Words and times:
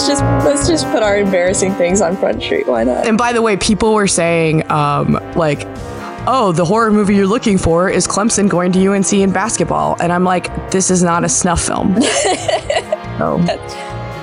Let's 0.00 0.08
just 0.08 0.46
let's 0.46 0.66
just 0.66 0.86
put 0.92 1.02
our 1.02 1.18
embarrassing 1.18 1.74
things 1.74 2.00
on 2.00 2.16
Front 2.16 2.42
Street. 2.42 2.66
Why 2.66 2.84
not? 2.84 3.06
And 3.06 3.18
by 3.18 3.34
the 3.34 3.42
way, 3.42 3.58
people 3.58 3.92
were 3.92 4.06
saying, 4.06 4.70
um, 4.70 5.12
like, 5.36 5.64
oh, 6.26 6.52
the 6.56 6.64
horror 6.64 6.90
movie 6.90 7.16
you're 7.16 7.26
looking 7.26 7.58
for 7.58 7.90
is 7.90 8.06
Clemson 8.06 8.48
going 8.48 8.72
to 8.72 8.92
UNC 8.92 9.12
in 9.12 9.30
basketball. 9.30 9.98
And 10.00 10.10
I'm 10.10 10.24
like, 10.24 10.70
this 10.70 10.90
is 10.90 11.02
not 11.02 11.22
a 11.22 11.28
snuff 11.28 11.60
film. 11.60 12.00
so, 13.18 13.44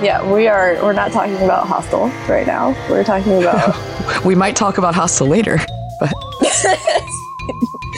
Yeah, 0.02 0.28
we 0.32 0.48
are. 0.48 0.74
We're 0.82 0.94
not 0.94 1.12
talking 1.12 1.36
about 1.36 1.68
Hostel 1.68 2.08
right 2.28 2.44
now. 2.44 2.70
We're 2.90 3.04
talking 3.04 3.40
about. 3.40 4.24
we 4.24 4.34
might 4.34 4.56
talk 4.56 4.78
about 4.78 4.96
Hostel 4.96 5.28
later, 5.28 5.58
but 6.00 6.12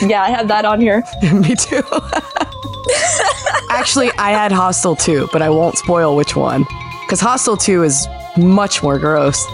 yeah, 0.02 0.22
I 0.22 0.28
had 0.28 0.48
that 0.48 0.66
on 0.66 0.82
here. 0.82 1.02
me 1.32 1.56
too. 1.56 1.82
Actually, 3.70 4.10
I 4.18 4.32
had 4.32 4.52
Hostel 4.52 4.96
too, 4.96 5.30
but 5.32 5.40
I 5.40 5.48
won't 5.48 5.78
spoil 5.78 6.14
which 6.14 6.36
one. 6.36 6.66
Because 7.10 7.20
Hostel 7.22 7.56
2 7.56 7.82
is 7.82 8.06
much 8.36 8.84
more 8.84 8.96
gross. 8.96 9.44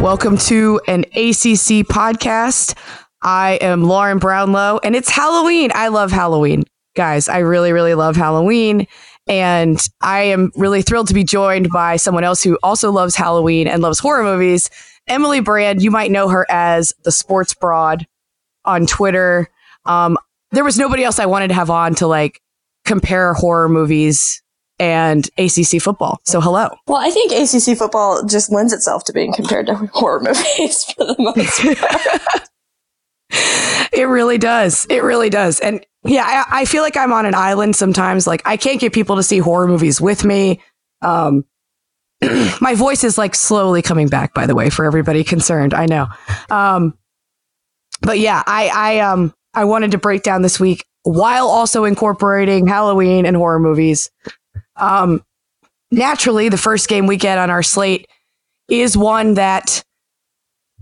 Welcome 0.00 0.38
to 0.38 0.80
an 0.88 1.00
ACC 1.00 1.84
podcast. 1.84 2.74
I 3.20 3.58
am 3.60 3.84
Lauren 3.84 4.16
Brownlow, 4.16 4.80
and 4.82 4.96
it's 4.96 5.10
Halloween. 5.10 5.70
I 5.74 5.88
love 5.88 6.10
Halloween. 6.10 6.64
Guys, 6.96 7.28
I 7.28 7.40
really, 7.40 7.72
really 7.72 7.92
love 7.92 8.16
Halloween. 8.16 8.86
And 9.26 9.86
I 10.00 10.22
am 10.22 10.52
really 10.56 10.80
thrilled 10.80 11.08
to 11.08 11.14
be 11.14 11.22
joined 11.22 11.68
by 11.68 11.96
someone 11.96 12.24
else 12.24 12.42
who 12.42 12.56
also 12.62 12.90
loves 12.90 13.14
Halloween 13.14 13.68
and 13.68 13.82
loves 13.82 13.98
horror 13.98 14.22
movies. 14.22 14.70
Emily 15.06 15.40
Brand, 15.40 15.82
you 15.82 15.90
might 15.90 16.10
know 16.10 16.28
her 16.28 16.46
as 16.48 16.94
the 17.02 17.12
Sports 17.12 17.52
Broad 17.52 18.06
on 18.64 18.86
Twitter. 18.86 19.50
Um, 19.84 20.16
there 20.54 20.64
was 20.64 20.78
nobody 20.78 21.04
else 21.04 21.18
I 21.18 21.26
wanted 21.26 21.48
to 21.48 21.54
have 21.54 21.70
on 21.70 21.94
to 21.96 22.06
like 22.06 22.40
compare 22.84 23.34
horror 23.34 23.68
movies 23.68 24.42
and 24.78 25.28
ACC 25.38 25.80
football. 25.80 26.18
So 26.24 26.40
hello. 26.40 26.68
Well, 26.86 26.98
I 26.98 27.10
think 27.10 27.32
ACC 27.32 27.78
football 27.78 28.24
just 28.24 28.52
lends 28.52 28.72
itself 28.72 29.04
to 29.04 29.12
being 29.12 29.32
compared 29.32 29.66
to 29.66 29.74
horror 29.92 30.20
movies 30.20 30.84
for 30.84 31.04
the 31.04 31.16
most 31.18 31.78
part. 32.30 32.48
It 33.92 34.04
really 34.04 34.38
does. 34.38 34.86
It 34.90 35.02
really 35.02 35.30
does. 35.30 35.60
And 35.60 35.84
yeah, 36.04 36.24
I, 36.26 36.62
I 36.62 36.64
feel 36.64 36.82
like 36.82 36.96
I'm 36.96 37.12
on 37.12 37.26
an 37.26 37.34
island 37.34 37.76
sometimes. 37.76 38.26
Like 38.26 38.42
I 38.44 38.56
can't 38.56 38.80
get 38.80 38.92
people 38.92 39.16
to 39.16 39.22
see 39.22 39.38
horror 39.38 39.66
movies 39.66 40.00
with 40.00 40.24
me. 40.24 40.60
Um, 41.00 41.44
my 42.60 42.74
voice 42.74 43.04
is 43.04 43.16
like 43.16 43.34
slowly 43.34 43.82
coming 43.82 44.08
back, 44.08 44.34
by 44.34 44.46
the 44.46 44.54
way, 44.54 44.70
for 44.70 44.84
everybody 44.84 45.24
concerned. 45.24 45.74
I 45.74 45.86
know. 45.86 46.06
Um, 46.50 46.98
but 48.02 48.18
yeah, 48.18 48.42
I, 48.46 48.68
I, 48.68 48.98
um, 49.00 49.32
I 49.54 49.64
wanted 49.64 49.90
to 49.92 49.98
break 49.98 50.22
down 50.22 50.42
this 50.42 50.58
week 50.58 50.84
while 51.02 51.48
also 51.48 51.84
incorporating 51.84 52.66
Halloween 52.66 53.26
and 53.26 53.36
horror 53.36 53.60
movies. 53.60 54.10
Um, 54.76 55.22
naturally, 55.90 56.48
the 56.48 56.58
first 56.58 56.88
game 56.88 57.06
we 57.06 57.16
get 57.16 57.38
on 57.38 57.50
our 57.50 57.62
slate 57.62 58.08
is 58.68 58.96
one 58.96 59.34
that 59.34 59.84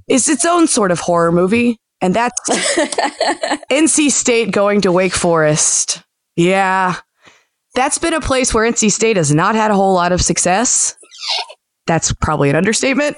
is 0.09 0.29
its 0.29 0.45
own 0.45 0.67
sort 0.67 0.91
of 0.91 1.01
horror 1.01 1.33
movie, 1.33 1.79
and 2.01 2.15
that's 2.15 2.41
NC 3.71 4.11
State 4.11 4.53
going 4.53 4.81
to 4.83 4.93
Wake 4.93 5.15
Forest. 5.15 6.03
Yeah. 6.37 6.97
That's 7.75 7.99
been 7.99 8.15
a 8.15 8.21
place 8.21 8.53
where 8.53 8.71
NC 8.71 8.91
State 8.91 9.17
has 9.17 9.35
not 9.35 9.55
had 9.55 9.71
a 9.71 9.75
whole 9.75 9.95
lot 9.95 10.13
of 10.13 10.21
success. 10.21 10.97
That's 11.87 12.13
probably 12.13 12.51
an 12.51 12.57
understatement. 12.57 13.17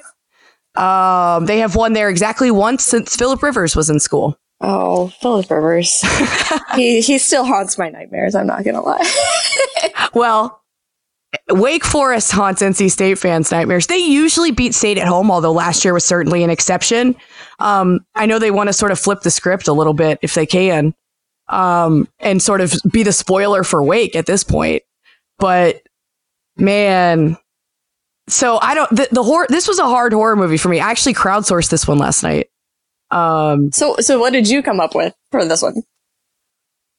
Um, 0.76 1.46
they 1.46 1.58
have 1.58 1.76
won 1.76 1.92
there 1.92 2.08
exactly 2.08 2.50
once 2.50 2.84
since 2.84 3.14
Philip 3.14 3.42
Rivers 3.42 3.76
was 3.76 3.90
in 3.90 4.00
school. 4.00 4.38
Oh, 4.64 5.08
Philip 5.20 5.50
Rivers. 5.50 6.00
he 6.74 7.00
he 7.00 7.18
still 7.18 7.44
haunts 7.44 7.78
my 7.78 7.88
nightmares. 7.88 8.34
I'm 8.34 8.46
not 8.46 8.64
gonna 8.64 8.82
lie. 8.82 9.10
Well, 10.14 10.62
Wake 11.50 11.84
Forest 11.84 12.30
haunts 12.30 12.62
NC 12.62 12.90
State 12.90 13.18
fans' 13.18 13.50
nightmares. 13.50 13.88
They 13.88 13.98
usually 13.98 14.52
beat 14.52 14.74
State 14.74 14.96
at 14.96 15.08
home, 15.08 15.30
although 15.30 15.52
last 15.52 15.84
year 15.84 15.92
was 15.92 16.04
certainly 16.04 16.44
an 16.44 16.50
exception. 16.50 17.16
Um, 17.58 18.00
I 18.14 18.26
know 18.26 18.38
they 18.38 18.52
want 18.52 18.68
to 18.68 18.72
sort 18.72 18.92
of 18.92 18.98
flip 18.98 19.22
the 19.22 19.30
script 19.30 19.66
a 19.66 19.72
little 19.72 19.92
bit 19.94 20.20
if 20.22 20.34
they 20.34 20.46
can, 20.46 20.94
um, 21.48 22.08
and 22.20 22.40
sort 22.40 22.60
of 22.60 22.74
be 22.92 23.02
the 23.02 23.12
spoiler 23.12 23.64
for 23.64 23.82
Wake 23.82 24.14
at 24.14 24.26
this 24.26 24.44
point. 24.44 24.82
But 25.38 25.82
man, 26.56 27.36
so 28.28 28.58
I 28.62 28.74
don't. 28.74 28.90
The, 28.90 29.08
the 29.10 29.22
horror. 29.22 29.46
This 29.48 29.66
was 29.66 29.78
a 29.78 29.84
hard 29.84 30.12
horror 30.12 30.36
movie 30.36 30.58
for 30.58 30.68
me. 30.68 30.80
I 30.80 30.90
actually 30.90 31.14
crowdsourced 31.14 31.70
this 31.70 31.88
one 31.88 31.98
last 31.98 32.22
night. 32.22 32.48
Um, 33.10 33.70
so 33.72 33.96
so 34.00 34.18
what 34.18 34.32
did 34.32 34.48
you 34.48 34.62
come 34.62 34.80
up 34.80 34.94
with 34.94 35.14
for 35.30 35.44
this 35.44 35.62
one? 35.62 35.82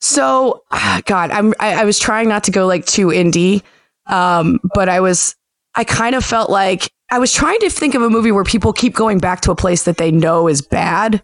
So, 0.01 0.63
ah, 0.71 1.01
God, 1.05 1.31
I'm 1.31 1.53
I, 1.59 1.81
I 1.81 1.83
was 1.83 1.99
trying 1.99 2.29
not 2.29 2.43
to 2.45 2.51
go 2.51 2.67
like 2.67 2.85
too 2.85 3.07
indie, 3.07 3.63
um, 4.07 4.59
but 4.73 4.89
I 4.89 4.99
was 4.99 5.35
I 5.73 5.83
kind 5.83 6.15
of 6.15 6.23
felt 6.23 6.49
like 6.49 6.91
I 7.11 7.19
was 7.19 7.33
trying 7.33 7.59
to 7.59 7.69
think 7.69 7.95
of 7.95 8.01
a 8.01 8.09
movie 8.09 8.31
where 8.31 8.43
people 8.43 8.73
keep 8.73 8.93
going 8.93 9.19
back 9.19 9.41
to 9.41 9.51
a 9.51 9.55
place 9.55 9.83
that 9.83 9.97
they 9.97 10.11
know 10.11 10.47
is 10.47 10.61
bad, 10.61 11.23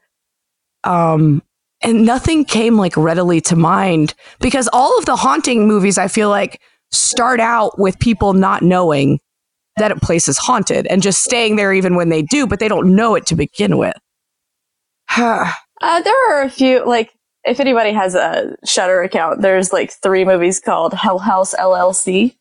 um, 0.84 1.44
and 1.82 2.06
nothing 2.06 2.46
came 2.46 2.78
like 2.78 2.98
readily 2.98 3.42
to 3.42 3.56
mind 3.56 4.14
because 4.40 4.70
all 4.74 4.98
of 4.98 5.06
the 5.06 5.16
haunting 5.16 5.68
movies 5.68 5.98
I 5.98 6.08
feel 6.08 6.30
like 6.30 6.60
start 6.92 7.40
out 7.40 7.80
with 7.80 8.00
people 8.00 8.34
not 8.34 8.62
knowing 8.62 9.20
that 9.78 9.92
a 9.92 9.96
place 9.96 10.28
is 10.28 10.38
haunted 10.38 10.86
and 10.88 11.02
just 11.02 11.24
staying 11.24 11.56
there 11.56 11.74
even 11.74 11.96
when 11.96 12.10
they 12.10 12.22
do, 12.22 12.46
but 12.46 12.60
they 12.60 12.68
don't 12.68 12.96
know 12.96 13.16
it 13.16 13.26
to 13.28 13.36
begin 13.36 13.78
with. 13.78 13.96
Uh, 15.84 16.00
there 16.02 16.30
are 16.30 16.44
a 16.44 16.50
few 16.50 16.86
like 16.86 17.12
if 17.44 17.60
anybody 17.60 17.92
has 17.92 18.14
a 18.14 18.56
Shudder 18.64 19.02
account, 19.02 19.42
there's 19.42 19.74
like 19.74 19.92
three 19.92 20.26
movies 20.26 20.60
called 20.60 20.94
Hell 20.94 21.18
House 21.18 21.56
LLC, 21.56 22.36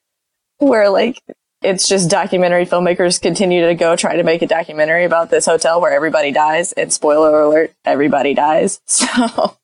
where 0.59 0.91
like 0.91 1.23
it's 1.63 1.89
just 1.89 2.11
documentary 2.11 2.67
filmmakers 2.67 3.21
continue 3.21 3.67
to 3.67 3.75
go 3.75 3.97
try 3.97 4.17
to 4.17 4.23
make 4.23 4.43
a 4.43 4.47
documentary 4.47 5.05
about 5.05 5.31
this 5.31 5.47
hotel 5.47 5.81
where 5.81 5.93
everybody 5.93 6.33
dies, 6.33 6.73
and 6.73 6.93
spoiler 6.93 7.41
alert, 7.41 7.73
everybody 7.85 8.35
dies. 8.35 8.81
So, 8.87 9.57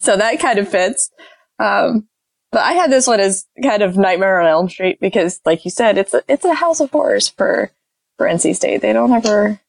so 0.00 0.16
that 0.18 0.38
kind 0.40 0.58
of 0.58 0.68
fits. 0.68 1.10
Um, 1.58 2.06
but 2.52 2.62
I 2.62 2.72
had 2.72 2.90
this 2.90 3.06
one 3.06 3.20
as 3.20 3.46
kind 3.62 3.82
of 3.82 3.96
Nightmare 3.96 4.40
on 4.40 4.46
Elm 4.46 4.68
Street 4.68 4.98
because, 5.00 5.40
like 5.46 5.64
you 5.64 5.70
said, 5.70 5.96
it's 5.96 6.12
a 6.12 6.22
it's 6.28 6.44
a 6.44 6.52
house 6.52 6.80
of 6.80 6.90
horrors 6.90 7.28
for 7.28 7.70
for 8.18 8.26
NC 8.26 8.54
State. 8.56 8.82
They 8.82 8.92
don't 8.92 9.12
ever 9.12 9.60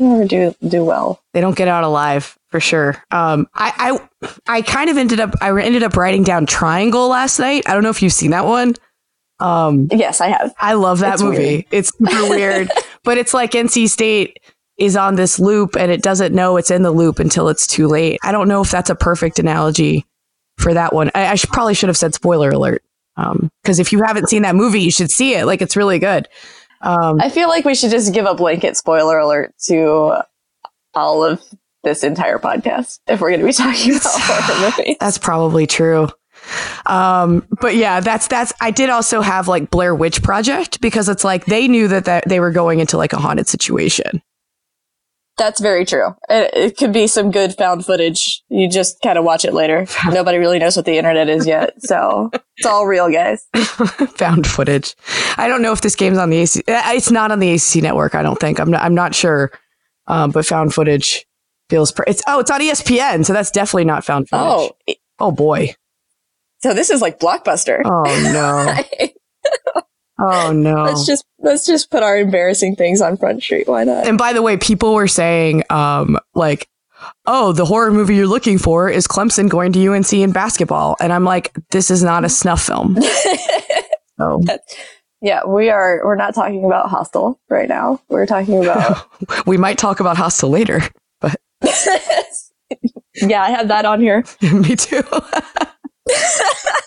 they 0.00 0.04
don't 0.06 0.14
ever 0.16 0.24
do 0.26 0.54
do 0.66 0.84
well. 0.84 1.22
they 1.34 1.40
don't 1.40 1.56
get 1.56 1.68
out 1.68 1.84
alive 1.84 2.36
for 2.48 2.58
sure. 2.58 2.96
Um, 3.12 3.46
I, 3.54 4.00
I, 4.22 4.28
I 4.56 4.62
kind 4.62 4.90
of 4.90 4.96
ended 4.96 5.20
up, 5.20 5.34
I 5.40 5.50
ended 5.62 5.84
up 5.84 5.96
writing 5.96 6.24
down 6.24 6.46
Triangle 6.46 7.06
last 7.08 7.38
night. 7.38 7.62
I 7.68 7.74
don't 7.74 7.84
know 7.84 7.90
if 7.90 8.02
you've 8.02 8.12
seen 8.12 8.32
that 8.32 8.44
one. 8.44 8.74
Um, 9.38 9.86
Yes, 9.92 10.20
I 10.20 10.28
have. 10.28 10.52
I 10.58 10.74
love 10.74 10.98
that 11.00 11.14
It's 11.14 11.22
movie. 11.22 11.36
weird. 11.38 11.64
It's 11.70 11.92
super 11.96 12.28
weird, 12.28 12.70
but 13.04 13.18
it's 13.18 13.32
like 13.32 13.52
NC 13.52 13.88
State 13.88 14.38
is 14.78 14.96
on 14.96 15.14
this 15.14 15.38
loop 15.38 15.76
and 15.76 15.92
it 15.92 16.02
doesn't 16.02 16.34
know 16.34 16.56
it's 16.56 16.70
in 16.70 16.82
the 16.82 16.90
loop 16.90 17.18
until 17.20 17.48
it's 17.48 17.66
too 17.66 17.86
late. 17.86 18.18
I 18.24 18.32
don't 18.32 18.48
know 18.48 18.62
if 18.62 18.70
that's 18.70 18.90
a 18.90 18.94
perfect 18.96 19.38
analogy 19.38 20.06
for 20.58 20.74
that 20.74 20.92
one. 20.92 21.10
I, 21.14 21.28
I 21.28 21.34
should, 21.36 21.50
probably 21.50 21.74
should 21.74 21.88
have 21.88 21.96
said 21.96 22.14
spoiler 22.14 22.50
alert. 22.50 22.82
Um, 23.16 23.50
cause 23.64 23.78
if 23.78 23.92
you 23.92 24.02
haven't 24.02 24.28
seen 24.28 24.42
that 24.42 24.56
movie, 24.56 24.80
you 24.80 24.90
should 24.90 25.10
see 25.10 25.34
it. 25.34 25.44
Like 25.44 25.60
it's 25.62 25.76
really 25.76 25.98
good. 25.98 26.26
Um, 26.80 27.20
I 27.20 27.28
feel 27.28 27.48
like 27.48 27.64
we 27.64 27.74
should 27.74 27.90
just 27.90 28.14
give 28.14 28.26
a 28.26 28.34
blanket 28.34 28.76
spoiler 28.76 29.18
alert 29.18 29.54
to 29.66 30.22
all 30.94 31.24
of 31.24 31.42
this 31.82 32.04
entire 32.04 32.38
podcast 32.38 33.00
if 33.06 33.20
we're 33.20 33.30
going 33.30 33.40
to 33.40 33.46
be 33.46 33.52
talking 33.52 33.96
about 33.96 34.02
horror 34.04 34.70
movies. 34.78 34.96
That's 35.00 35.18
probably 35.18 35.66
true. 35.66 36.08
Um, 36.86 37.46
but 37.60 37.76
yeah, 37.76 38.00
that's 38.00 38.26
that's. 38.26 38.52
I 38.60 38.70
did 38.70 38.90
also 38.90 39.20
have 39.20 39.46
like 39.46 39.70
Blair 39.70 39.94
Witch 39.94 40.22
Project 40.22 40.80
because 40.80 41.08
it's 41.08 41.22
like 41.22 41.44
they 41.44 41.68
knew 41.68 41.86
that 41.88 42.06
that 42.06 42.28
they 42.28 42.40
were 42.40 42.50
going 42.50 42.80
into 42.80 42.96
like 42.96 43.12
a 43.12 43.18
haunted 43.18 43.48
situation. 43.48 44.22
That's 45.40 45.58
very 45.58 45.86
true. 45.86 46.14
It, 46.28 46.50
it 46.54 46.76
could 46.76 46.92
be 46.92 47.06
some 47.06 47.30
good 47.30 47.54
found 47.56 47.86
footage. 47.86 48.42
You 48.50 48.68
just 48.68 49.00
kind 49.00 49.16
of 49.16 49.24
watch 49.24 49.46
it 49.46 49.54
later. 49.54 49.86
Nobody 50.06 50.36
really 50.36 50.58
knows 50.58 50.76
what 50.76 50.84
the 50.84 50.98
internet 50.98 51.30
is 51.30 51.46
yet, 51.46 51.80
so 51.82 52.30
it's 52.58 52.66
all 52.66 52.86
real, 52.86 53.10
guys. 53.10 53.46
found 54.18 54.46
footage. 54.46 54.94
I 55.38 55.48
don't 55.48 55.62
know 55.62 55.72
if 55.72 55.80
this 55.80 55.96
game's 55.96 56.18
on 56.18 56.28
the 56.28 56.36
AC. 56.36 56.60
uh, 56.68 56.82
It's 56.88 57.10
not 57.10 57.32
on 57.32 57.38
the 57.38 57.52
ACC 57.54 57.76
network. 57.76 58.14
I 58.14 58.22
don't 58.22 58.38
think. 58.38 58.60
I'm 58.60 58.70
not. 58.70 58.82
I'm 58.82 58.94
not 58.94 59.14
sure. 59.14 59.50
Um, 60.08 60.30
but 60.30 60.44
found 60.44 60.74
footage 60.74 61.24
feels. 61.70 61.90
Pr- 61.90 62.02
it's 62.06 62.22
oh, 62.28 62.40
it's 62.40 62.50
on 62.50 62.60
ESPN, 62.60 63.24
so 63.24 63.32
that's 63.32 63.50
definitely 63.50 63.84
not 63.86 64.04
found 64.04 64.28
footage. 64.28 64.72
Oh, 64.88 64.94
oh 65.20 65.32
boy. 65.32 65.74
so 66.62 66.74
this 66.74 66.90
is 66.90 67.00
like 67.00 67.18
blockbuster. 67.18 67.80
Oh 67.82 68.30
no. 68.30 69.06
Oh 70.20 70.52
no. 70.52 70.84
let's 70.84 71.06
just 71.06 71.24
let's 71.38 71.64
just 71.66 71.90
put 71.90 72.02
our 72.02 72.18
embarrassing 72.18 72.76
things 72.76 73.00
on 73.00 73.16
Front 73.16 73.42
Street. 73.42 73.66
Why 73.68 73.84
not? 73.84 74.06
And 74.06 74.18
by 74.18 74.32
the 74.32 74.42
way, 74.42 74.56
people 74.56 74.94
were 74.94 75.08
saying, 75.08 75.62
um, 75.70 76.18
like, 76.34 76.68
oh, 77.26 77.52
the 77.52 77.64
horror 77.64 77.90
movie 77.90 78.16
you're 78.16 78.26
looking 78.26 78.58
for 78.58 78.90
is 78.90 79.06
Clemson 79.06 79.48
going 79.48 79.72
to 79.72 79.92
UNC 79.92 80.12
in 80.12 80.32
basketball. 80.32 80.96
And 81.00 81.12
I'm 81.12 81.24
like, 81.24 81.52
this 81.70 81.90
is 81.90 82.02
not 82.02 82.24
a 82.24 82.28
snuff 82.28 82.62
film. 82.62 82.98
so 84.18 84.42
yeah, 85.22 85.44
we 85.46 85.70
are. 85.70 86.00
We're 86.04 86.16
not 86.16 86.34
talking 86.34 86.64
about 86.64 86.88
Hostel 86.88 87.40
right 87.48 87.68
now. 87.68 88.00
We're 88.08 88.26
talking 88.26 88.62
about. 88.64 89.06
we 89.46 89.56
might 89.56 89.78
talk 89.78 90.00
about 90.00 90.16
Hostel 90.16 90.50
later, 90.50 90.82
but 91.20 91.36
yeah, 93.14 93.42
I 93.42 93.50
have 93.50 93.68
that 93.68 93.84
on 93.84 94.00
here. 94.00 94.24
me 94.42 94.76
too. 94.76 95.02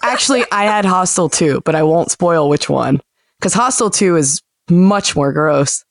Actually, 0.04 0.44
I 0.52 0.66
had 0.66 0.86
Hostel 0.86 1.30
too, 1.30 1.62
but 1.66 1.76
I 1.76 1.84
won't 1.84 2.12
spoil 2.12 2.50
which 2.50 2.70
one 2.70 3.02
because 3.44 3.54
Hostel 3.54 3.90
2 3.90 4.16
is 4.16 4.42
much 4.70 5.18
more 5.18 5.34
gross. 5.34 5.84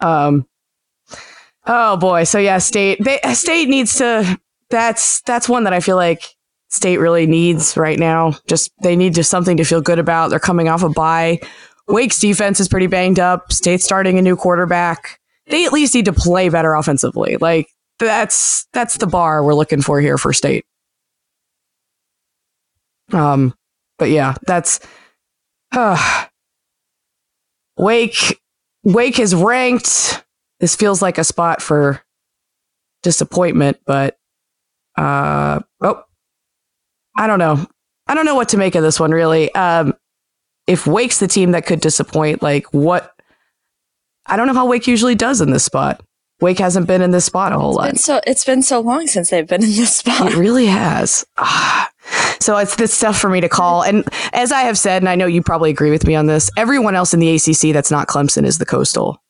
Um, 0.00 0.46
oh 1.66 1.98
boy. 1.98 2.24
So 2.24 2.38
yeah, 2.38 2.56
state, 2.56 2.98
they, 3.04 3.20
state 3.34 3.68
needs 3.68 3.98
to, 3.98 4.40
that's, 4.70 5.20
that's 5.20 5.46
one 5.46 5.64
that 5.64 5.74
I 5.74 5.80
feel 5.80 5.96
like 5.96 6.34
state 6.70 6.96
really 6.96 7.26
needs 7.26 7.76
right 7.76 7.98
now. 7.98 8.38
Just, 8.46 8.72
they 8.82 8.96
need 8.96 9.12
just 9.12 9.28
something 9.28 9.58
to 9.58 9.64
feel 9.64 9.82
good 9.82 9.98
about. 9.98 10.30
They're 10.30 10.38
coming 10.38 10.70
off 10.70 10.82
a 10.82 10.88
bye. 10.88 11.40
Wake's 11.88 12.18
defense 12.18 12.58
is 12.58 12.68
pretty 12.68 12.86
banged 12.86 13.20
up. 13.20 13.52
State 13.52 13.82
starting 13.82 14.18
a 14.18 14.22
new 14.22 14.34
quarterback. 14.34 15.20
They 15.48 15.66
at 15.66 15.74
least 15.74 15.94
need 15.94 16.06
to 16.06 16.12
play 16.14 16.48
better 16.48 16.72
offensively. 16.72 17.36
Like 17.36 17.68
that's, 17.98 18.66
that's 18.72 18.96
the 18.96 19.06
bar 19.06 19.44
we're 19.44 19.52
looking 19.52 19.82
for 19.82 20.00
here 20.00 20.16
for 20.16 20.32
state. 20.32 20.64
Um, 23.12 23.52
but 23.98 24.08
yeah, 24.08 24.36
that's, 24.46 24.80
uh, 25.72 26.24
Wake 27.76 28.40
Wake 28.82 29.18
is 29.18 29.34
ranked. 29.34 30.22
This 30.60 30.76
feels 30.76 31.02
like 31.02 31.18
a 31.18 31.24
spot 31.24 31.60
for 31.62 32.02
disappointment, 33.02 33.78
but 33.86 34.16
uh 34.96 35.60
oh. 35.80 36.02
I 37.16 37.26
don't 37.26 37.38
know. 37.38 37.66
I 38.06 38.14
don't 38.14 38.26
know 38.26 38.34
what 38.34 38.50
to 38.50 38.56
make 38.56 38.74
of 38.74 38.82
this 38.82 39.00
one 39.00 39.10
really. 39.10 39.54
Um 39.54 39.94
if 40.66 40.86
Wake's 40.86 41.18
the 41.18 41.28
team 41.28 41.50
that 41.52 41.66
could 41.66 41.80
disappoint, 41.80 42.42
like 42.42 42.66
what 42.72 43.12
I 44.26 44.36
don't 44.36 44.46
know 44.46 44.54
how 44.54 44.66
Wake 44.66 44.86
usually 44.86 45.14
does 45.14 45.40
in 45.40 45.50
this 45.50 45.64
spot. 45.64 46.02
Wake 46.40 46.58
hasn't 46.58 46.86
been 46.86 47.02
in 47.02 47.10
this 47.10 47.24
spot 47.26 47.52
a 47.52 47.58
whole 47.58 47.78
It's 47.80 48.08
lot. 48.08 48.16
so 48.16 48.20
it's 48.26 48.44
been 48.44 48.62
so 48.62 48.80
long 48.80 49.06
since 49.06 49.30
they've 49.30 49.46
been 49.46 49.62
in 49.62 49.70
this 49.70 49.96
spot. 49.96 50.32
It 50.32 50.36
really 50.36 50.66
has. 50.66 51.24
Ah. 51.36 51.90
So 52.40 52.56
it's 52.58 52.76
this 52.76 52.92
stuff 52.94 53.18
for 53.18 53.28
me 53.30 53.40
to 53.40 53.48
call. 53.48 53.82
And 53.82 54.04
as 54.32 54.52
I 54.52 54.62
have 54.62 54.78
said, 54.78 55.02
and 55.02 55.08
I 55.08 55.14
know 55.14 55.26
you 55.26 55.42
probably 55.42 55.70
agree 55.70 55.90
with 55.90 56.06
me 56.06 56.14
on 56.14 56.26
this, 56.26 56.50
everyone 56.56 56.94
else 56.94 57.14
in 57.14 57.20
the 57.20 57.34
ACC 57.34 57.72
that's 57.72 57.90
not 57.90 58.08
Clemson 58.08 58.44
is 58.44 58.58
the 58.58 58.66
Coastal. 58.66 59.22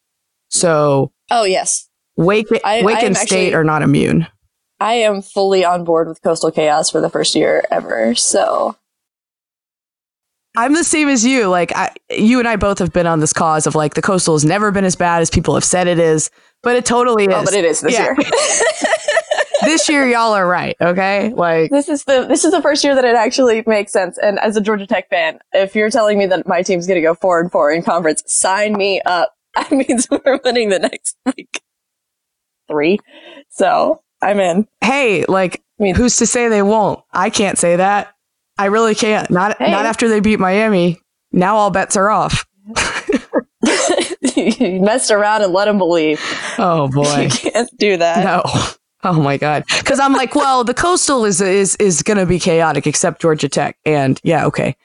So 0.49 1.13
Oh 1.31 1.45
yes, 1.45 1.89
Wake, 2.17 2.47
I- 2.65 2.83
Wake 2.83 2.97
I 2.99 3.01
and 3.07 3.17
State 3.17 3.23
actually- 3.49 3.55
are 3.55 3.65
not 3.65 3.83
immune. 3.83 4.27
I 4.81 4.95
am 4.95 5.23
fully 5.23 5.65
on 5.65 5.85
board 5.85 6.09
with 6.09 6.21
Coastal 6.23 6.51
Chaos 6.51 6.91
for 6.91 7.01
the 7.01 7.09
first 7.09 7.35
year 7.35 7.65
ever. 7.71 8.15
So 8.17 8.77
I'm 10.57 10.75
the 10.75 10.85
same 10.85 11.09
as 11.09 11.25
you. 11.25 11.49
Like 11.49 11.73
I, 11.75 11.91
you 12.11 12.39
and 12.39 12.47
I 12.47 12.57
both 12.57 12.79
have 12.79 12.93
been 12.93 13.07
on 13.07 13.21
this 13.21 13.33
cause 13.33 13.67
of 13.67 13.75
like 13.75 13.95
the 13.95 14.03
Coastal 14.03 14.35
has 14.35 14.45
never 14.45 14.71
been 14.71 14.85
as 14.85 14.95
bad 14.97 15.23
as 15.23 15.31
people 15.31 15.55
have 15.55 15.65
said 15.65 15.87
it 15.89 15.99
is, 15.99 16.31
but 16.63 16.77
it 16.77 16.85
totally 16.85 17.27
oh, 17.29 17.31
is. 17.31 17.37
oh, 17.37 17.45
but 17.45 17.55
it 17.55 17.65
is 17.65 17.81
this 17.81 17.95
Yeah. 17.95 18.05
year. 18.05 18.17
this 19.65 19.89
year, 19.89 20.07
y'all 20.07 20.33
are 20.33 20.47
right. 20.47 20.77
Okay, 20.81 21.33
like 21.35 21.71
this 21.71 21.89
is 21.89 22.05
the 22.05 22.27
this 22.27 22.45
is 22.45 22.53
the 22.53 22.63
first 22.63 22.83
year 22.85 22.95
that 22.95 23.05
it 23.05 23.15
actually 23.17 23.63
makes 23.67 23.93
sense. 23.93 24.19
And 24.19 24.39
as 24.39 24.57
a 24.57 24.61
Georgia 24.61 24.87
Tech 24.87 25.09
fan, 25.11 25.39
if 25.53 25.75
you're 25.75 25.91
telling 25.91 26.19
me 26.19 26.27
that 26.27 26.47
my 26.47 26.63
team's 26.63 26.87
going 26.87 26.97
to 26.97 27.03
go 27.03 27.15
four 27.15 27.41
and 27.41 27.51
four 27.51 27.71
in 27.73 27.83
conference, 27.83 28.23
sign 28.27 28.75
me 28.75 29.01
up. 29.07 29.33
That 29.57 29.71
means 29.71 30.09
we're 30.11 30.41
winning 30.45 30.71
the 30.71 30.81
next 30.81 31.17
like 31.25 31.61
three. 32.69 32.99
So 33.51 34.03
I'm 34.21 34.41
in. 34.41 34.67
hey, 34.81 35.25
like 35.27 35.63
I 35.79 35.83
mean- 35.85 35.95
who's 35.95 36.17
to 36.17 36.27
say 36.27 36.49
they 36.49 36.63
won't? 36.63 37.01
I 37.13 37.31
can't 37.31 37.57
say 37.57 37.77
that. 37.77 38.15
I 38.59 38.67
really 38.67 38.95
can't. 38.97 39.31
Not 39.31 39.59
Hey. 39.59 39.71
not 39.71 39.87
after 39.87 40.09
they 40.09 40.19
beat 40.21 40.41
Miami. 40.41 41.01
Now 41.31 41.55
all 41.57 41.71
bets 41.71 41.97
are 41.97 42.11
off. 42.11 42.45
you 44.37 44.81
messed 44.81 45.11
around 45.11 45.43
and 45.43 45.53
let 45.53 45.67
them 45.67 45.79
believe. 45.79 46.21
Oh 46.59 46.89
boy. 46.89 47.05
You 47.45 47.51
can't 47.51 47.71
do 47.79 47.97
that. 47.97 48.25
No. 48.25 48.43
Oh 49.05 49.21
my 49.21 49.37
god. 49.37 49.65
Cuz 49.85 50.01
I'm 50.01 50.15
like, 50.15 50.35
well, 50.35 50.65
the 50.65 50.75
coastal 50.75 51.25
is 51.25 51.41
is 51.41 51.77
is 51.77 52.03
going 52.03 52.17
to 52.17 52.27
be 52.27 52.39
chaotic 52.39 52.87
except 52.87 53.21
Georgia 53.21 53.49
Tech 53.49 53.77
and 53.85 54.19
yeah, 54.25 54.47
okay. 54.47 54.77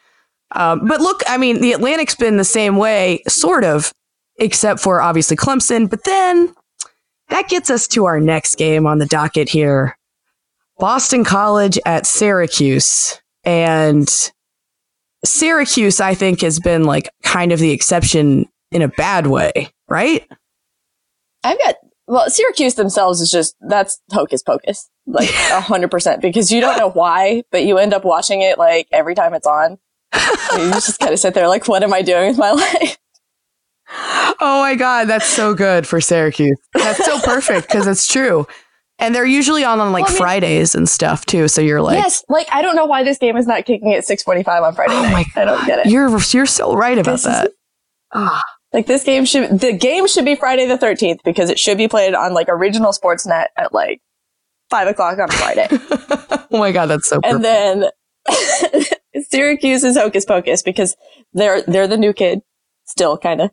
Um, 0.51 0.87
but 0.87 0.99
look, 0.99 1.21
I 1.27 1.37
mean, 1.37 1.61
the 1.61 1.73
Atlantic's 1.73 2.15
been 2.15 2.37
the 2.37 2.43
same 2.43 2.77
way 2.77 3.21
sort 3.27 3.63
of 3.63 3.93
except 4.37 4.79
for 4.79 5.01
obviously 5.01 5.37
Clemson, 5.37 5.89
but 5.89 6.03
then 6.03 6.53
that 7.29 7.47
gets 7.49 7.69
us 7.69 7.87
to 7.89 8.05
our 8.05 8.19
next 8.19 8.55
game 8.55 8.85
on 8.85 8.97
the 8.97 9.05
docket 9.05 9.49
here. 9.49 9.97
Boston 10.79 11.23
College 11.23 11.77
at 11.85 12.05
Syracuse. 12.05 13.21
And 13.43 14.09
Syracuse 15.23 15.99
I 15.99 16.13
think 16.13 16.41
has 16.41 16.59
been 16.59 16.83
like 16.83 17.09
kind 17.23 17.51
of 17.51 17.59
the 17.59 17.71
exception 17.71 18.47
in 18.71 18.81
a 18.81 18.87
bad 18.87 19.27
way, 19.27 19.69
right? 19.87 20.25
I've 21.43 21.59
got 21.59 21.75
well, 22.09 22.29
Syracuse 22.29 22.73
themselves 22.75 23.21
is 23.21 23.29
just 23.31 23.55
that's 23.61 24.01
hocus 24.11 24.41
pocus, 24.43 24.89
like 25.05 25.29
a 25.51 25.61
hundred 25.61 25.91
percent, 25.91 26.21
because 26.21 26.51
you 26.51 26.59
don't 26.59 26.77
know 26.77 26.89
why, 26.89 27.43
but 27.51 27.63
you 27.63 27.77
end 27.77 27.93
up 27.93 28.03
watching 28.03 28.41
it 28.41 28.57
like 28.57 28.87
every 28.91 29.15
time 29.15 29.33
it's 29.33 29.47
on. 29.47 29.77
you 30.57 30.71
just 30.71 30.99
kind 30.99 31.13
of 31.13 31.19
sit 31.19 31.35
there 31.35 31.47
like, 31.47 31.67
what 31.67 31.83
am 31.83 31.93
I 31.93 32.01
doing 32.01 32.29
with 32.29 32.37
my 32.39 32.51
life? 32.81 32.97
Oh 34.41 34.59
my 34.61 34.75
god, 34.75 35.07
that's 35.07 35.25
so 35.27 35.53
good 35.53 35.87
for 35.87 35.99
Syracuse. 36.01 36.57
That's 36.73 37.03
so 37.05 37.19
perfect 37.21 37.67
because 37.67 37.87
it's 37.87 38.07
true. 38.07 38.47
And 38.99 39.15
they're 39.15 39.25
usually 39.25 39.63
on 39.63 39.79
on 39.79 39.91
like 39.93 40.03
Well, 40.03 40.09
I 40.09 40.13
mean- 40.13 40.17
Fridays 40.17 40.75
and 40.75 40.89
stuff 40.89 41.25
too. 41.25 41.47
So 41.47 41.61
you're 41.61 41.81
like, 41.81 41.97
yes, 41.97 42.23
like 42.27 42.47
I 42.51 42.61
don't 42.61 42.75
know 42.75 42.85
why 42.85 43.03
this 43.03 43.17
game 43.17 43.37
is 43.37 43.47
not 43.47 43.65
kicking 43.65 43.93
at 43.93 44.03
six 44.03 44.23
forty 44.23 44.43
five 44.43 44.61
on 44.63 44.75
Friday 44.75 44.93
oh 44.93 45.03
my 45.03 45.11
night. 45.11 45.27
I 45.35 45.45
don't 45.45 45.65
get 45.65 45.79
it. 45.79 45.85
You're 45.91 46.09
you're 46.31 46.45
so 46.45 46.73
right 46.73 46.97
about 46.97 47.13
This 47.13 47.23
that. 47.23 47.51
Ah, 48.13 48.43
Like 48.71 48.85
this 48.85 49.03
game 49.03 49.25
should 49.25 49.59
the 49.59 49.73
game 49.73 50.07
should 50.07 50.25
be 50.25 50.35
Friday 50.35 50.67
the 50.67 50.77
thirteenth 50.77 51.21
because 51.23 51.49
it 51.49 51.57
should 51.57 51.77
be 51.77 51.87
played 51.87 52.13
on 52.13 52.33
like 52.33 52.49
original 52.49 52.91
Sportsnet 52.91 53.47
at 53.57 53.73
like 53.73 54.01
five 54.69 54.87
o'clock 54.87 55.17
on 55.17 55.29
Friday. 55.29 55.67
oh 55.71 56.59
my 56.59 56.71
god, 56.71 56.87
that's 56.87 57.09
so 57.09 57.19
perfect. 57.19 57.35
and 57.35 57.43
then 57.43 58.83
Syracuse 59.29 59.83
is 59.83 59.97
hocus 59.97 60.25
pocus 60.25 60.61
because 60.61 60.95
they're 61.33 61.63
they're 61.63 61.87
the 61.87 61.97
new 61.97 62.13
kid 62.13 62.41
still 62.85 63.17
kind 63.17 63.41
of. 63.41 63.51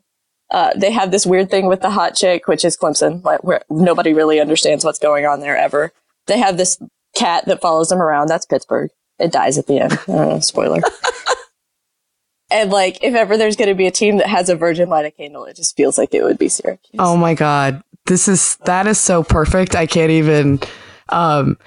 Uh, 0.49 0.71
they 0.77 0.91
have 0.91 1.11
this 1.11 1.25
weird 1.25 1.49
thing 1.49 1.67
with 1.67 1.81
the 1.81 1.89
hot 1.89 2.15
chick, 2.15 2.47
which 2.47 2.63
is 2.63 2.77
Clemson, 2.77 3.23
like, 3.23 3.43
where 3.43 3.61
nobody 3.69 4.13
really 4.13 4.39
understands 4.39 4.85
what's 4.85 4.99
going 4.99 5.25
on 5.25 5.41
there 5.41 5.57
ever. 5.57 5.91
They 6.27 6.39
have 6.39 6.55
this 6.55 6.81
cat 7.15 7.45
that 7.47 7.59
follows 7.59 7.89
them 7.89 8.01
around. 8.01 8.27
That's 8.27 8.45
Pittsburgh. 8.45 8.89
It 9.19 9.31
dies 9.31 9.57
at 9.57 9.67
the 9.67 9.79
end. 9.79 9.99
Know, 10.07 10.39
spoiler. 10.39 10.81
and 12.49 12.71
like, 12.71 13.03
if 13.03 13.13
ever 13.13 13.37
there's 13.37 13.55
going 13.55 13.69
to 13.69 13.75
be 13.75 13.87
a 13.87 13.91
team 13.91 14.17
that 14.17 14.27
has 14.27 14.49
a 14.49 14.55
virgin 14.55 14.89
light 14.89 15.05
of 15.05 15.15
candle, 15.17 15.45
it 15.45 15.55
just 15.55 15.75
feels 15.75 15.97
like 15.97 16.13
it 16.13 16.23
would 16.23 16.37
be 16.37 16.49
Syracuse. 16.49 16.95
oh 16.99 17.17
my 17.17 17.33
god, 17.33 17.83
this 18.05 18.27
is 18.27 18.57
that 18.65 18.87
is 18.87 18.97
so 18.97 19.23
perfect. 19.23 19.75
I 19.75 19.85
can't 19.85 20.11
even. 20.11 20.59
Um, 21.09 21.57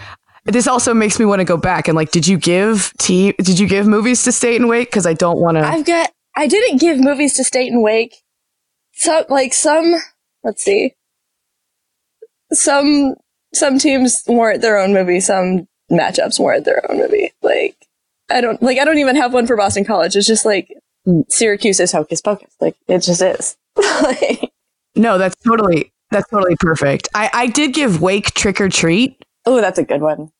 this 0.46 0.66
also 0.66 0.94
makes 0.94 1.18
me 1.18 1.26
want 1.26 1.40
to 1.40 1.44
go 1.44 1.56
back 1.56 1.86
and 1.86 1.94
like, 1.94 2.10
did 2.10 2.26
you 2.26 2.38
give 2.38 2.92
team? 2.98 3.34
Did 3.38 3.58
you 3.58 3.68
give 3.68 3.86
movies 3.86 4.22
to 4.24 4.32
State 4.32 4.60
and 4.60 4.68
Wake? 4.68 4.88
Because 4.88 5.06
I 5.06 5.12
don't 5.12 5.38
want 5.38 5.56
to. 5.56 5.66
I've 5.66 5.84
got. 5.84 6.10
I 6.36 6.46
didn't 6.46 6.80
give 6.80 6.98
movies 6.98 7.34
to 7.36 7.44
State 7.44 7.72
and 7.72 7.82
Wake. 7.82 8.16
Some 8.92 9.24
like 9.28 9.52
some. 9.52 9.96
Let's 10.42 10.62
see. 10.62 10.94
Some 12.52 13.14
some 13.52 13.78
teams 13.78 14.22
weren't 14.26 14.62
their 14.62 14.78
own 14.78 14.92
movie. 14.94 15.20
Some 15.20 15.68
matchups 15.90 16.38
weren't 16.38 16.64
their 16.64 16.90
own 16.90 16.98
movie. 16.98 17.32
Like 17.42 17.76
I 18.30 18.40
don't 18.40 18.62
like. 18.62 18.78
I 18.78 18.84
don't 18.84 18.98
even 18.98 19.16
have 19.16 19.32
one 19.32 19.46
for 19.46 19.56
Boston 19.56 19.84
College. 19.84 20.16
It's 20.16 20.26
just 20.26 20.44
like 20.44 20.72
Syracuse 21.28 21.80
is 21.80 21.92
hocus 21.92 22.20
pocus. 22.20 22.54
Like 22.60 22.76
it 22.88 22.98
just 23.00 23.22
is. 23.22 23.56
like, 24.02 24.50
No, 24.96 25.18
that's 25.18 25.36
totally 25.42 25.92
that's 26.10 26.28
totally 26.30 26.56
perfect. 26.60 27.08
I 27.14 27.30
I 27.32 27.46
did 27.46 27.74
give 27.74 28.00
Wake 28.02 28.32
Trick 28.34 28.60
or 28.60 28.68
Treat. 28.68 29.22
oh, 29.46 29.60
that's 29.60 29.78
a 29.78 29.84
good 29.84 30.02
one. 30.02 30.30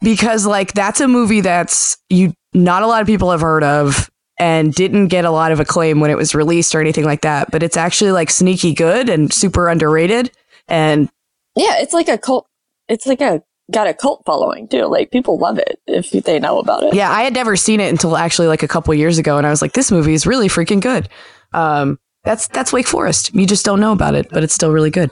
because 0.00 0.46
like 0.46 0.72
that's 0.72 1.00
a 1.00 1.08
movie 1.08 1.40
that's 1.40 1.96
you 2.10 2.32
not 2.52 2.82
a 2.82 2.86
lot 2.86 3.00
of 3.00 3.06
people 3.06 3.30
have 3.30 3.40
heard 3.40 3.62
of 3.64 4.10
and 4.38 4.74
didn't 4.74 5.08
get 5.08 5.24
a 5.24 5.30
lot 5.30 5.52
of 5.52 5.60
acclaim 5.60 6.00
when 6.00 6.10
it 6.10 6.16
was 6.16 6.34
released 6.34 6.74
or 6.74 6.80
anything 6.80 7.04
like 7.04 7.22
that 7.22 7.50
but 7.50 7.62
it's 7.62 7.76
actually 7.76 8.10
like 8.12 8.30
sneaky 8.30 8.74
good 8.74 9.08
and 9.08 9.32
super 9.32 9.68
underrated 9.68 10.30
and 10.68 11.08
Yeah, 11.54 11.78
it's 11.78 11.94
like 11.94 12.08
a 12.08 12.18
cult. 12.18 12.46
It's 12.88 13.06
like 13.06 13.20
a 13.22 13.42
got 13.72 13.86
a 13.86 13.94
cult 13.94 14.22
following 14.24 14.68
too. 14.68 14.84
Like 14.84 15.10
people 15.10 15.38
love 15.38 15.58
it 15.58 15.80
if 15.86 16.10
they 16.10 16.38
know 16.38 16.58
about 16.58 16.82
it. 16.82 16.94
Yeah, 16.94 17.10
I 17.10 17.22
had 17.22 17.34
never 17.34 17.56
seen 17.56 17.80
it 17.80 17.88
until 17.90 18.16
actually 18.16 18.48
like 18.48 18.62
a 18.62 18.68
couple 18.68 18.94
years 18.94 19.18
ago, 19.18 19.38
and 19.38 19.46
I 19.46 19.50
was 19.50 19.62
like, 19.62 19.72
this 19.72 19.90
movie 19.90 20.14
is 20.14 20.26
really 20.26 20.48
freaking 20.48 20.80
good. 20.80 21.08
Um, 21.52 21.98
that's 22.24 22.48
that's 22.48 22.72
Wake 22.72 22.86
Forest. 22.86 23.34
You 23.34 23.46
just 23.46 23.64
don't 23.64 23.80
know 23.80 23.92
about 23.92 24.14
it, 24.14 24.28
but 24.30 24.42
it's 24.42 24.54
still 24.54 24.72
really 24.72 24.90
good. 24.90 25.10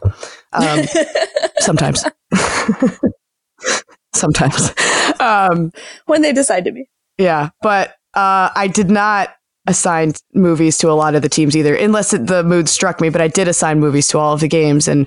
Um, 0.52 0.84
sometimes, 1.58 2.04
sometimes. 4.14 4.72
Um, 5.20 5.72
when 6.06 6.22
they 6.22 6.32
decide 6.32 6.64
to 6.64 6.72
be. 6.72 6.88
yeah, 7.18 7.50
but 7.62 7.90
uh, 8.14 8.50
I 8.54 8.68
did 8.72 8.90
not 8.90 9.30
assign 9.66 10.12
movies 10.34 10.76
to 10.78 10.90
a 10.90 10.92
lot 10.92 11.14
of 11.14 11.22
the 11.22 11.28
teams 11.28 11.56
either, 11.56 11.74
unless 11.74 12.12
it, 12.12 12.26
the 12.26 12.42
mood 12.42 12.68
struck 12.68 13.00
me. 13.00 13.08
But 13.08 13.20
I 13.20 13.28
did 13.28 13.48
assign 13.48 13.80
movies 13.80 14.08
to 14.08 14.18
all 14.18 14.34
of 14.34 14.40
the 14.40 14.48
games. 14.48 14.88
And 14.88 15.06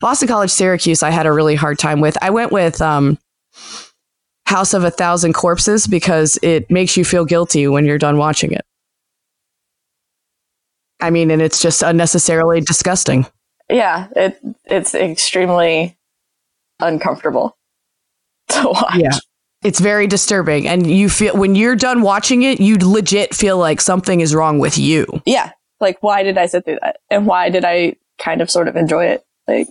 Boston 0.00 0.28
College, 0.28 0.50
Syracuse, 0.50 1.02
I 1.02 1.10
had 1.10 1.26
a 1.26 1.32
really 1.32 1.54
hard 1.54 1.78
time 1.78 2.00
with. 2.00 2.16
I 2.22 2.30
went 2.30 2.52
with 2.52 2.80
um, 2.80 3.18
House 4.46 4.74
of 4.74 4.84
a 4.84 4.90
Thousand 4.90 5.32
Corpses 5.32 5.86
because 5.86 6.38
it 6.42 6.70
makes 6.70 6.96
you 6.96 7.04
feel 7.04 7.24
guilty 7.24 7.66
when 7.66 7.84
you're 7.84 7.98
done 7.98 8.16
watching 8.16 8.52
it. 8.52 8.64
I 11.00 11.10
mean, 11.10 11.30
and 11.30 11.42
it's 11.42 11.60
just 11.60 11.82
unnecessarily 11.82 12.60
disgusting. 12.60 13.26
Yeah, 13.68 14.06
it 14.14 14.38
it's 14.64 14.94
extremely 14.94 15.98
uncomfortable 16.80 17.56
to 18.48 18.68
watch. 18.68 18.96
Yeah. 18.96 19.18
It's 19.62 19.80
very 19.80 20.06
disturbing. 20.06 20.68
And 20.68 20.86
you 20.86 21.08
feel, 21.08 21.36
when 21.36 21.54
you're 21.54 21.76
done 21.76 22.02
watching 22.02 22.42
it, 22.42 22.60
you 22.60 22.76
legit 22.76 23.34
feel 23.34 23.58
like 23.58 23.80
something 23.80 24.20
is 24.20 24.34
wrong 24.34 24.58
with 24.58 24.78
you. 24.78 25.06
Yeah. 25.24 25.52
Like, 25.80 25.98
why 26.02 26.22
did 26.22 26.38
I 26.38 26.46
sit 26.46 26.64
through 26.64 26.78
that? 26.82 26.98
And 27.10 27.26
why 27.26 27.48
did 27.50 27.64
I 27.64 27.96
kind 28.18 28.40
of 28.40 28.50
sort 28.50 28.68
of 28.68 28.76
enjoy 28.76 29.06
it? 29.06 29.24
Like, 29.48 29.68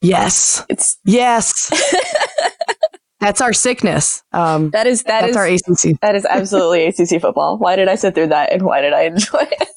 Yes. 0.00 0.64
it's 0.68 0.98
Yes. 1.04 1.70
That's 3.20 3.40
our 3.40 3.54
sickness. 3.54 4.22
Um, 4.32 4.68
that 4.70 4.86
is 4.86 5.02
that 5.04 5.22
that's 5.22 5.30
is 5.30 5.36
our 5.36 5.46
ACC. 5.46 5.98
that 6.02 6.14
is 6.14 6.26
absolutely 6.26 6.84
ACC 6.86 7.22
football. 7.22 7.56
Why 7.56 7.74
did 7.74 7.88
I 7.88 7.94
sit 7.94 8.14
through 8.14 8.26
that? 8.26 8.52
And 8.52 8.62
why 8.62 8.82
did 8.82 8.92
I 8.92 9.02
enjoy 9.04 9.48
it? 9.50 9.68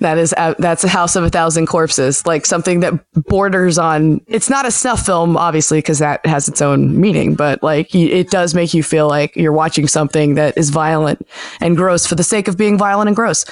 That 0.00 0.18
is 0.18 0.34
uh, 0.36 0.54
that's 0.58 0.84
a 0.84 0.88
House 0.88 1.16
of 1.16 1.24
a 1.24 1.30
Thousand 1.30 1.66
Corpses, 1.66 2.24
like 2.26 2.46
something 2.46 2.80
that 2.80 2.94
borders 3.26 3.78
on. 3.78 4.20
It's 4.26 4.48
not 4.48 4.66
a 4.66 4.70
snuff 4.70 5.04
film, 5.04 5.36
obviously, 5.36 5.78
because 5.78 5.98
that 5.98 6.24
has 6.26 6.48
its 6.48 6.62
own 6.62 7.00
meaning. 7.00 7.34
But 7.34 7.62
like, 7.62 7.94
it 7.94 8.30
does 8.30 8.54
make 8.54 8.72
you 8.74 8.82
feel 8.82 9.08
like 9.08 9.36
you're 9.36 9.52
watching 9.52 9.86
something 9.86 10.34
that 10.34 10.56
is 10.56 10.70
violent 10.70 11.26
and 11.60 11.76
gross 11.76 12.06
for 12.06 12.14
the 12.14 12.24
sake 12.24 12.48
of 12.48 12.56
being 12.56 12.78
violent 12.78 13.08
and 13.08 13.16
gross. 13.16 13.44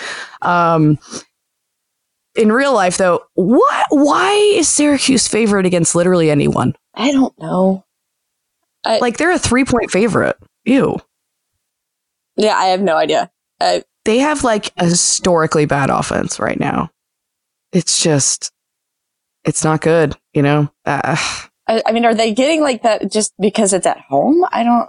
Um, 0.43 0.99
in 2.35 2.53
real 2.53 2.73
life, 2.73 2.97
though, 2.97 3.23
what? 3.35 3.87
Why 3.91 4.33
is 4.57 4.69
Syracuse 4.69 5.27
favorite 5.27 5.67
against 5.67 5.95
literally 5.95 6.31
anyone? 6.31 6.75
I 6.95 7.13
don't 7.13 7.37
know. 7.39 7.85
I, 8.85 8.99
Like, 8.99 9.17
they're 9.17 9.33
a 9.33 9.39
three 9.39 9.65
point 9.65 9.91
favorite. 9.91 10.37
Ew. 10.65 10.99
yeah, 12.37 12.55
I 12.57 12.67
have 12.67 12.81
no 12.81 12.97
idea. 12.97 13.31
I, 13.61 13.83
They 14.09 14.19
have 14.19 14.43
like 14.43 14.73
a 14.79 14.87
historically 14.87 15.67
bad 15.67 15.91
offense 15.91 16.41
right 16.41 16.59
now. 16.59 16.91
It's 17.73 18.03
just, 18.03 18.51
it's 19.45 19.63
not 19.63 19.83
good. 19.83 20.17
You 20.33 20.41
know. 20.41 20.73
Uh, 20.87 21.17
I, 21.67 21.83
I 21.85 21.93
mean, 21.93 22.07
are 22.07 22.15
they 22.15 22.33
getting 22.33 22.63
like 22.63 22.83
that 22.85 23.13
just 23.13 23.35
because 23.39 23.75
it's 23.75 23.87
at 23.87 24.01
home? 24.01 24.47
I 24.51 24.65
don't 24.65 24.89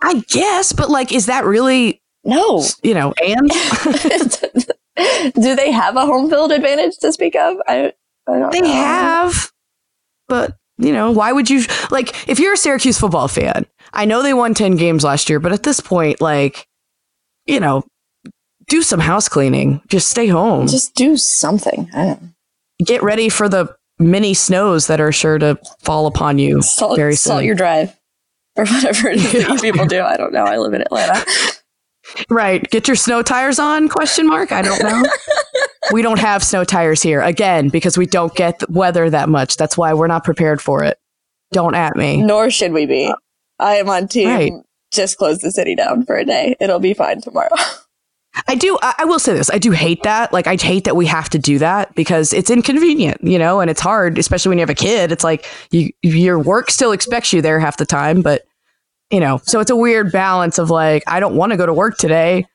I 0.00 0.22
guess, 0.28 0.72
but 0.72 0.88
like, 0.88 1.12
is 1.12 1.26
that 1.26 1.44
really, 1.44 2.00
no. 2.24 2.64
you 2.82 2.94
know, 2.94 3.12
and 3.20 3.50
Do 5.34 5.56
they 5.56 5.72
have 5.72 5.96
a 5.96 6.06
home 6.06 6.30
field 6.30 6.52
advantage 6.52 6.98
to 6.98 7.12
speak 7.12 7.34
of? 7.34 7.56
I, 7.66 7.92
I 8.28 8.38
don't 8.38 8.52
they 8.52 8.60
know. 8.60 8.68
have, 8.68 9.50
but 10.28 10.56
you 10.78 10.92
know, 10.92 11.10
why 11.10 11.32
would 11.32 11.50
you 11.50 11.64
like 11.90 12.28
if 12.28 12.38
you're 12.38 12.54
a 12.54 12.58
Syracuse 12.58 12.98
football 12.98 13.28
fan? 13.28 13.66
I 13.92 14.04
know 14.04 14.22
they 14.22 14.34
won 14.34 14.54
10 14.54 14.76
games 14.76 15.02
last 15.02 15.28
year, 15.28 15.40
but 15.40 15.52
at 15.52 15.62
this 15.64 15.80
point, 15.80 16.20
like, 16.20 16.68
you 17.46 17.58
know, 17.58 17.84
do 18.70 18.80
some 18.82 19.00
house 19.00 19.28
cleaning. 19.28 19.82
Just 19.88 20.08
stay 20.08 20.28
home. 20.28 20.66
Just 20.68 20.94
do 20.94 21.16
something. 21.16 21.90
I 21.92 22.04
don't 22.06 22.22
know. 22.22 22.28
Get 22.86 23.02
ready 23.02 23.28
for 23.28 23.48
the 23.48 23.76
mini 23.98 24.32
snows 24.32 24.86
that 24.86 25.00
are 25.00 25.12
sure 25.12 25.38
to 25.38 25.58
fall 25.80 26.06
upon 26.06 26.38
you 26.38 26.62
Salt, 26.62 26.96
very 26.96 27.14
salt 27.14 27.44
your 27.44 27.54
drive. 27.54 27.94
Or 28.56 28.64
whatever 28.66 29.10
it 29.10 29.16
is 29.16 29.32
that 29.32 29.48
you 29.50 29.58
people 29.72 29.86
do. 29.86 30.00
I 30.00 30.16
don't 30.16 30.32
know. 30.32 30.44
I 30.44 30.56
live 30.56 30.72
in 30.72 30.80
Atlanta. 30.80 31.22
right. 32.30 32.62
Get 32.70 32.88
your 32.88 32.96
snow 32.96 33.22
tires 33.22 33.58
on? 33.58 33.88
Question 33.88 34.26
mark. 34.26 34.52
I 34.52 34.62
don't 34.62 34.82
know. 34.82 35.02
we 35.92 36.00
don't 36.00 36.18
have 36.18 36.42
snow 36.42 36.64
tires 36.64 37.02
here 37.02 37.20
again 37.20 37.68
because 37.68 37.98
we 37.98 38.06
don't 38.06 38.34
get 38.34 38.60
the 38.60 38.66
weather 38.70 39.10
that 39.10 39.28
much. 39.28 39.56
That's 39.56 39.76
why 39.76 39.92
we're 39.92 40.06
not 40.06 40.24
prepared 40.24 40.62
for 40.62 40.82
it. 40.82 40.98
Don't 41.52 41.74
at 41.74 41.96
me. 41.96 42.22
Nor 42.22 42.50
should 42.50 42.72
we 42.72 42.86
be. 42.86 43.12
I 43.58 43.74
am 43.74 43.90
on 43.90 44.08
team. 44.08 44.28
Right. 44.28 44.52
Just 44.92 45.18
close 45.18 45.38
the 45.38 45.50
city 45.50 45.74
down 45.74 46.04
for 46.04 46.16
a 46.16 46.24
day. 46.24 46.56
It'll 46.60 46.80
be 46.80 46.94
fine 46.94 47.20
tomorrow. 47.20 47.54
I 48.48 48.54
do. 48.54 48.78
I, 48.82 49.04
will 49.04 49.18
say 49.18 49.32
this. 49.34 49.50
I 49.50 49.58
do 49.58 49.70
hate 49.70 50.02
that. 50.02 50.32
Like, 50.32 50.46
I 50.46 50.56
hate 50.56 50.84
that 50.84 50.96
we 50.96 51.06
have 51.06 51.28
to 51.30 51.38
do 51.38 51.58
that 51.58 51.94
because 51.94 52.32
it's 52.32 52.50
inconvenient, 52.50 53.22
you 53.22 53.38
know, 53.38 53.60
and 53.60 53.70
it's 53.70 53.80
hard, 53.80 54.18
especially 54.18 54.50
when 54.50 54.58
you 54.58 54.62
have 54.62 54.70
a 54.70 54.74
kid. 54.74 55.12
It's 55.12 55.24
like 55.24 55.46
you, 55.70 55.90
your 56.02 56.38
work 56.38 56.70
still 56.70 56.92
expects 56.92 57.32
you 57.32 57.42
there 57.42 57.60
half 57.60 57.76
the 57.76 57.86
time, 57.86 58.22
but 58.22 58.44
you 59.10 59.20
know, 59.20 59.40
so 59.44 59.60
it's 59.60 59.70
a 59.70 59.76
weird 59.76 60.12
balance 60.12 60.58
of 60.58 60.70
like, 60.70 61.02
I 61.06 61.20
don't 61.20 61.36
want 61.36 61.50
to 61.50 61.56
go 61.56 61.66
to 61.66 61.74
work 61.74 61.96
today, 61.98 62.46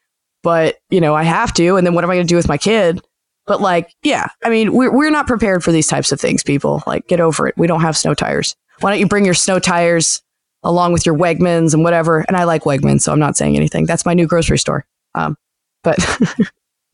but 0.41 0.77
you 0.89 1.01
know, 1.01 1.13
I 1.13 1.23
have 1.23 1.53
to. 1.55 1.75
And 1.75 1.85
then 1.85 1.93
what 1.93 2.03
am 2.03 2.09
I 2.09 2.15
going 2.15 2.27
to 2.27 2.31
do 2.31 2.37
with 2.37 2.47
my 2.47 2.57
kid? 2.57 3.01
But 3.45 3.61
like, 3.61 3.93
yeah, 4.03 4.27
I 4.43 4.49
mean, 4.49 4.73
we're, 4.73 4.91
we're 4.91 5.11
not 5.11 5.27
prepared 5.27 5.63
for 5.63 5.71
these 5.71 5.87
types 5.87 6.11
of 6.11 6.19
things, 6.19 6.43
people. 6.43 6.81
Like, 6.87 7.07
get 7.07 7.19
over 7.19 7.47
it. 7.47 7.55
We 7.57 7.67
don't 7.67 7.81
have 7.81 7.97
snow 7.97 8.13
tires. 8.13 8.55
Why 8.79 8.91
don't 8.91 8.99
you 8.99 9.07
bring 9.07 9.25
your 9.25 9.33
snow 9.33 9.59
tires 9.59 10.21
along 10.63 10.93
with 10.93 11.05
your 11.05 11.15
Wegmans 11.15 11.73
and 11.73 11.83
whatever? 11.83 12.19
And 12.21 12.35
I 12.35 12.45
like 12.45 12.63
Wegmans, 12.63 13.01
so 13.01 13.11
I'm 13.11 13.19
not 13.19 13.37
saying 13.37 13.55
anything. 13.55 13.85
That's 13.85 14.05
my 14.05 14.13
new 14.13 14.25
grocery 14.25 14.57
store. 14.57 14.85
Um, 15.13 15.37
but 15.85 15.97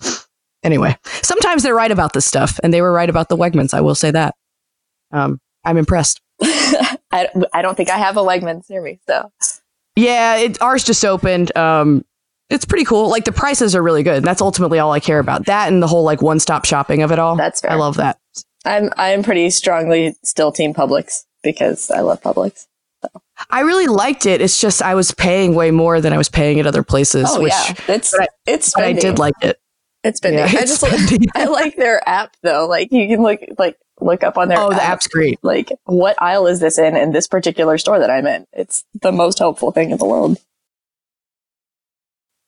anyway, 0.63 0.95
sometimes 1.23 1.63
they're 1.63 1.73
right 1.73 1.89
about 1.89 2.13
this 2.13 2.27
stuff, 2.27 2.59
and 2.63 2.71
they 2.71 2.81
were 2.81 2.91
right 2.91 3.09
about 3.09 3.29
the 3.29 3.37
Wegmans. 3.37 3.73
I 3.73 3.81
will 3.81 3.95
say 3.95 4.11
that. 4.11 4.35
Um, 5.11 5.39
I'm 5.65 5.77
impressed. 5.77 6.21
I, 7.11 7.27
I 7.53 7.61
don't 7.61 7.75
think 7.75 7.89
I 7.89 7.97
have 7.97 8.17
a 8.17 8.21
Wegmans 8.21 8.69
near 8.69 8.81
me. 8.81 8.99
So 9.07 9.31
Yeah, 9.95 10.37
it, 10.37 10.61
ours 10.61 10.83
just 10.83 11.03
opened. 11.03 11.55
Um, 11.57 12.05
it's 12.49 12.65
pretty 12.65 12.85
cool. 12.85 13.09
Like 13.09 13.25
the 13.25 13.31
prices 13.31 13.75
are 13.75 13.81
really 13.81 14.03
good. 14.03 14.17
And 14.17 14.25
that's 14.25 14.41
ultimately 14.41 14.77
all 14.79 14.91
I 14.91 14.99
care 14.99 15.19
about. 15.19 15.45
That 15.45 15.71
and 15.71 15.81
the 15.81 15.87
whole 15.87 16.03
like 16.03 16.21
one 16.21 16.39
stop 16.39 16.65
shopping 16.65 17.01
of 17.01 17.11
it 17.11 17.19
all. 17.19 17.35
That's 17.35 17.61
fair. 17.61 17.71
I 17.71 17.75
love 17.75 17.97
that. 17.97 18.19
I'm 18.65 18.89
I'm 18.97 19.23
pretty 19.23 19.49
strongly 19.49 20.15
still 20.23 20.51
team 20.51 20.73
Publix 20.73 21.23
because 21.43 21.89
I 21.89 22.01
love 22.01 22.21
Publix. 22.21 22.67
I 23.49 23.61
really 23.61 23.87
liked 23.87 24.25
it. 24.25 24.41
It's 24.41 24.59
just 24.61 24.81
I 24.81 24.95
was 24.95 25.11
paying 25.11 25.55
way 25.55 25.71
more 25.71 25.99
than 26.01 26.13
I 26.13 26.17
was 26.17 26.29
paying 26.29 26.59
at 26.59 26.67
other 26.67 26.83
places, 26.83 27.25
oh 27.29 27.41
which 27.41 27.51
yeah, 27.51 27.73
it's 27.95 28.11
but 28.11 28.21
I- 28.21 28.27
it's 28.45 28.73
but 28.73 28.83
I 28.83 28.93
did 28.93 29.17
like 29.19 29.33
it. 29.41 29.59
it's 30.03 30.17
spending. 30.17 30.39
Yeah, 30.39 30.45
I 30.59 30.61
just 30.65 30.83
like. 30.83 30.93
I 31.35 31.45
like 31.45 31.75
their 31.75 32.07
app 32.07 32.35
though. 32.43 32.67
Like 32.67 32.91
you 32.91 33.07
can 33.07 33.23
look 33.23 33.41
like 33.57 33.77
look 33.99 34.23
up 34.23 34.37
on 34.37 34.47
their 34.47 34.57
Oh, 34.59 34.69
the 34.69 34.75
app, 34.81 34.93
app's 34.93 35.07
great. 35.07 35.39
like 35.43 35.71
what 35.85 36.21
aisle 36.21 36.47
is 36.47 36.59
this 36.59 36.77
in 36.79 36.95
in 36.95 37.11
this 37.11 37.27
particular 37.27 37.77
store 37.77 37.99
that 37.99 38.09
I'm 38.11 38.27
in. 38.27 38.45
It's 38.53 38.83
the 39.01 39.11
most 39.11 39.39
helpful 39.39 39.71
thing 39.71 39.89
in 39.91 39.97
the 39.97 40.05
world. 40.05 40.37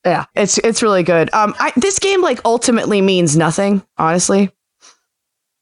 Yeah, 0.04 0.26
it's 0.34 0.58
it's 0.58 0.82
really 0.82 1.02
good. 1.02 1.32
Um, 1.32 1.54
I, 1.58 1.72
this 1.76 1.98
game 1.98 2.20
like 2.22 2.40
ultimately 2.44 3.00
means 3.00 3.36
nothing, 3.36 3.82
honestly. 3.96 4.50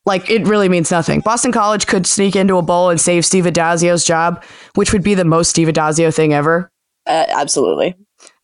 Like 0.04 0.28
it 0.28 0.46
really 0.46 0.68
means 0.68 0.90
nothing. 0.90 1.20
Boston 1.20 1.52
College 1.52 1.86
could 1.86 2.06
sneak 2.06 2.34
into 2.34 2.56
a 2.56 2.62
bowl 2.62 2.90
and 2.90 3.00
save 3.00 3.24
Steve 3.24 3.44
Addazio's 3.44 4.04
job, 4.04 4.42
which 4.74 4.92
would 4.92 5.02
be 5.02 5.14
the 5.14 5.24
most 5.24 5.48
Steve 5.50 5.68
Addazio 5.68 6.14
thing 6.14 6.32
ever. 6.32 6.70
Uh, 7.06 7.24
absolutely. 7.28 7.94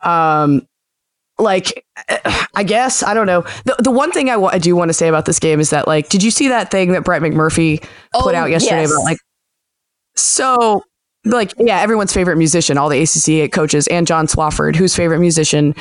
Um, 0.02 0.66
like 1.38 1.84
I 2.54 2.62
guess 2.64 3.02
I 3.02 3.14
don't 3.14 3.26
know. 3.26 3.42
The 3.64 3.76
the 3.80 3.90
one 3.90 4.12
thing 4.12 4.28
I 4.30 4.58
do 4.58 4.74
want 4.76 4.88
to 4.88 4.92
say 4.92 5.08
about 5.08 5.24
this 5.24 5.38
game 5.38 5.58
is 5.60 5.70
that 5.70 5.86
like, 5.88 6.08
did 6.08 6.22
you 6.22 6.30
see 6.30 6.48
that 6.48 6.70
thing 6.70 6.92
that 6.92 7.04
Brett 7.04 7.22
McMurphy 7.22 7.80
put 7.80 8.34
Oh, 8.34 8.34
out 8.34 8.50
yesterday 8.50 8.82
yes. 8.82 8.92
about 8.92 9.02
like 9.04 9.18
so 10.16 10.82
like 11.24 11.52
yeah 11.58 11.80
everyone's 11.80 12.12
favorite 12.12 12.36
musician 12.36 12.78
all 12.78 12.88
the 12.88 13.02
acc 13.02 13.52
coaches 13.52 13.86
and 13.88 14.06
john 14.06 14.26
swofford 14.26 14.74
whose 14.76 14.94
favorite 14.96 15.18
musician 15.18 15.74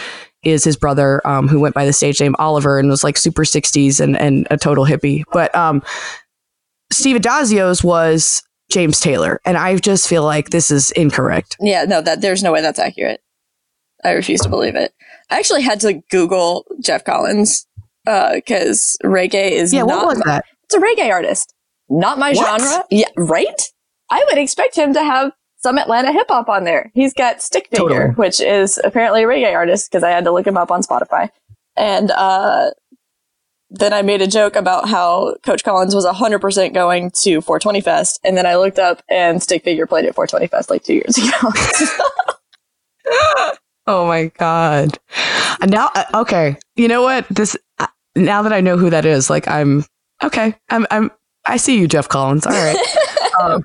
is 0.48 0.64
his 0.64 0.76
brother 0.78 1.26
um, 1.28 1.48
who 1.48 1.60
went 1.60 1.76
by 1.76 1.86
the 1.86 1.94
stage 1.94 2.20
name 2.20 2.36
oliver 2.40 2.80
and 2.80 2.90
was 2.90 3.04
like 3.04 3.18
super 3.18 3.44
60s 3.44 4.00
and, 4.00 4.18
and 4.18 4.48
a 4.52 4.58
total 4.58 4.86
hippie 4.86 5.24
but 5.34 5.54
um, 5.56 5.82
steve 6.92 7.16
addazio's 7.20 7.84
was 7.84 8.44
james 8.72 9.00
taylor 9.00 9.40
and 9.46 9.58
i 9.58 9.76
just 9.78 10.08
feel 10.08 10.24
like 10.24 10.50
this 10.50 10.72
is 10.72 10.92
incorrect 10.92 11.56
Yeah, 11.60 11.84
no, 11.86 12.02
that 12.02 12.22
there's 12.22 12.44
no 12.44 12.52
way 12.52 12.62
that's 12.62 12.80
accurate. 12.80 13.22
I 14.04 14.12
refuse 14.12 14.42
to 14.42 14.50
believe 14.50 14.76
it. 14.76 14.94
I 15.32 15.40
actually 15.40 15.64
had 15.64 15.80
to 15.82 16.02
Google 16.12 16.66
Geoff 16.82 17.04
Collins 17.04 17.66
because 18.06 18.96
reggae 19.04 19.52
is 19.52 19.74
yeah 19.74 19.82
not 19.84 20.06
what 20.06 20.08
was 20.16 20.20
that 20.26 20.46
It's 20.66 20.76
a 20.76 20.80
reggae 20.80 21.10
artist. 21.12 21.54
Not 21.90 22.20
my 22.20 22.34
What? 22.34 22.62
genre. 22.62 22.86
Yeah, 22.92 23.08
right? 23.18 23.62
I 24.12 24.24
would 24.30 24.38
expect 24.38 24.76
him 24.78 24.94
to 24.94 25.04
have 25.04 25.32
some 25.58 25.78
Atlanta 25.78 26.12
hip 26.12 26.28
hop 26.30 26.50
on 26.50 26.64
there. 26.64 26.92
He's 26.94 27.14
got 27.14 27.42
Stick 27.42 27.68
Figure, 27.72 27.88
Totally. 27.88 28.10
which 28.16 28.40
is 28.40 28.80
apparently 28.84 29.24
a 29.24 29.28
reggae 29.28 29.54
artist 29.54 29.92
because 29.92 30.04
I 30.04 30.10
had 30.12 30.24
to 30.26 30.32
look 30.32 30.48
him 30.48 30.58
up 30.58 30.72
on 30.72 30.82
Spotify. 30.82 31.30
And 31.76 32.12
uh 32.12 32.72
then 33.70 33.92
I 33.92 34.02
made 34.02 34.22
a 34.22 34.28
joke 34.28 34.56
about 34.56 34.88
how 34.88 35.36
Coach 35.44 35.64
Collins 35.64 35.94
was 35.94 36.06
100% 36.06 36.74
going 36.74 37.12
to 37.12 37.42
420 37.42 37.82
Fest. 37.82 38.20
And 38.24 38.38
then 38.38 38.46
I 38.46 38.56
looked 38.56 38.80
up 38.80 39.02
and 39.10 39.44
Stick 39.44 39.64
Figure 39.64 39.86
played 39.86 40.06
at 40.06 40.16
420 40.16 40.48
Fest 40.48 40.70
like 40.70 40.84
two 40.84 40.94
years 40.94 41.18
ago. 41.18 41.52
oh 43.88 44.08
my 44.08 44.32
God. 44.38 44.98
Now, 45.68 45.90
uh, 45.96 46.06
okay. 46.22 46.58
You 46.78 46.88
know 46.88 47.02
what? 47.02 47.28
This, 47.30 47.58
uh, 47.80 47.88
now 48.16 48.42
that 48.42 48.54
I 48.54 48.62
know 48.62 48.78
who 48.78 48.90
that 48.90 49.06
is, 49.06 49.30
like, 49.30 49.50
I'm, 49.50 49.84
okay. 50.24 50.56
I'm, 50.70 50.88
I'm, 50.90 51.12
I 51.46 51.58
see 51.58 51.78
you, 51.78 51.90
Geoff 51.90 52.08
Collins. 52.08 52.46
All 52.46 52.54
right. 52.54 52.78
um, 53.42 53.64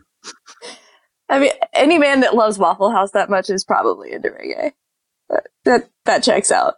I 1.33 1.39
mean, 1.39 1.51
any 1.73 1.99
man 1.99 2.21
that 2.21 2.35
loves 2.35 2.59
Waffle 2.59 2.91
House 2.91 3.13
that 3.13 3.31
much 3.31 3.49
is 3.49 3.65
probably 3.65 4.13
into 4.13 4.29
reggae. 4.29 4.73
That, 5.31 5.47
that, 5.65 5.91
that 6.05 6.23
checks 6.23 6.51
out. 6.51 6.75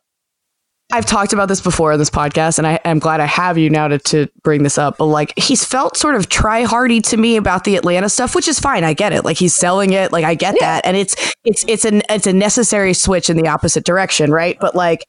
I've 0.93 1.07
talked 1.07 1.33
about 1.33 1.49
this 1.49 1.61
before 1.61 1.93
in 1.93 1.99
this 1.99 2.11
podcast, 2.11 2.59
and 2.59 2.67
I 2.67 2.79
am 2.85 3.01
glad 3.01 3.19
I 3.19 3.25
have 3.25 3.59
you 3.59 3.69
now 3.69 3.89
to, 3.89 3.99
to 3.99 4.29
bring 4.45 4.63
this 4.63 4.79
up. 4.79 4.99
But 4.99 5.07
like, 5.07 5.33
he's 5.37 5.65
felt 5.65 5.97
sort 5.97 6.15
of 6.15 6.29
try 6.29 6.63
hardy 6.63 7.01
to 7.01 7.17
me 7.17 7.37
about 7.37 7.65
the 7.65 7.75
Atlanta 7.75 8.09
stuff, 8.09 8.37
which 8.37 8.47
is 8.47 8.61
fine. 8.61 8.85
I 8.85 8.95
get 8.95 9.13
it. 9.13 9.25
Like 9.25 9.37
he's 9.37 9.55
selling 9.55 9.93
it. 9.93 10.13
Like 10.13 10.25
I 10.25 10.37
get 10.37 10.55
yeah. 10.61 10.67
that, 10.67 10.87
and 10.87 10.97
it's 10.97 11.17
it's 11.43 11.65
it's 11.67 11.85
an 11.85 12.03
it's 12.09 12.29
a 12.29 12.33
necessary 12.33 12.95
switch 12.95 13.29
in 13.29 13.37
the 13.37 13.49
opposite 13.49 13.85
direction, 13.85 14.31
right? 14.31 14.57
But 14.61 14.77
like, 14.77 15.05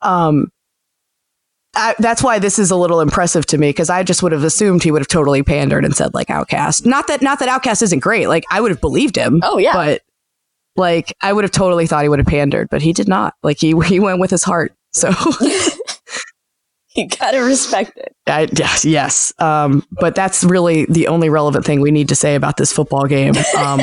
um, 0.00 0.50
I, 1.74 1.94
that's 1.98 2.22
why 2.22 2.38
this 2.38 2.58
is 2.58 2.70
a 2.70 2.76
little 2.76 3.00
impressive 3.00 3.46
to 3.46 3.58
me 3.58 3.68
because 3.68 3.90
I 3.90 4.02
just 4.02 4.22
would 4.22 4.32
have 4.32 4.42
assumed 4.42 4.82
he 4.82 4.90
would 4.90 5.02
have 5.02 5.08
totally 5.08 5.42
pandered 5.42 5.84
and 5.84 5.94
said 5.94 6.14
like 6.14 6.28
OutKast. 6.28 6.86
Not 6.86 7.06
that 7.08 7.22
not 7.22 7.38
that 7.38 7.48
OutKast 7.48 7.82
isn't 7.82 8.00
great. 8.00 8.26
Like 8.26 8.44
I 8.50 8.60
would 8.60 8.70
have 8.70 8.80
believed 8.80 9.16
him. 9.16 9.40
Oh 9.44 9.58
yeah, 9.58 9.74
but 9.74 10.02
like 10.76 11.14
I 11.20 11.32
would 11.32 11.44
have 11.44 11.50
totally 11.50 11.86
thought 11.86 12.02
he 12.02 12.08
would 12.08 12.18
have 12.18 12.26
pandered, 12.26 12.68
but 12.70 12.82
he 12.82 12.92
did 12.92 13.08
not. 13.08 13.34
Like 13.42 13.60
he 13.60 13.74
he 13.86 14.00
went 14.00 14.20
with 14.20 14.30
his 14.30 14.42
heart. 14.42 14.74
So 14.92 15.10
you 16.96 17.08
gotta 17.08 17.42
respect 17.42 17.96
it. 17.96 18.14
I, 18.26 18.48
yes, 18.54 18.84
yes. 18.84 19.32
Um, 19.38 19.86
but 19.92 20.14
that's 20.14 20.44
really 20.44 20.86
the 20.86 21.08
only 21.08 21.28
relevant 21.28 21.64
thing 21.64 21.80
we 21.80 21.90
need 21.90 22.08
to 22.08 22.16
say 22.16 22.34
about 22.34 22.56
this 22.56 22.72
football 22.72 23.06
game. 23.06 23.34
Um, 23.56 23.80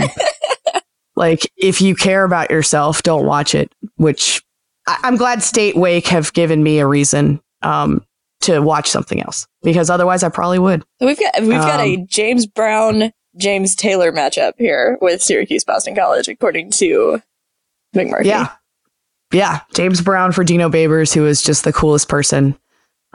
like, 1.16 1.52
if 1.56 1.82
you 1.82 1.96
care 1.96 2.24
about 2.24 2.52
yourself, 2.52 3.04
don't 3.04 3.26
watch 3.26 3.56
it. 3.56 3.72
Which 3.96 4.44
I, 4.88 4.98
am 5.04 5.16
glad 5.16 5.44
State 5.44 5.76
Wake 5.76 6.08
have 6.08 6.34
given 6.34 6.64
me 6.64 6.80
a 6.80 6.88
reason 6.88 7.40
um, 7.66 8.06
to 8.42 8.60
watch 8.60 8.90
something 8.90 9.22
else 9.22 9.48
because 9.64 9.90
otherwise 9.90 10.24
I 10.24 10.30
probably 10.30 10.60
would. 10.60 10.84
We've 11.02 11.20
got 11.20 11.34
we've 11.42 11.52
got 11.52 11.80
a 11.80 11.96
um, 11.96 12.08
James 12.08 12.46
Brown 12.46 13.12
James 13.38 13.76
Taylor 13.76 14.12
matchup 14.12 14.54
here 14.58 14.98
with 15.02 15.22
Syracuse 15.22 15.64
Boston 15.64 15.96
College, 15.96 16.28
according 16.28 16.72
to 16.72 17.22
McMurphy. 17.96 18.26
Yeah, 18.26 18.52
yeah, 19.34 19.62
James 19.74 20.02
Brown 20.02 20.32
for 20.32 20.44
Dino 20.44 20.70
Babers, 20.70 21.14
who 21.14 21.26
is 21.26 21.42
just 21.42 21.64
the 21.64 21.74
coolest 21.74 22.08
person 22.08 22.58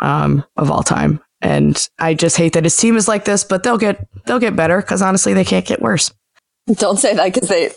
um, 0.00 0.44
of 0.56 0.70
all 0.70 0.82
time. 0.82 1.20
And 1.40 1.88
I 1.98 2.14
just 2.14 2.36
hate 2.36 2.52
that 2.54 2.64
his 2.64 2.76
team 2.76 2.96
is 2.96 3.08
like 3.08 3.24
this, 3.24 3.44
but 3.44 3.62
they'll 3.62 3.78
get 3.78 4.06
they'll 4.26 4.40
get 4.40 4.56
better 4.56 4.80
because 4.80 5.00
honestly, 5.00 5.32
they 5.32 5.44
can't 5.44 5.64
get 5.64 5.80
worse. 5.80 6.12
Don't 6.72 6.98
say 6.98 7.14
that 7.14 7.32
because 7.32 7.48
they, 7.48 7.70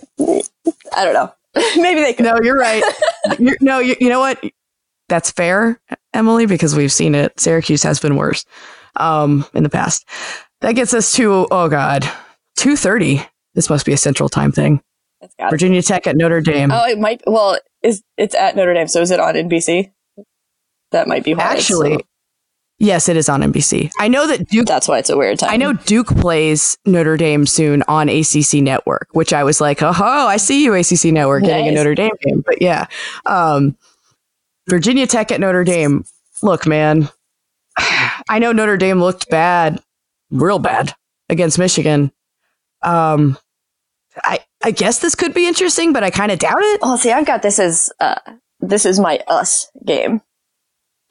I 0.96 1.06
don't 1.06 1.13
know. 1.13 1.34
Maybe 1.82 2.01
they 2.01 2.13
could. 2.13 2.25
No, 2.25 2.38
you're 2.42 2.58
right. 2.58 2.84
you're, 3.39 3.58
no, 3.62 3.80
you, 3.80 3.96
you 4.00 4.10
know 4.10 4.20
what? 4.20 4.44
That's 5.08 5.32
fair, 5.32 5.80
Emily, 6.13 6.46
because 6.46 6.75
we've 6.75 6.91
seen 6.91 7.15
it. 7.15 7.39
Syracuse 7.39 7.84
has 7.84 8.00
been 8.00 8.15
worse 8.15 8.46
um, 8.96 9.46
in 9.53 9.63
the 9.63 9.70
past. 9.70 10.08
That 10.62 10.74
gets 10.74 10.93
us 10.93 11.13
to 11.13 11.48
oh 11.51 11.70
god, 11.70 12.10
two 12.55 12.75
thirty. 12.75 13.22
This 13.53 13.70
must 13.70 13.86
be 13.86 13.93
a 13.93 13.98
Central 13.98 14.29
Time 14.29 14.51
thing. 14.51 14.82
Virginia 15.50 15.82
Tech 15.82 16.08
at 16.08 16.15
Notre 16.15 16.41
Dame. 16.41 16.72
Oh, 16.72 16.86
it 16.86 17.00
might. 17.00 17.22
Well, 17.25 17.58
is 17.82 18.03
it's 18.17 18.36
at 18.36 18.55
Notre 18.55 18.74
Dame, 18.74 18.88
so 18.88 19.01
is 19.01 19.12
it 19.12 19.20
on 19.20 19.36
NBC? 19.36 19.91
That 20.91 21.08
might 21.08 21.24
be 21.24 21.34
why 21.34 21.43
actually. 21.43 21.96
So. 21.96 22.01
Yes, 22.79 23.08
it 23.08 23.15
is 23.15 23.29
on 23.29 23.41
NBC. 23.41 23.91
I 24.00 24.08
know 24.08 24.27
that 24.27 24.48
Duke. 24.50 24.65
That's 24.65 24.88
why 24.88 24.98
it's 24.98 25.10
a 25.10 25.15
weird 25.15 25.39
time. 25.39 25.51
I 25.51 25.58
know 25.58 25.74
Duke 25.74 26.08
plays 26.08 26.77
Notre 26.86 27.17
Dame 27.17 27.46
soon 27.46 27.84
on 27.88 28.10
ACC 28.10 28.55
Network, 28.55 29.08
which 29.12 29.32
I 29.32 29.43
was 29.43 29.62
like, 29.62 29.82
oh, 29.82 29.91
I 29.91 30.38
see 30.38 30.63
you, 30.63 30.74
ACC 30.74 31.05
Network, 31.05 31.43
nice. 31.43 31.51
getting 31.51 31.67
a 31.70 31.72
Notre 31.72 31.96
Dame 31.96 32.12
game. 32.22 32.43
But 32.46 32.62
yeah, 32.62 32.88
um, 33.25 33.77
Virginia 34.67 35.08
Tech 35.08 35.32
at 35.32 35.39
Notre 35.39 35.63
Dame. 35.63 36.05
Look, 36.41 36.65
man, 36.65 37.10
I 37.77 38.39
know 38.39 38.51
Notre 38.51 38.77
Dame 38.77 39.00
looked 39.00 39.29
bad, 39.29 39.82
real 40.32 40.60
bad 40.60 40.93
against 41.29 41.60
Michigan. 41.60 42.12
Um, 42.82 43.38
I 44.24 44.40
I 44.64 44.72
guess 44.72 45.00
this 45.00 45.16
could 45.16 45.33
be 45.33 45.48
interesting, 45.48 45.94
but 45.94 46.03
I 46.03 46.09
kind 46.09 46.31
of 46.31 46.40
doubt 46.40 46.59
it. 46.59 46.79
Oh, 46.83 46.96
see, 46.98 47.11
I've 47.11 47.25
got 47.25 47.42
this 47.42 47.59
as 47.59 47.92
uh, 48.00 48.16
this 48.59 48.85
is 48.85 49.00
my 49.00 49.20
us 49.27 49.70
game. 49.85 50.22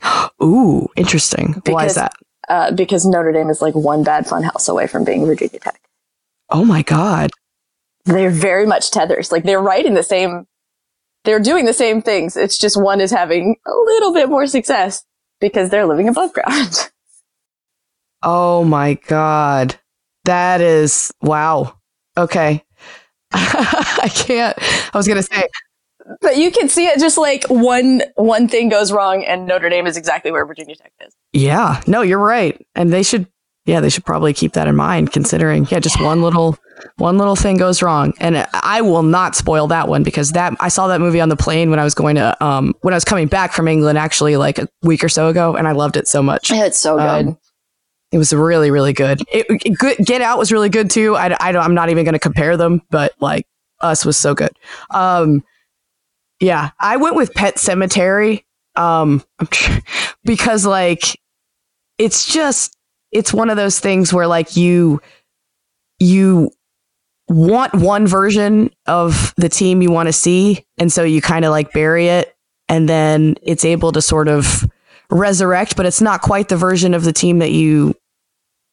Ooh, 0.43 0.89
interesting. 0.97 1.55
Because, 1.65 1.73
Why 1.73 1.87
is 1.87 1.95
that? 1.97 2.13
Uh, 2.49 2.73
because 2.73 3.07
Notre 3.07 3.33
Dame 3.33 3.51
is 3.51 3.63
like 3.63 3.75
one 3.75 4.05
bad 4.05 4.27
fun 4.27 4.43
house 4.43 4.69
away 4.69 4.87
from 4.87 5.05
being 5.05 5.27
Virginia 5.27 5.59
Tech. 5.59 5.81
Oh 6.51 6.65
my 6.65 6.83
god, 6.83 7.31
they're 8.05 8.31
very 8.31 8.67
much 8.67 8.91
tethers. 8.91 9.33
Like 9.33 9.45
they're 9.45 9.61
right 9.61 9.85
in 9.85 9.95
the 9.95 10.03
same. 10.03 10.47
They're 11.25 11.41
doing 11.41 11.67
the 11.67 11.73
same 11.73 12.03
things. 12.03 12.37
It's 12.37 12.59
just 12.59 12.81
one 12.81 13.01
is 13.01 13.11
having 13.11 13.57
a 13.67 13.73
little 13.73 14.13
bit 14.13 14.29
more 14.29 14.47
success 14.47 15.05
because 15.41 15.71
they're 15.71 15.87
living 15.87 16.09
above 16.09 16.33
ground. 16.33 16.91
Oh 18.25 18.63
my 18.63 18.95
god, 19.09 19.75
that 20.27 20.61
is 20.61 21.13
wow. 21.23 21.75
Okay, 22.17 22.63
I 23.33 24.09
can't. 24.15 24.57
I 24.95 24.97
was 24.97 25.09
gonna 25.09 25.25
say, 25.25 25.49
but 26.21 26.37
you 26.37 26.53
can 26.53 26.69
see 26.69 26.87
it 26.87 27.01
just 27.01 27.19
like 27.19 27.45
one 27.49 28.03
one 28.15 28.47
thing 28.47 28.69
goes 28.69 28.93
wrong, 28.93 29.25
and 29.25 29.47
Notre 29.47 29.69
Dame 29.69 29.89
is 29.89 29.97
exactly 29.97 30.31
where 30.31 30.47
Virginia 30.47 30.77
Tech 30.77 30.93
is. 31.05 31.13
Yeah, 31.33 31.81
no, 31.89 32.03
you're 32.03 32.19
right, 32.19 32.65
and 32.77 32.93
they 32.93 33.03
should. 33.03 33.27
Yeah, 33.65 33.81
they 33.81 33.89
should 33.89 34.05
probably 34.05 34.33
keep 34.33 34.53
that 34.53 34.69
in 34.69 34.77
mind, 34.77 35.13
considering 35.13 35.67
yeah, 35.71 35.81
just 35.81 36.01
one 36.01 36.23
little 36.23 36.57
one 36.97 37.19
little 37.19 37.37
thing 37.37 37.57
goes 37.57 37.83
wrong, 37.83 38.15
and 38.19 38.47
I 38.53 38.81
will 38.81 39.03
not 39.03 39.35
spoil 39.35 39.67
that 39.69 39.89
one 39.89 40.03
because 40.03 40.33
that 40.33 40.55
I 40.61 40.69
saw 40.69 40.89
that 40.89 41.01
movie 41.01 41.21
on 41.21 41.29
the 41.29 41.37
plane 41.37 41.71
when 41.71 41.79
I 41.79 41.85
was 41.85 41.95
going 41.95 42.17
to 42.17 42.45
um 42.45 42.75
when 42.83 42.95
I 42.95 42.97
was 42.97 43.05
coming 43.05 43.29
back 43.29 43.53
from 43.53 43.69
England 43.69 43.99
actually 43.99 44.37
like 44.37 44.59
a 44.59 44.69
week 44.83 45.03
or 45.05 45.09
so 45.09 45.29
ago, 45.29 45.57
and 45.57 45.69
I 45.69 45.73
loved 45.73 45.97
it 45.97 46.09
so 46.09 46.23
much. 46.23 46.51
It's 46.51 46.79
so 46.79 46.97
good. 46.97 47.29
Um, 47.29 47.39
it 48.13 48.19
was 48.19 48.33
really, 48.33 48.71
really 48.71 48.93
good. 48.93 49.23
It, 49.33 49.47
it, 49.49 49.79
good. 49.79 49.97
Get 50.05 50.21
Out 50.21 50.39
was 50.39 50.53
really 50.53 50.69
good 50.69 50.91
too. 50.91 51.17
I, 51.17 51.35
I 51.41 51.57
I'm 51.57 51.75
not 51.75 51.89
even 51.89 52.05
going 52.05 52.13
to 52.13 52.19
compare 52.19 52.57
them, 52.57 52.83
but 52.91 53.15
like 53.21 53.47
Us 53.81 54.05
was 54.05 54.19
so 54.19 54.35
good. 54.35 54.53
Um, 54.91 55.43
yeah, 56.39 56.71
I 56.79 56.97
went 56.97 57.17
with 57.17 57.33
Pet 57.35 57.57
Sematary 57.57 58.45
Um, 58.77 59.25
because 60.25 60.67
like 60.67 61.19
it's 61.99 62.31
just 62.31 62.77
it's 63.13 63.33
one 63.33 63.49
of 63.49 63.57
those 63.57 63.81
things 63.81 64.13
where 64.13 64.27
like 64.27 64.57
you 64.57 65.01
you 65.99 66.51
want 67.33 67.75
one 67.75 68.07
version 68.07 68.71
of 68.87 69.35
the 69.37 69.49
team 69.49 69.83
you 69.83 69.91
want 69.91 70.09
to 70.09 70.13
see, 70.13 70.65
and 70.79 70.93
so 70.93 71.03
you 71.03 71.21
kind 71.21 71.45
of 71.45 71.51
like 71.51 71.73
bury 71.73 72.09
it, 72.09 72.37
and 72.69 72.89
then 72.89 73.37
it's 73.43 73.65
able 73.65 73.93
to 73.93 74.03
sort 74.03 74.29
of 74.29 74.65
resurrect, 75.11 75.77
but 75.77 75.87
it's 75.87 76.01
not 76.01 76.23
quite 76.23 76.49
the 76.49 76.57
version 76.57 76.95
of 76.95 77.05
the 77.05 77.13
team 77.13 77.39
that 77.39 77.51
you 77.51 77.95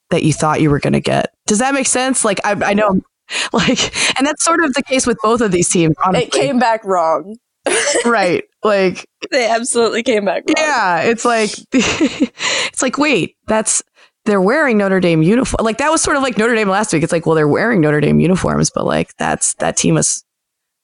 that 0.10 0.24
you 0.24 0.34
thought 0.34 0.62
you 0.62 0.70
were 0.70 0.80
going 0.80 0.94
to 0.94 1.00
get. 1.00 1.34
Does 1.46 1.60
that 1.60 1.74
make 1.74 1.88
sense? 1.88 2.26
Like, 2.26 2.40
I, 2.44 2.52
I 2.52 2.74
know, 2.74 3.02
like, 3.54 4.18
and 4.18 4.26
that's 4.26 4.44
sort 4.44 4.64
of 4.64 4.74
the 4.74 4.84
case 4.84 5.06
with 5.06 5.18
both 5.22 5.42
of 5.42 5.52
these 5.52 5.70
teams. 5.70 5.96
Honestly. 6.04 6.26
It 6.26 6.32
came 6.32 6.60
back 6.60 6.84
wrong. 6.84 7.38
right. 8.06 8.44
Like, 8.64 9.06
they 9.32 9.48
absolutely 9.48 10.04
came 10.04 10.26
back 10.26 10.44
wrong. 10.48 10.56
Yeah. 10.58 11.02
It's 11.02 11.26
like, 11.26 11.52
it's 11.72 12.82
like, 12.82 12.98
wait, 12.98 13.36
that's, 13.48 13.84
they're 14.30 14.42
wearing 14.42 14.78
Notre 14.78 15.00
Dame 15.00 15.24
uniform. 15.24 15.66
Like, 15.66 15.80
that 15.80 15.90
was 15.90 16.02
sort 16.02 16.18
of 16.18 16.24
like 16.24 16.38
Notre 16.38 16.56
Dame 16.56 16.70
last 16.70 16.94
week. 16.94 17.04
It's 17.04 17.12
like, 17.12 17.26
well, 17.26 17.36
they're 17.36 17.48
wearing 17.48 17.82
Notre 17.82 18.02
Dame 18.02 18.20
uniforms, 18.20 18.70
but 18.70 18.86
like, 18.86 19.16
that's, 19.18 19.56
that 19.56 19.76
team 19.78 19.98
is, 19.98 20.24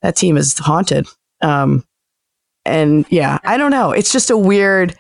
that 0.02 0.16
team 0.16 0.38
is 0.38 0.58
haunted. 0.58 1.08
Um, 1.42 1.86
and 2.66 3.06
yeah, 3.10 3.40
I 3.44 3.58
don't 3.58 3.72
know. 3.72 3.92
It's 3.92 4.12
just 4.12 4.30
a 4.30 4.38
weird, 4.38 4.96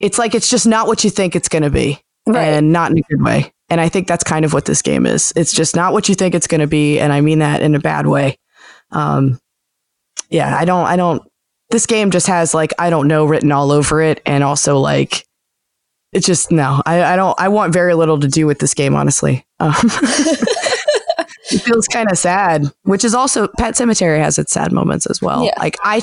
it's 0.00 0.18
like, 0.18 0.34
it's 0.34 0.48
just 0.48 0.66
not 0.66 0.86
what 0.86 1.04
you 1.04 1.10
think 1.10 1.36
it's 1.36 1.48
going 1.48 1.62
to 1.62 1.70
be. 1.70 2.00
Right. 2.26 2.44
And 2.44 2.72
not 2.72 2.92
in 2.92 2.98
a 2.98 3.02
good 3.02 3.20
way. 3.20 3.52
And 3.68 3.80
I 3.80 3.88
think 3.88 4.06
that's 4.06 4.22
kind 4.22 4.44
of 4.44 4.52
what 4.52 4.64
this 4.64 4.80
game 4.80 5.06
is. 5.06 5.32
It's 5.34 5.52
just 5.52 5.74
not 5.74 5.92
what 5.92 6.08
you 6.08 6.14
think 6.14 6.36
it's 6.36 6.46
going 6.46 6.60
to 6.60 6.68
be. 6.68 7.00
And 7.00 7.12
I 7.12 7.20
mean 7.20 7.40
that 7.40 7.62
in 7.62 7.74
a 7.74 7.80
bad 7.80 8.06
way. 8.06 8.38
Um, 8.92 9.40
yeah, 10.30 10.56
I 10.56 10.64
don't, 10.64 10.86
I 10.86 10.94
don't, 10.94 11.22
this 11.70 11.86
game 11.86 12.12
just 12.12 12.28
has 12.28 12.54
like, 12.54 12.72
I 12.78 12.90
don't 12.90 13.08
know 13.08 13.24
written 13.24 13.50
all 13.50 13.72
over 13.72 14.00
it. 14.00 14.20
And 14.24 14.44
also 14.44 14.78
like, 14.78 15.26
it's 16.12 16.26
just, 16.26 16.50
no, 16.50 16.82
I, 16.86 17.02
I 17.02 17.16
don't, 17.16 17.38
I 17.38 17.48
want 17.48 17.72
very 17.72 17.94
little 17.94 18.20
to 18.20 18.28
do 18.28 18.46
with 18.46 18.58
this 18.58 18.74
game, 18.74 18.94
honestly. 18.94 19.46
Um, 19.60 19.74
it 19.82 21.62
feels 21.62 21.86
kind 21.88 22.10
of 22.10 22.18
sad, 22.18 22.66
which 22.82 23.04
is 23.04 23.14
also 23.14 23.48
Pet 23.58 23.74
Sematary 23.74 24.18
has 24.18 24.38
its 24.38 24.52
sad 24.52 24.72
moments 24.72 25.06
as 25.06 25.22
well. 25.22 25.44
Yeah. 25.44 25.54
Like 25.58 25.76
I, 25.84 26.02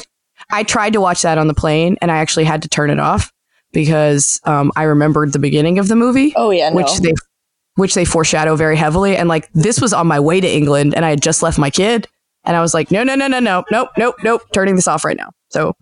I 0.51 0.63
tried 0.63 0.93
to 0.93 1.01
watch 1.01 1.21
that 1.21 1.37
on 1.37 1.47
the 1.47 1.53
plane 1.53 1.97
and 2.01 2.11
I 2.11 2.17
actually 2.17 2.45
had 2.45 2.61
to 2.63 2.69
turn 2.69 2.89
it 2.89 2.99
off 2.99 3.31
because 3.71 4.39
um, 4.45 4.71
I 4.75 4.83
remembered 4.83 5.33
the 5.33 5.39
beginning 5.39 5.79
of 5.79 5.87
the 5.87 5.95
movie. 5.95 6.33
Oh 6.35 6.49
yeah, 6.49 6.69
no. 6.69 6.75
which 6.75 6.97
they 6.97 7.13
which 7.75 7.93
they 7.93 8.05
foreshadow 8.05 8.55
very 8.55 8.75
heavily. 8.75 9.15
And 9.15 9.29
like 9.29 9.49
this 9.53 9.79
was 9.79 9.93
on 9.93 10.07
my 10.07 10.19
way 10.19 10.41
to 10.41 10.47
England 10.47 10.95
and 10.95 11.05
I 11.05 11.11
had 11.11 11.21
just 11.21 11.41
left 11.41 11.57
my 11.57 11.69
kid 11.69 12.07
and 12.43 12.55
I 12.55 12.61
was 12.61 12.73
like, 12.73 12.91
no, 12.91 13.03
no, 13.03 13.15
no, 13.15 13.27
no, 13.27 13.39
no, 13.39 13.63
nope, 13.71 13.89
nope, 13.97 14.15
nope, 14.23 14.41
turning 14.53 14.75
this 14.75 14.87
off 14.87 15.05
right 15.05 15.17
now. 15.17 15.31
So, 15.49 15.75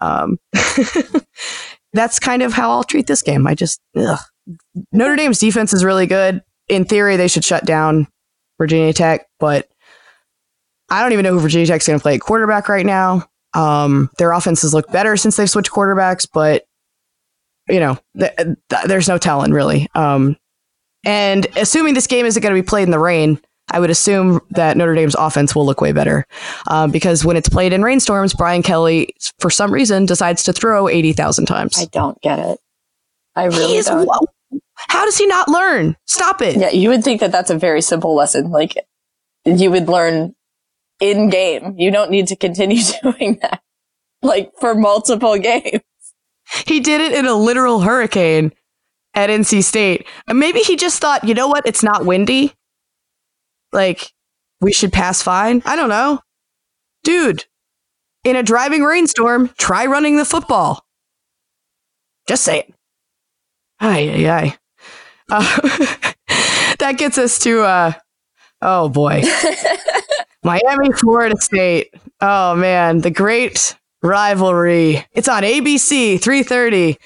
um, 0.00 0.38
that's 1.92 2.18
kind 2.18 2.42
of 2.42 2.52
how 2.52 2.70
I'll 2.70 2.84
treat 2.84 3.06
this 3.06 3.22
game. 3.22 3.46
I 3.46 3.54
just 3.54 3.80
ugh. 3.96 4.18
Notre 4.92 5.16
Dame's 5.16 5.38
defense 5.38 5.72
is 5.72 5.84
really 5.84 6.06
good. 6.06 6.42
In 6.68 6.84
theory, 6.84 7.16
they 7.16 7.28
should 7.28 7.44
shut 7.44 7.64
down 7.64 8.06
Virginia 8.58 8.92
Tech, 8.92 9.26
but 9.38 9.68
I 10.88 11.02
don't 11.02 11.12
even 11.12 11.24
know 11.24 11.32
who 11.32 11.40
Virginia 11.40 11.66
Tech's 11.66 11.86
going 11.86 11.98
to 11.98 12.02
play 12.02 12.14
at 12.14 12.20
quarterback 12.20 12.68
right 12.68 12.86
now. 12.86 13.24
Um, 13.54 14.10
their 14.18 14.32
offenses 14.32 14.74
look 14.74 14.90
better 14.92 15.16
since 15.16 15.36
they've 15.36 15.50
switched 15.50 15.70
quarterbacks, 15.70 16.26
but 16.32 16.64
you 17.68 17.80
know, 17.80 17.98
th- 18.18 18.34
th- 18.36 18.84
there's 18.86 19.08
no 19.08 19.18
telling 19.18 19.52
really. 19.52 19.88
Um, 19.94 20.36
and 21.04 21.46
assuming 21.56 21.94
this 21.94 22.06
game 22.06 22.26
isn't 22.26 22.42
going 22.42 22.54
to 22.54 22.60
be 22.60 22.66
played 22.66 22.84
in 22.84 22.90
the 22.90 22.98
rain, 22.98 23.40
I 23.70 23.80
would 23.80 23.90
assume 23.90 24.40
that 24.50 24.76
Notre 24.76 24.94
Dame's 24.94 25.14
offense 25.14 25.54
will 25.54 25.64
look 25.66 25.80
way 25.80 25.92
better 25.92 26.26
um, 26.66 26.90
because 26.90 27.24
when 27.24 27.36
it's 27.36 27.48
played 27.48 27.72
in 27.72 27.82
rainstorms, 27.82 28.34
Brian 28.34 28.62
Kelly, 28.62 29.14
for 29.38 29.50
some 29.50 29.72
reason, 29.72 30.06
decides 30.06 30.42
to 30.44 30.52
throw 30.52 30.88
80,000 30.88 31.46
times. 31.46 31.78
I 31.78 31.86
don't 31.86 32.20
get 32.20 32.38
it. 32.38 32.58
I 33.36 33.44
really 33.44 33.74
He's- 33.74 33.86
don't. 33.86 34.08
How 34.88 35.04
does 35.04 35.18
he 35.18 35.26
not 35.26 35.48
learn? 35.48 35.94
Stop 36.06 36.40
it. 36.40 36.56
Yeah, 36.56 36.70
you 36.70 36.88
would 36.88 37.04
think 37.04 37.20
that 37.20 37.30
that's 37.30 37.50
a 37.50 37.58
very 37.58 37.82
simple 37.82 38.14
lesson. 38.14 38.50
Like 38.50 38.74
you 39.44 39.70
would 39.70 39.88
learn 39.88 40.34
in 41.00 41.28
game. 41.28 41.74
You 41.78 41.90
don't 41.90 42.10
need 42.10 42.28
to 42.28 42.36
continue 42.36 42.82
doing 43.02 43.38
that. 43.42 43.60
Like 44.22 44.50
for 44.58 44.74
multiple 44.74 45.38
games. 45.38 45.80
He 46.66 46.80
did 46.80 47.00
it 47.00 47.12
in 47.12 47.26
a 47.26 47.34
literal 47.34 47.80
hurricane 47.80 48.52
at 49.14 49.30
NC 49.30 49.62
State. 49.62 50.06
And 50.26 50.38
maybe 50.38 50.60
he 50.60 50.76
just 50.76 51.00
thought, 51.00 51.24
you 51.24 51.34
know 51.34 51.48
what? 51.48 51.66
It's 51.66 51.82
not 51.82 52.06
windy. 52.06 52.54
Like, 53.72 54.12
we 54.60 54.72
should 54.72 54.92
pass 54.92 55.22
fine. 55.22 55.62
I 55.64 55.76
don't 55.76 55.88
know. 55.88 56.20
Dude, 57.02 57.44
in 58.24 58.36
a 58.36 58.42
driving 58.42 58.82
rainstorm, 58.82 59.50
try 59.58 59.86
running 59.86 60.16
the 60.16 60.24
football. 60.24 60.84
Just 62.28 62.44
say 62.44 62.60
it. 62.60 62.74
Ay, 63.80 64.10
ay, 64.10 64.28
ay. 64.28 64.56
Uh, 65.30 65.60
that 66.78 66.96
gets 66.98 67.16
us 67.18 67.38
to, 67.40 67.62
uh, 67.62 67.92
oh 68.60 68.88
boy. 68.88 69.22
Miami, 70.42 70.92
Florida 70.92 71.36
State. 71.40 71.94
Oh 72.20 72.54
man, 72.54 73.00
the 73.00 73.10
great 73.10 73.76
rivalry. 74.02 75.06
It's 75.12 75.28
on 75.28 75.42
ABC 75.42 76.18
3:30 76.18 76.96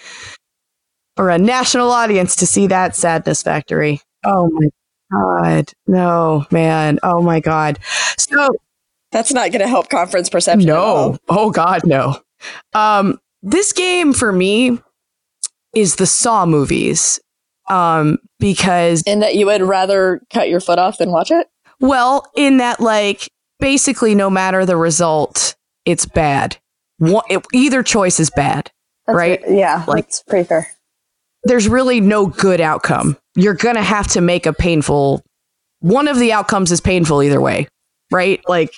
for 1.17 1.31
a 1.31 1.39
national 1.39 1.91
audience 1.91 2.37
to 2.37 2.47
see 2.47 2.67
that 2.69 2.97
sadness 2.97 3.43
factory. 3.43 4.01
Oh 4.25 4.49
my 4.53 4.69
god. 5.15 5.73
No, 5.87 6.47
man. 6.51 6.99
Oh 7.03 7.23
my 7.23 7.41
god. 7.41 7.79
So 8.19 8.49
That's 9.13 9.33
not 9.33 9.51
going 9.53 9.61
to 9.61 9.69
help 9.69 9.89
conference 9.91 10.29
perception. 10.29 10.67
no. 10.67 11.19
Oh 11.29 11.51
god, 11.51 11.83
no. 11.85 12.21
Um 12.75 13.19
this 13.43 13.73
game 13.73 14.13
for 14.13 14.33
me 14.33 14.79
is 15.75 15.97
the 15.97 16.07
Saw 16.07 16.47
movies. 16.47 17.21
Um 17.69 18.19
because 18.39 19.03
And 19.07 19.23
that 19.23 19.35
you 19.37 19.47
would 19.47 19.63
rather 19.63 20.21
cut 20.31 20.49
your 20.49 20.61
foot 20.61 20.79
off 20.79 20.99
than 20.99 21.11
watch 21.11 21.31
it? 21.31 21.47
Well, 21.81 22.31
in 22.37 22.59
that, 22.59 22.81
like, 22.81 23.29
basically, 23.59 24.15
no 24.15 24.31
matter 24.31 24.65
the 24.65 24.77
result, 24.77 25.57
it's 25.85 26.07
bad. 26.07 26.57
One, 26.99 27.25
it, 27.29 27.45
either 27.53 27.83
choice 27.83 28.21
is 28.21 28.31
bad, 28.31 28.71
right? 29.09 29.41
Yeah, 29.49 29.85
Like- 29.89 30.05
it's 30.05 30.23
pretty 30.23 30.47
fair. 30.47 30.69
There's 31.45 31.69
really 31.69 32.01
no 32.01 32.27
good 32.27 32.61
outcome. 32.61 33.17
You're 33.37 33.55
going 33.55 33.77
to 33.77 33.83
have 33.83 34.07
to 34.09 34.21
make 34.21 34.47
a 34.47 34.53
painful, 34.53 35.23
one 35.81 36.09
of 36.09 36.19
the 36.19 36.33
outcomes 36.33 36.71
is 36.73 36.81
painful 36.81 37.23
either 37.23 37.41
way, 37.41 37.69
right? 38.11 38.41
Like, 38.49 38.75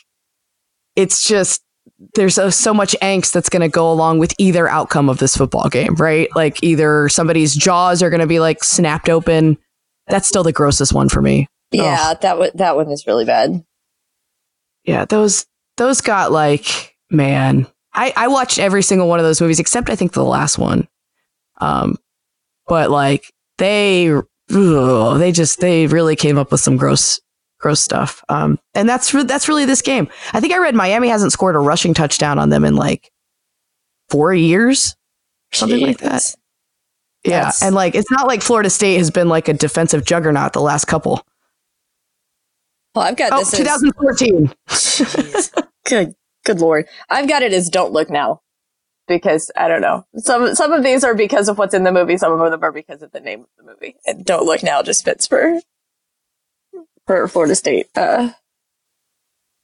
it's 0.96 1.26
just, 1.26 1.62
there's 2.14 2.38
a, 2.38 2.50
so 2.50 2.72
much 2.74 2.96
angst 3.02 3.32
that's 3.32 3.48
going 3.48 3.60
to 3.62 3.68
go 3.68 3.90
along 3.92 4.18
with 4.18 4.34
either 4.38 4.68
outcome 4.68 5.08
of 5.08 5.18
this 5.18 5.36
football 5.36 5.68
game, 5.68 5.94
right? 5.96 6.28
Like, 6.34 6.62
either 6.62 7.08
somebody's 7.08 7.54
jaws 7.54 8.02
are 8.02 8.10
going 8.10 8.20
to 8.20 8.26
be 8.26 8.40
like 8.40 8.64
snapped 8.64 9.08
open. 9.08 9.58
That's 10.08 10.26
still 10.28 10.42
the 10.42 10.52
grossest 10.52 10.92
one 10.92 11.08
for 11.08 11.20
me. 11.20 11.48
Yeah, 11.72 12.14
that 12.14 12.32
w- 12.34 12.50
that 12.54 12.76
one 12.76 12.90
is 12.90 13.06
really 13.06 13.24
bad. 13.24 13.62
yeah 14.84 15.04
those 15.04 15.46
those 15.76 16.00
got 16.00 16.30
like 16.30 16.94
man 17.10 17.66
i 17.92 18.12
i 18.16 18.28
watched 18.28 18.58
every 18.60 18.82
single 18.82 19.08
one 19.08 19.18
of 19.18 19.24
those 19.24 19.40
movies 19.40 19.58
except 19.58 19.90
i 19.90 19.96
think 19.96 20.12
the 20.12 20.24
last 20.24 20.58
one 20.58 20.86
um 21.60 21.96
but 22.68 22.88
like 22.90 23.30
they 23.58 24.12
ugh, 24.54 25.18
they 25.18 25.32
just 25.32 25.60
they 25.60 25.86
really 25.86 26.16
came 26.16 26.38
up 26.38 26.50
with 26.52 26.60
some 26.60 26.76
gross 26.76 27.20
gross 27.58 27.80
stuff. 27.80 28.22
Um 28.28 28.58
and 28.74 28.88
that's 28.88 29.12
re- 29.14 29.24
that's 29.24 29.48
really 29.48 29.64
this 29.64 29.82
game. 29.82 30.08
I 30.32 30.40
think 30.40 30.52
i 30.52 30.58
read 30.58 30.74
miami 30.74 31.08
hasn't 31.08 31.32
scored 31.32 31.56
a 31.56 31.58
rushing 31.58 31.94
touchdown 31.94 32.38
on 32.38 32.50
them 32.50 32.64
in 32.64 32.76
like 32.76 33.10
four 34.10 34.32
years? 34.34 34.94
Something 35.52 35.80
like 35.80 35.98
that. 35.98 36.34
Yeah 37.24 37.30
That's- 37.40 37.62
and 37.62 37.74
like 37.74 37.94
it's 37.94 38.10
not 38.10 38.26
like 38.26 38.42
florida 38.42 38.70
state 38.70 38.98
has 38.98 39.10
been 39.10 39.28
like 39.28 39.48
a 39.48 39.54
defensive 39.54 40.04
juggernaut 40.04 40.52
the 40.52 40.60
last 40.60 40.84
couple. 40.86 41.26
Well, 42.94 43.04
I've 43.04 43.16
got 43.16 43.32
oh 43.32 43.38
this. 43.40 43.50
2014 43.52 44.54
Jeez. 44.68 45.62
good, 45.86 46.14
good 46.44 46.60
lord. 46.60 46.86
I've 47.10 47.28
got 47.28 47.42
it 47.42 47.52
as 47.52 47.68
"Don't 47.68 47.92
Look 47.92 48.08
Now" 48.08 48.40
because 49.08 49.50
I 49.56 49.68
don't 49.68 49.80
know. 49.80 50.04
Some 50.16 50.54
some 50.54 50.72
of 50.72 50.82
these 50.82 51.04
are 51.04 51.14
because 51.14 51.48
of 51.48 51.58
what's 51.58 51.74
in 51.74 51.84
the 51.84 51.92
movie. 51.92 52.16
Some 52.16 52.32
of 52.38 52.50
them 52.50 52.62
are 52.62 52.72
because 52.72 53.02
of 53.02 53.12
the 53.12 53.20
name 53.20 53.40
of 53.40 53.48
the 53.58 53.64
movie. 53.64 53.96
And 54.06 54.24
"Don't 54.24 54.46
Look 54.46 54.62
Now" 54.62 54.82
just 54.82 55.04
fits 55.04 55.26
for 55.26 55.60
for 57.06 57.28
Florida 57.28 57.54
State, 57.54 57.88
uh, 57.96 58.30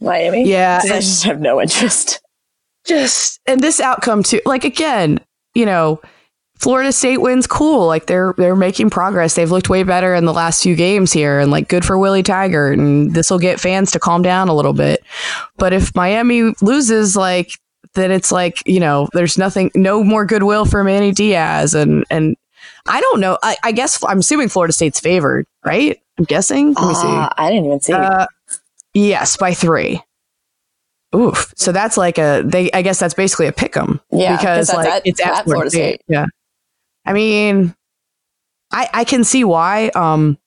Miami. 0.00 0.48
Yeah, 0.48 0.80
I 0.82 0.88
just 0.88 1.24
have 1.24 1.40
no 1.40 1.60
interest. 1.60 2.20
just 2.84 3.40
and 3.46 3.60
this 3.62 3.78
outcome 3.78 4.24
too 4.24 4.40
like 4.44 4.64
again 4.64 5.20
you 5.54 5.64
know 5.64 6.00
florida 6.56 6.90
state 6.90 7.18
wins 7.18 7.46
cool 7.46 7.86
like 7.86 8.06
they're 8.06 8.34
they're 8.38 8.56
making 8.56 8.90
progress 8.90 9.36
they've 9.36 9.52
looked 9.52 9.68
way 9.68 9.84
better 9.84 10.16
in 10.16 10.24
the 10.24 10.32
last 10.32 10.64
few 10.64 10.74
games 10.74 11.12
here 11.12 11.38
and 11.38 11.52
like 11.52 11.68
good 11.68 11.84
for 11.84 11.96
willie 11.96 12.24
Taggart. 12.24 12.76
and 12.76 13.14
this 13.14 13.30
will 13.30 13.38
get 13.38 13.60
fans 13.60 13.92
to 13.92 14.00
calm 14.00 14.20
down 14.20 14.48
a 14.48 14.54
little 14.54 14.72
bit 14.72 15.04
but 15.58 15.72
if 15.72 15.94
miami 15.94 16.52
loses 16.60 17.14
like 17.16 17.56
then 17.94 18.10
it's 18.10 18.32
like 18.32 18.62
you 18.66 18.80
know 18.80 19.08
there's 19.12 19.36
nothing 19.38 19.70
no 19.74 20.02
more 20.04 20.24
goodwill 20.24 20.64
for 20.64 20.82
manny 20.84 21.12
diaz 21.12 21.74
and 21.74 22.04
and 22.10 22.36
i 22.86 23.00
don't 23.00 23.20
know 23.20 23.38
i, 23.42 23.56
I 23.62 23.72
guess 23.72 24.02
i'm 24.06 24.18
assuming 24.20 24.48
florida 24.48 24.72
state's 24.72 25.00
favored 25.00 25.46
right 25.64 26.00
i'm 26.18 26.24
guessing 26.24 26.72
let 26.74 26.88
me 26.88 26.94
see 26.94 27.00
Ah, 27.04 27.32
I 27.36 27.50
didn't 27.50 27.66
even 27.66 27.80
see. 27.80 27.92
uh, 27.92 28.26
yes, 28.94 29.36
by 29.36 29.54
three. 29.54 30.02
Oof. 31.14 31.52
So 31.56 31.72
that's 31.72 31.96
like 31.98 32.16
a 32.18 32.42
they. 32.44 32.70
I 32.72 32.80
guess 32.82 32.98
that's 32.98 33.12
basically 33.14 33.46
a 33.46 33.52
pick 33.52 33.76
'em 33.76 34.00
yeah 34.10 34.36
because 34.36 34.68
that's 34.68 34.76
like 34.76 34.88
at- 34.88 35.02
it's 35.06 35.20
at 35.20 35.38
at 35.40 35.44
Florida 35.44 35.70
State. 35.70 36.00
Yeah. 36.08 36.24
I 37.04 37.12
mean, 37.12 37.74
I 38.72 38.88
I 38.94 39.04
can 39.04 39.22
see 39.24 39.44
why. 39.44 39.88
Um, 39.94 40.38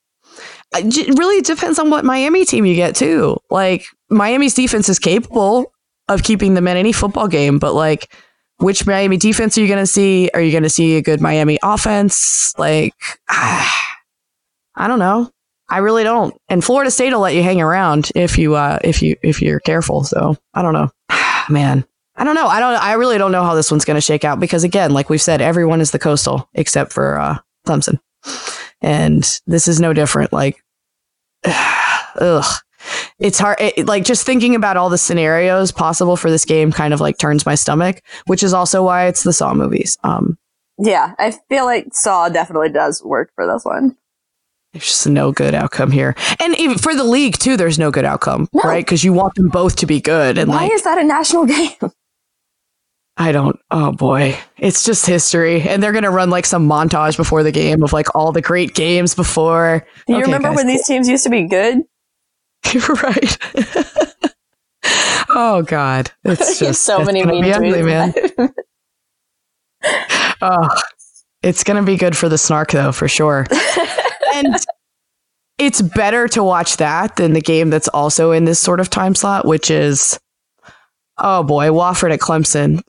it 0.74 1.18
really 1.20 1.42
depends 1.42 1.78
on 1.80 1.90
what 1.92 2.04
Miami 2.04 2.46
team 2.46 2.66
you 2.66 2.76
get 2.76 2.96
too. 2.96 3.38
Like 3.52 3.86
Miami's 4.10 4.56
defense 4.56 4.90
is 4.90 4.98
capable 4.98 5.72
of 6.08 6.24
keeping 6.24 6.54
them 6.54 6.68
in 6.68 6.78
any 6.78 6.92
football 6.92 7.28
game, 7.28 7.60
but 7.60 7.74
like. 7.74 8.14
Which 8.60 8.88
Miami 8.88 9.18
defense 9.18 9.58
are 9.58 9.62
you 9.62 9.68
going 9.68 9.84
to 9.84 9.86
see? 9.86 10.30
Are 10.34 10.40
you 10.40 10.52
going 10.52 10.64
to 10.64 10.70
see 10.70 10.96
a 10.96 11.02
good 11.02 11.20
Miami 11.20 11.60
offense? 11.62 12.58
Like, 12.58 12.94
I 13.28 14.88
don't 14.88 15.00
know. 15.00 15.30
I 15.70 15.80
really 15.80 16.04
don't. 16.04 16.36
And 16.48 16.64
Florida 16.64 16.92
State 16.92 17.12
will 17.12 17.20
let 17.20 17.34
you 17.34 17.44
hang 17.44 17.60
around 17.62 18.12
if 18.16 18.38
you 18.38 18.56
uh 18.56 18.80
if 18.84 19.02
you 19.02 19.16
if 19.24 19.42
you're 19.42 19.60
careful. 19.60 20.04
So 20.04 20.38
I 20.54 20.62
don't 20.62 20.74
know. 20.74 20.92
Man. 21.50 21.86
I 22.18 22.24
don't 22.24 22.36
know. 22.36 22.48
I 22.48 22.60
don't 22.60 22.76
I 22.76 22.94
really 22.94 23.18
don't 23.18 23.32
know 23.32 23.44
how 23.44 23.56
this 23.56 23.72
one's 23.72 23.86
gonna 23.86 24.02
shake 24.02 24.24
out 24.24 24.40
because 24.40 24.64
again, 24.64 24.92
like 24.92 25.10
we've 25.10 25.22
said, 25.22 25.42
everyone 25.42 25.82
is 25.82 25.92
the 25.92 26.00
coastal 26.00 26.48
except 26.54 26.94
for 26.94 27.20
uh 27.20 27.38
Clemson. 27.68 28.00
And 28.82 29.40
this 29.48 29.68
is 29.68 29.80
no 29.80 29.92
different. 29.94 30.32
Like 30.32 30.64
ugh. 31.46 32.46
It's 33.20 33.40
hard 33.40 33.58
it, 33.60 33.86
like 33.88 34.04
just 34.04 34.26
thinking 34.26 34.56
about 34.56 34.78
all 34.78 34.90
the 34.90 34.98
scenarios 34.98 35.72
possible 35.72 36.16
for 36.18 36.30
this 36.30 36.46
game 36.46 36.72
kind 36.72 36.94
of 36.94 37.02
like 37.02 37.18
turns 37.18 37.46
my 37.46 37.56
stomach, 37.56 38.02
which 38.28 38.44
is 38.44 38.54
also 38.54 38.84
why 38.84 39.06
it's 39.08 39.24
the 39.24 39.34
Saw 39.34 39.54
movies. 39.54 39.98
Um 40.04 40.38
yeah, 40.78 41.14
I 41.20 41.32
feel 41.50 41.66
like 41.66 41.88
Saw 41.94 42.28
definitely 42.30 42.70
does 42.70 43.02
work 43.04 43.32
for 43.36 43.48
this 43.48 43.64
one. 43.64 43.96
There's 44.74 44.88
just 44.88 45.08
no 45.08 45.32
good 45.32 45.56
outcome 45.56 45.90
here. 45.92 46.16
And 46.38 46.54
even 46.60 46.78
for 46.78 46.94
the 46.94 47.06
league 47.06 47.38
too, 47.38 47.56
there's 47.56 47.80
no 47.80 47.92
good 47.92 48.04
outcome, 48.04 48.50
No. 48.52 48.62
right? 48.64 48.84
Because 48.86 49.06
you 49.06 49.14
want 49.14 49.36
them 49.36 49.48
both 49.48 49.78
to 49.78 49.86
be 49.86 50.02
good. 50.02 50.38
And 50.38 50.50
Why 50.50 50.64
like, 50.64 50.74
is 50.74 50.84
that 50.84 50.98
a 50.98 51.04
national 51.06 51.46
game? 51.56 51.72
I 53.18 53.32
don't, 53.32 53.58
oh 53.72 53.94
boy, 53.94 54.38
it's 54.58 54.84
just 54.84 55.06
history. 55.06 55.62
And 55.62 55.82
they're 55.82 55.94
going 55.94 56.04
to 56.04 56.10
run 56.10 56.30
like 56.30 56.46
some 56.46 56.68
montage 56.68 57.16
before 57.16 57.44
the 57.44 57.52
game 57.54 57.82
of 57.82 57.94
like 57.94 58.14
all 58.14 58.34
the 58.34 58.42
great 58.42 58.74
games 58.74 59.16
before. 59.16 59.88
Do 60.08 60.14
you 60.14 60.20
Okay, 60.20 60.26
remember 60.26 60.50
guys. 60.50 60.58
when 60.58 60.68
these 60.68 60.86
teams 60.86 61.08
used 61.08 61.24
to 61.24 61.30
be 61.30 61.48
good? 61.48 61.78
You're 62.74 62.96
right. 62.96 63.38
oh 65.30 65.64
God. 65.66 66.12
It's 66.24 66.60
just 66.60 66.84
so 66.84 67.00
it's 67.00 67.08
many 67.08 67.22
gonna 67.22 67.34
mean 67.34 67.44
be 67.44 67.54
ugly, 67.54 67.84
man. 67.84 68.14
Oh, 70.42 70.68
it's 71.44 71.64
going 71.64 71.78
to 71.78 71.86
be 71.86 71.98
good 71.98 72.18
for 72.18 72.30
the 72.30 72.38
snark 72.38 72.72
though, 72.72 72.92
for 72.92 73.08
sure. 73.08 73.46
and 74.34 74.56
it's 75.58 75.82
better 75.82 76.28
to 76.30 76.44
watch 76.44 76.78
that 76.78 77.16
than 77.16 77.34
the 77.34 77.42
game 77.42 77.70
that's 77.70 77.88
also 77.90 78.32
in 78.32 78.46
this 78.46 78.60
sort 78.60 78.80
of 78.80 78.90
time 78.90 79.16
slot, 79.16 79.46
which 79.46 79.72
is, 79.72 80.20
oh 81.18 81.44
boy, 81.44 81.68
Wofford 81.68 82.14
at 82.14 82.20
Clemson. 82.20 82.82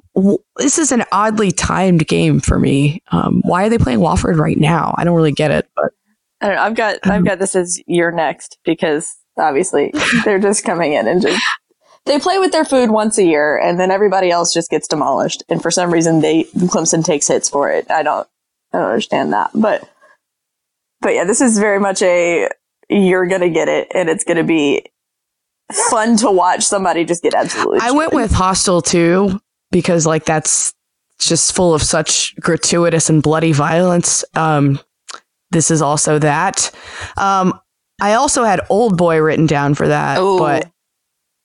this 0.56 0.78
is 0.78 0.90
an 0.92 1.04
oddly 1.12 1.52
timed 1.52 2.06
game 2.06 2.40
for 2.40 2.58
me. 2.58 3.02
Um, 3.12 3.40
why 3.44 3.66
are 3.66 3.68
they 3.68 3.78
playing 3.78 4.00
Wofford 4.00 4.38
right 4.38 4.58
now? 4.58 4.94
I 4.98 5.04
don't 5.04 5.16
really 5.16 5.32
get 5.32 5.50
it, 5.50 5.68
but 5.76 5.92
I 6.40 6.46
don't 6.48 6.56
know. 6.56 6.62
I've 6.62 6.74
got 6.74 6.98
Um, 7.04 7.12
I've 7.12 7.24
got 7.24 7.38
this 7.38 7.54
as 7.54 7.80
You're 7.86 8.12
Next 8.12 8.58
because 8.64 9.16
obviously 9.36 9.92
they're 10.24 10.38
just 10.38 10.64
coming 10.64 10.92
in 10.92 11.06
and 11.06 11.22
just 11.22 11.42
they 12.04 12.18
play 12.18 12.38
with 12.38 12.52
their 12.52 12.64
food 12.64 12.90
once 12.90 13.18
a 13.18 13.24
year 13.24 13.58
and 13.58 13.78
then 13.78 13.90
everybody 13.90 14.30
else 14.30 14.52
just 14.52 14.70
gets 14.70 14.88
demolished 14.88 15.42
and 15.48 15.60
for 15.60 15.70
some 15.70 15.92
reason 15.92 16.20
they 16.20 16.44
Clemson 16.44 17.04
takes 17.04 17.28
hits 17.28 17.48
for 17.48 17.70
it. 17.70 17.90
I 17.90 18.02
don't 18.02 18.26
I 18.72 18.78
don't 18.78 18.88
understand 18.88 19.32
that. 19.32 19.50
But 19.54 19.88
but 21.00 21.14
yeah, 21.14 21.24
this 21.24 21.40
is 21.40 21.58
very 21.58 21.80
much 21.80 22.02
a 22.02 22.48
you're 22.88 23.26
gonna 23.26 23.50
get 23.50 23.68
it 23.68 23.88
and 23.94 24.08
it's 24.08 24.24
gonna 24.24 24.44
be 24.44 24.84
fun 25.90 26.16
to 26.16 26.30
watch 26.30 26.64
somebody 26.64 27.04
just 27.04 27.22
get 27.22 27.34
absolutely 27.34 27.80
I 27.80 27.90
went 27.90 28.12
with 28.12 28.30
Hostel 28.30 28.80
too 28.82 29.40
because 29.72 30.06
like 30.06 30.24
that's 30.24 30.72
just 31.18 31.54
full 31.54 31.74
of 31.74 31.82
such 31.82 32.36
gratuitous 32.36 33.10
and 33.10 33.22
bloody 33.22 33.52
violence. 33.52 34.24
Um, 34.34 34.78
this 35.50 35.70
is 35.70 35.80
also 35.82 36.18
that. 36.18 36.70
Um, 37.16 37.58
I 38.00 38.14
also 38.14 38.44
had 38.44 38.60
Old 38.68 38.96
Boy 38.96 39.18
written 39.18 39.46
down 39.46 39.74
for 39.74 39.88
that, 39.88 40.18
Ooh. 40.18 40.38
but 40.38 40.70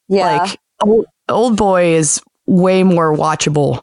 yeah. 0.09 0.37
like 0.37 0.59
old, 0.81 1.05
old 1.29 1.57
Boy 1.57 1.93
is 1.93 2.21
way 2.45 2.83
more 2.83 3.15
watchable 3.15 3.81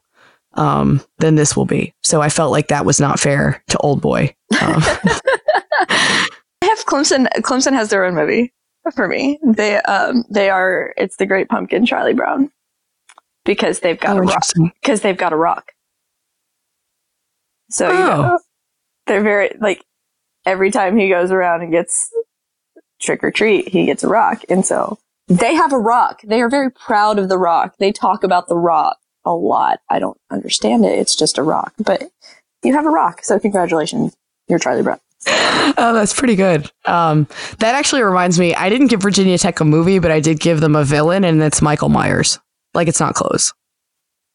um, 0.55 1.01
than 1.19 1.35
this 1.37 1.57
will 1.57 1.65
be. 1.65 1.95
So 2.03 2.21
I 2.21 2.29
felt 2.29 2.51
like 2.53 2.69
that 2.69 2.85
was 2.85 3.01
not 3.01 3.19
fair 3.21 3.63
to 3.69 3.79
Old 3.79 4.01
Boy. 4.03 4.35
Um, 4.61 4.83
I 5.91 6.29
have 6.63 6.85
Clemson. 6.87 7.27
Clemson 7.39 7.73
has 7.73 7.91
their 7.91 8.05
own 8.05 8.15
movie 8.15 8.53
for 8.95 9.09
me. 9.09 9.39
They 9.43 9.77
um 9.83 10.25
they 10.31 10.51
are 10.51 10.93
it's 10.97 11.17
the 11.17 11.27
Great 11.27 11.49
Pumpkin 11.49 11.87
Charlie 11.87 12.15
Brown 12.15 12.51
because 13.45 13.81
they've 13.81 13.99
got 13.99 14.17
oh, 14.17 14.21
a 14.21 14.23
rock 14.23 14.43
because 14.83 15.01
they've 15.03 15.17
got 15.17 15.33
a 15.33 15.37
rock. 15.37 15.73
So 17.71 17.89
you 17.91 17.95
Oh. 17.99 18.23
know, 18.23 18.39
they're 19.07 19.23
very 19.23 19.51
like 19.61 19.85
every 20.47 20.71
time 20.71 20.97
he 20.97 21.09
goes 21.09 21.31
around 21.31 21.63
and 21.63 21.71
gets 21.71 22.11
trick 23.01 23.23
or 23.23 23.31
treat, 23.31 23.69
he 23.69 23.87
gets 23.87 24.05
a 24.05 24.09
rock, 24.09 24.43
and 24.49 24.65
so 24.65 24.99
they 25.29 25.55
have 25.55 25.73
a 25.73 25.79
rock. 25.79 26.21
They 26.25 26.41
are 26.41 26.49
very 26.49 26.71
proud 26.71 27.19
of 27.19 27.29
the 27.29 27.39
rock. 27.39 27.77
They 27.79 27.93
talk 27.93 28.25
about 28.25 28.49
the 28.49 28.57
rock 28.57 28.99
a 29.25 29.35
lot. 29.35 29.81
I 29.91 29.99
don't 29.99 30.19
understand 30.31 30.85
it. 30.85 30.99
It's 30.99 31.15
just 31.15 31.39
a 31.39 31.43
rock, 31.43 31.75
but 31.79 32.11
you 32.63 32.73
have 32.75 32.87
a 32.87 32.91
rock. 32.91 33.23
So 33.23 33.39
congratulations, 33.39 34.17
you're 34.49 34.59
Charlie 34.59 34.83
Brown. 34.83 35.01
Oh, 35.27 35.93
that's 35.93 36.15
pretty 36.15 36.37
good. 36.37 36.71
Um, 36.87 37.27
that 37.59 37.75
actually 37.75 38.03
reminds 38.03 38.39
me, 38.39 38.55
I 38.55 38.69
didn't 38.69 38.87
give 38.87 39.03
Virginia 39.03 39.37
Tech 39.37 39.61
a 39.61 39.65
movie, 39.65 39.99
but 39.99 40.11
I 40.11 40.21
did 40.21 40.41
give 40.41 40.61
them 40.61 40.75
a 40.75 40.85
villain, 40.85 41.25
and 41.25 41.43
it's 41.43 41.61
Michael 41.61 41.89
Myers. 41.89 42.39
Like 42.75 42.89
it's 42.89 43.01
not 43.01 43.15
close. 43.15 43.53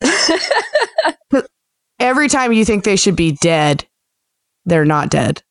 Every 1.99 2.27
time 2.27 2.51
you 2.53 2.65
think 2.65 2.83
they 2.83 2.97
should 2.97 3.15
be 3.15 3.31
dead, 3.31 3.87
they're 4.65 4.85
not 4.85 5.09
dead. 5.09 5.41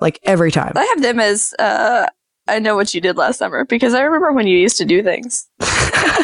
Like 0.00 0.18
every 0.24 0.50
time. 0.50 0.72
I 0.74 0.84
have 0.84 1.02
them 1.02 1.20
as 1.20 1.54
uh, 1.58 2.06
I 2.48 2.58
know 2.58 2.76
what 2.76 2.94
you 2.94 3.00
did 3.00 3.16
last 3.16 3.38
summer 3.38 3.64
because 3.64 3.94
I 3.94 4.02
remember 4.02 4.32
when 4.32 4.46
you 4.46 4.58
used 4.58 4.78
to 4.78 4.84
do 4.84 5.02
things. 5.02 5.48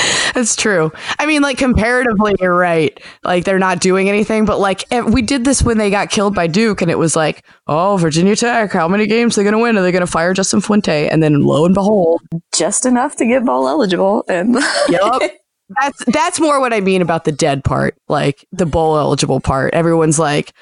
That's 0.34 0.56
true. 0.56 0.92
I 1.18 1.26
mean, 1.26 1.42
like 1.42 1.58
comparatively, 1.58 2.34
you're 2.40 2.56
right. 2.56 2.98
Like 3.24 3.44
they're 3.44 3.58
not 3.58 3.80
doing 3.80 4.08
anything, 4.08 4.44
but 4.44 4.58
like 4.58 4.84
eh, 4.90 5.02
we 5.02 5.22
did 5.22 5.44
this 5.44 5.62
when 5.62 5.78
they 5.78 5.90
got 5.90 6.10
killed 6.10 6.34
by 6.34 6.46
Duke, 6.46 6.82
and 6.82 6.90
it 6.90 6.98
was 6.98 7.16
like, 7.16 7.44
oh, 7.66 7.96
Virginia 7.96 8.36
Tech, 8.36 8.72
how 8.72 8.88
many 8.88 9.06
games 9.06 9.36
are 9.36 9.40
they 9.40 9.44
going 9.44 9.58
to 9.58 9.62
win? 9.62 9.76
Are 9.76 9.82
they 9.82 9.92
going 9.92 10.00
to 10.00 10.06
fire 10.06 10.32
Justin 10.34 10.60
Fuente? 10.60 11.08
And 11.08 11.22
then 11.22 11.42
lo 11.42 11.64
and 11.64 11.74
behold, 11.74 12.22
Just 12.54 12.86
enough 12.86 13.16
to 13.16 13.26
get 13.26 13.44
bowl 13.44 13.68
eligible, 13.68 14.24
and 14.28 14.54
yep. 14.88 15.42
that's 15.80 16.04
that's 16.06 16.40
more 16.40 16.60
what 16.60 16.72
I 16.72 16.80
mean 16.80 17.02
about 17.02 17.24
the 17.24 17.32
dead 17.32 17.64
part, 17.64 17.96
like 18.08 18.46
the 18.52 18.66
bowl 18.66 18.96
eligible 18.96 19.40
part. 19.40 19.74
Everyone's 19.74 20.18
like, 20.18 20.52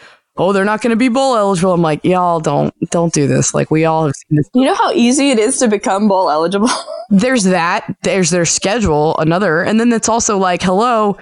oh, 0.40 0.53
they're 0.55 0.64
not 0.64 0.81
going 0.81 0.90
to 0.90 0.96
be 0.96 1.09
bowl 1.09 1.37
eligible. 1.37 1.74
I'm 1.74 1.83
like, 1.83 2.03
y'all 2.03 2.40
don't 2.40 2.74
don't 2.90 3.12
do 3.12 3.26
this. 3.26 3.53
Like 3.53 3.70
we 3.70 3.85
all 3.85 4.07
have 4.07 4.14
seen 4.14 4.37
this. 4.37 4.48
you 4.55 4.64
know 4.64 4.74
how 4.74 4.90
easy 4.92 5.31
it 5.31 5.38
is 5.38 5.59
to 5.59 5.68
become 5.68 6.09
bowl 6.09 6.31
eligible. 6.31 6.70
There's 7.11 7.44
that. 7.44 7.94
There's 8.03 8.31
their 8.31 8.46
schedule. 8.46 9.16
Another, 9.18 9.62
and 9.62 9.79
then 9.79 9.92
it's 9.92 10.09
also 10.09 10.38
like, 10.38 10.62
hello, 10.62 11.18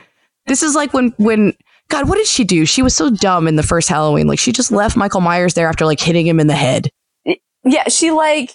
this 0.46 0.62
is 0.62 0.74
like 0.74 0.94
when 0.94 1.12
when. 1.18 1.52
God, 1.90 2.06
what 2.06 2.16
did 2.16 2.26
she 2.26 2.44
do? 2.44 2.66
She 2.66 2.82
was 2.82 2.94
so 2.94 3.08
dumb 3.08 3.48
in 3.48 3.56
the 3.56 3.62
first 3.62 3.88
Halloween. 3.88 4.26
Like 4.26 4.38
she 4.38 4.52
just 4.52 4.70
left 4.70 4.94
Michael 4.94 5.22
Myers 5.22 5.54
there 5.54 5.68
after 5.68 5.86
like 5.86 5.98
hitting 5.98 6.26
him 6.26 6.38
in 6.38 6.46
the 6.46 6.54
head. 6.54 6.90
yeah, 7.64 7.88
she 7.88 8.10
like 8.10 8.54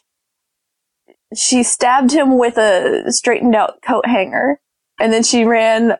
she 1.35 1.63
stabbed 1.63 2.11
him 2.11 2.37
with 2.37 2.57
a 2.57 3.11
straightened 3.11 3.55
out 3.55 3.81
coat 3.85 4.05
hanger, 4.05 4.59
and 4.99 5.11
then 5.11 5.23
she 5.23 5.45
ran 5.45 5.97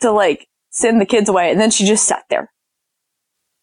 to 0.00 0.12
like 0.12 0.46
send 0.70 1.00
the 1.00 1.06
kids 1.06 1.28
away, 1.28 1.50
and 1.50 1.60
then 1.60 1.72
she 1.72 1.84
just 1.84 2.06
sat 2.06 2.22
there. 2.30 2.52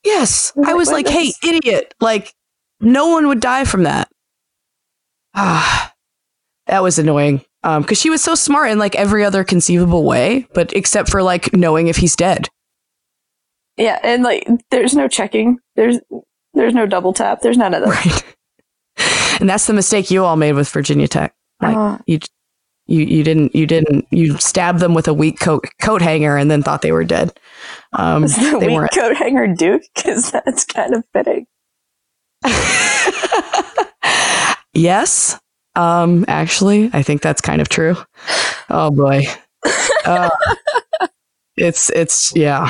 Yes. 0.04 0.52
I 0.66 0.74
was 0.74 0.92
like, 0.92 1.08
hey, 1.08 1.32
idiot. 1.44 1.94
Like, 2.02 2.34
no 2.80 3.08
one 3.08 3.28
would 3.28 3.40
die 3.40 3.64
from 3.66 3.84
that. 3.84 4.10
Ah, 5.36 5.94
that 6.68 6.84
was 6.84 7.00
annoying. 7.00 7.44
Um, 7.64 7.82
because 7.82 7.98
she 8.00 8.10
was 8.10 8.22
so 8.22 8.36
smart 8.36 8.72
in 8.72 8.78
like 8.78 8.96
every 8.96 9.24
other 9.24 9.44
conceivable 9.44 10.04
way, 10.04 10.48
but 10.54 10.74
except 10.74 11.10
for 11.10 11.24
like 11.24 11.54
knowing 11.54 11.88
if 11.88 11.96
he's 11.98 12.16
dead. 12.16 12.50
Yeah, 13.78 14.00
and 14.04 14.22
like 14.22 14.46
there's 14.70 14.94
no 14.94 15.08
checking. 15.08 15.60
There's 15.76 15.98
there's 16.54 16.74
no 16.74 16.86
double 16.86 17.14
tap. 17.14 17.40
There's 17.42 17.58
none 17.58 17.74
of 17.74 17.82
that. 17.84 17.90
Right. 17.90 19.38
and 19.40 19.50
that's 19.50 19.66
the 19.66 19.74
mistake 19.74 20.12
you 20.12 20.26
all 20.26 20.36
made 20.36 20.54
with 20.54 20.70
Virginia 20.70 21.08
Tech. 21.08 21.34
Like 21.62 21.76
Uh. 21.78 21.98
you 22.06 22.20
you 22.86 23.06
you 23.06 23.24
didn't 23.24 23.56
you 23.56 23.66
didn't 23.66 24.06
you 24.12 24.38
stabbed 24.40 24.80
them 24.80 24.94
with 24.94 25.08
a 25.08 25.14
weak 25.14 25.40
coat 25.40 25.64
coat 25.82 26.02
hanger 26.02 26.36
and 26.36 26.52
then 26.52 26.62
thought 26.64 26.82
they 26.82 26.92
were 26.92 27.06
dead. 27.06 27.32
Um 27.94 28.24
Is 28.24 28.36
the 28.36 28.58
they 28.60 28.76
coat 29.00 29.16
hanger 29.16 29.48
Duke? 29.48 29.84
Because 29.96 30.32
that's 30.32 30.66
kind 30.66 30.94
of 30.94 31.04
fitting. 31.14 31.48
yes. 34.74 35.40
Um, 35.76 36.26
actually, 36.28 36.90
I 36.94 37.02
think 37.02 37.22
that's 37.22 37.42
kind 37.42 37.62
of 37.62 37.70
true. 37.70 37.96
Oh 38.70 38.92
boy. 38.92 39.24
Uh, 40.06 40.30
it's 41.58 41.90
it's 41.92 42.36
yeah. 42.36 42.70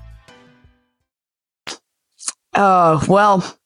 Oh, 2.63 3.03
well, 3.07 3.57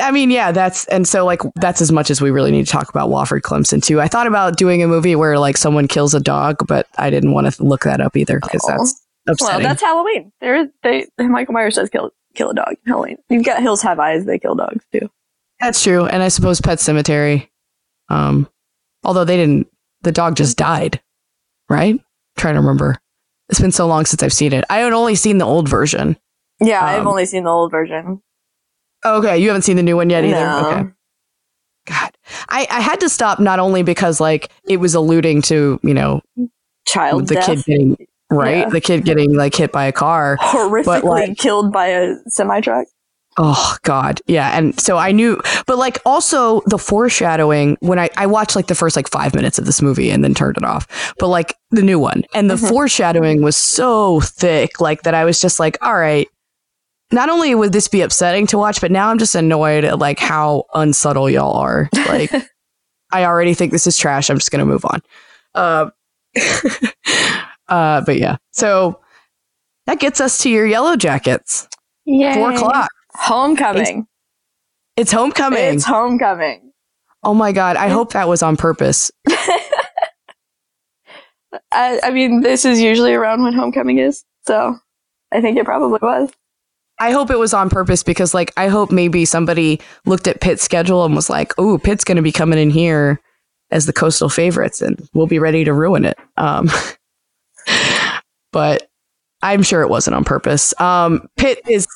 I 0.00 0.10
mean, 0.10 0.30
yeah, 0.30 0.52
that's, 0.52 0.86
and 0.86 1.06
so 1.08 1.24
like, 1.24 1.40
that's 1.56 1.80
as 1.82 1.90
much 1.90 2.10
as 2.10 2.20
we 2.20 2.30
really 2.30 2.50
need 2.50 2.64
to 2.66 2.70
talk 2.72 2.88
about 2.88 3.10
Wofford 3.10 3.40
Clemson 3.42 3.82
too. 3.82 4.00
I 4.00 4.08
thought 4.08 4.26
about 4.26 4.56
doing 4.56 4.82
a 4.82 4.86
movie 4.88 5.16
where 5.16 5.38
like 5.38 5.56
someone 5.56 5.88
kills 5.88 6.14
a 6.14 6.20
dog, 6.20 6.66
but 6.66 6.86
I 6.98 7.10
didn't 7.10 7.32
want 7.32 7.52
to 7.52 7.62
look 7.64 7.82
that 7.84 8.00
up 8.00 8.16
either 8.16 8.38
because 8.40 8.62
Oh. 8.64 8.76
that's 9.26 9.42
Well, 9.42 9.60
that's 9.60 9.82
Halloween. 9.82 10.32
There, 10.40 10.68
they 10.82 11.06
Michael 11.18 11.54
Myers 11.54 11.74
does 11.74 11.90
kill 11.90 12.10
kill 12.34 12.50
a 12.50 12.54
dog. 12.54 12.74
Halloween. 12.86 13.18
You've 13.28 13.44
got 13.44 13.60
Hills 13.60 13.82
Have 13.82 13.98
Eyes. 14.00 14.24
They 14.24 14.38
kill 14.38 14.54
dogs 14.54 14.84
too. 14.92 15.10
That's 15.60 15.82
true. 15.82 16.06
And 16.06 16.22
I 16.22 16.28
suppose 16.28 16.60
Pet 16.60 16.78
Sematary, 16.78 17.48
um, 18.08 18.48
although 19.04 19.24
they 19.24 19.36
didn't, 19.36 19.68
the 20.02 20.12
dog 20.12 20.36
just 20.36 20.56
died, 20.56 21.00
right? 21.68 22.00
trying 22.38 22.54
to 22.54 22.60
remember. 22.60 22.96
It's 23.50 23.60
been 23.60 23.72
so 23.72 23.86
long 23.86 24.06
since 24.06 24.22
I've 24.22 24.32
seen 24.32 24.52
it. 24.54 24.64
I 24.70 24.78
had 24.78 24.92
only 24.94 25.14
seen 25.16 25.36
the 25.38 25.44
old 25.44 25.68
version. 25.68 26.16
Yeah, 26.62 26.84
I've 26.84 27.00
Um, 27.02 27.08
only 27.08 27.26
seen 27.26 27.44
the 27.44 27.50
old 27.50 27.70
version. 27.70 28.22
Okay, 29.04 29.38
you 29.38 29.48
haven't 29.48 29.62
seen 29.62 29.76
the 29.76 29.82
new 29.82 29.96
one 29.96 30.10
yet 30.10 30.24
either. 30.24 30.34
No. 30.36 30.68
Okay. 30.68 30.88
God, 31.88 32.10
I, 32.48 32.66
I 32.70 32.80
had 32.80 33.00
to 33.00 33.08
stop 33.08 33.40
not 33.40 33.58
only 33.58 33.82
because 33.82 34.20
like 34.20 34.50
it 34.68 34.76
was 34.76 34.94
alluding 34.94 35.42
to 35.42 35.80
you 35.82 35.94
know 35.94 36.20
Child 36.86 37.26
the 37.28 37.34
death. 37.34 37.46
kid 37.46 37.64
getting 37.64 37.96
right? 38.30 38.58
Yeah. 38.58 38.68
The 38.68 38.80
kid 38.80 39.04
getting 39.04 39.34
like 39.34 39.54
hit 39.54 39.72
by 39.72 39.84
a 39.86 39.92
car. 39.92 40.36
Horrifically 40.40 41.02
like- 41.02 41.38
killed 41.38 41.72
by 41.72 41.88
a 41.88 42.14
semi 42.28 42.60
truck. 42.60 42.86
Oh 43.38 43.76
God, 43.82 44.20
yeah. 44.26 44.56
And 44.58 44.78
so 44.78 44.98
I 44.98 45.10
knew, 45.10 45.40
but 45.66 45.78
like 45.78 45.98
also 46.04 46.60
the 46.66 46.76
foreshadowing 46.78 47.78
when 47.80 47.98
I 47.98 48.10
I 48.16 48.26
watched 48.26 48.54
like 48.54 48.66
the 48.66 48.74
first 48.74 48.94
like 48.94 49.08
five 49.08 49.34
minutes 49.34 49.58
of 49.58 49.64
this 49.64 49.80
movie 49.80 50.10
and 50.10 50.22
then 50.22 50.34
turned 50.34 50.58
it 50.58 50.64
off. 50.64 51.14
But 51.18 51.28
like 51.28 51.56
the 51.70 51.80
new 51.82 51.98
one 51.98 52.24
and 52.34 52.50
the 52.50 52.58
foreshadowing 52.58 53.40
was 53.42 53.56
so 53.56 54.20
thick, 54.20 54.80
like 54.82 55.02
that 55.04 55.14
I 55.14 55.24
was 55.24 55.40
just 55.40 55.58
like, 55.58 55.78
all 55.82 55.96
right. 55.96 56.28
Not 57.12 57.28
only 57.28 57.54
would 57.54 57.72
this 57.72 57.88
be 57.88 58.00
upsetting 58.00 58.46
to 58.48 58.58
watch, 58.58 58.80
but 58.80 58.90
now 58.90 59.08
I'm 59.08 59.18
just 59.18 59.34
annoyed 59.34 59.84
at 59.84 59.98
like 59.98 60.18
how 60.18 60.64
unsubtle 60.74 61.28
y'all 61.28 61.56
are. 61.56 61.90
Like, 61.94 62.32
I 63.12 63.24
already 63.24 63.52
think 63.54 63.70
this 63.70 63.86
is 63.86 63.98
trash. 63.98 64.30
I'm 64.30 64.38
just 64.38 64.50
gonna 64.50 64.64
move 64.64 64.84
on. 64.84 65.02
Uh, 65.54 65.90
uh, 67.68 68.00
but 68.00 68.18
yeah, 68.18 68.36
so 68.52 69.00
that 69.86 70.00
gets 70.00 70.20
us 70.20 70.38
to 70.38 70.50
your 70.50 70.66
yellow 70.66 70.96
jackets. 70.96 71.68
Yeah, 72.06 72.34
Four 72.34 72.52
o'clock. 72.52 72.88
Homecoming. 73.14 74.06
It's 74.96 75.12
homecoming. 75.12 75.74
It's 75.74 75.84
homecoming. 75.84 76.72
oh 77.22 77.34
my 77.34 77.52
god! 77.52 77.76
I 77.76 77.88
hope 77.88 78.12
that 78.12 78.28
was 78.28 78.42
on 78.42 78.56
purpose. 78.56 79.10
I, 81.70 82.00
I 82.02 82.10
mean, 82.10 82.40
this 82.40 82.64
is 82.64 82.80
usually 82.80 83.12
around 83.12 83.42
when 83.42 83.52
homecoming 83.52 83.98
is, 83.98 84.24
so 84.46 84.76
I 85.30 85.40
think 85.42 85.58
it 85.58 85.66
probably 85.66 85.98
was. 86.00 86.30
I 87.02 87.10
hope 87.10 87.30
it 87.30 87.38
was 87.38 87.52
on 87.52 87.68
purpose 87.68 88.02
because, 88.02 88.32
like, 88.34 88.52
I 88.56 88.68
hope 88.68 88.90
maybe 88.92 89.24
somebody 89.24 89.80
looked 90.06 90.28
at 90.28 90.40
Pitt's 90.40 90.62
schedule 90.62 91.04
and 91.04 91.14
was 91.16 91.28
like, 91.28 91.52
"Oh, 91.58 91.78
Pitt's 91.78 92.04
going 92.04 92.16
to 92.16 92.22
be 92.22 92.32
coming 92.32 92.58
in 92.58 92.70
here 92.70 93.20
as 93.70 93.86
the 93.86 93.92
coastal 93.92 94.28
favorites, 94.28 94.80
and 94.80 95.06
we'll 95.12 95.26
be 95.26 95.38
ready 95.38 95.64
to 95.64 95.72
ruin 95.72 96.04
it." 96.04 96.16
Um, 96.36 96.70
but 98.52 98.88
I'm 99.42 99.62
sure 99.62 99.82
it 99.82 99.88
wasn't 99.88 100.14
on 100.16 100.24
purpose. 100.24 100.78
Um, 100.80 101.28
Pitt 101.36 101.60
is. 101.68 101.86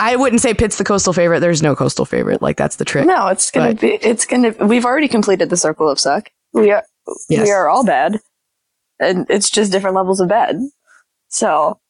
I 0.00 0.14
wouldn't 0.16 0.40
say 0.40 0.54
Pitt's 0.54 0.78
the 0.78 0.84
coastal 0.84 1.12
favorite. 1.12 1.40
There's 1.40 1.62
no 1.62 1.74
coastal 1.74 2.04
favorite. 2.04 2.40
Like 2.40 2.56
that's 2.56 2.76
the 2.76 2.84
trick. 2.84 3.04
No, 3.04 3.26
it's 3.28 3.50
gonna 3.50 3.72
But- 3.72 3.80
be. 3.80 3.88
It's 4.00 4.24
gonna. 4.26 4.54
We've 4.64 4.84
already 4.84 5.08
completed 5.08 5.50
the 5.50 5.56
circle 5.56 5.88
of 5.90 5.98
suck. 6.00 6.30
We 6.52 6.70
are. 6.70 6.84
Yes. 7.28 7.44
We 7.46 7.50
are 7.50 7.68
all 7.68 7.84
bad, 7.84 8.18
and 9.00 9.26
it's 9.28 9.50
just 9.50 9.72
different 9.72 9.96
levels 9.96 10.20
of 10.20 10.28
bad. 10.28 10.56
So, 11.28 11.80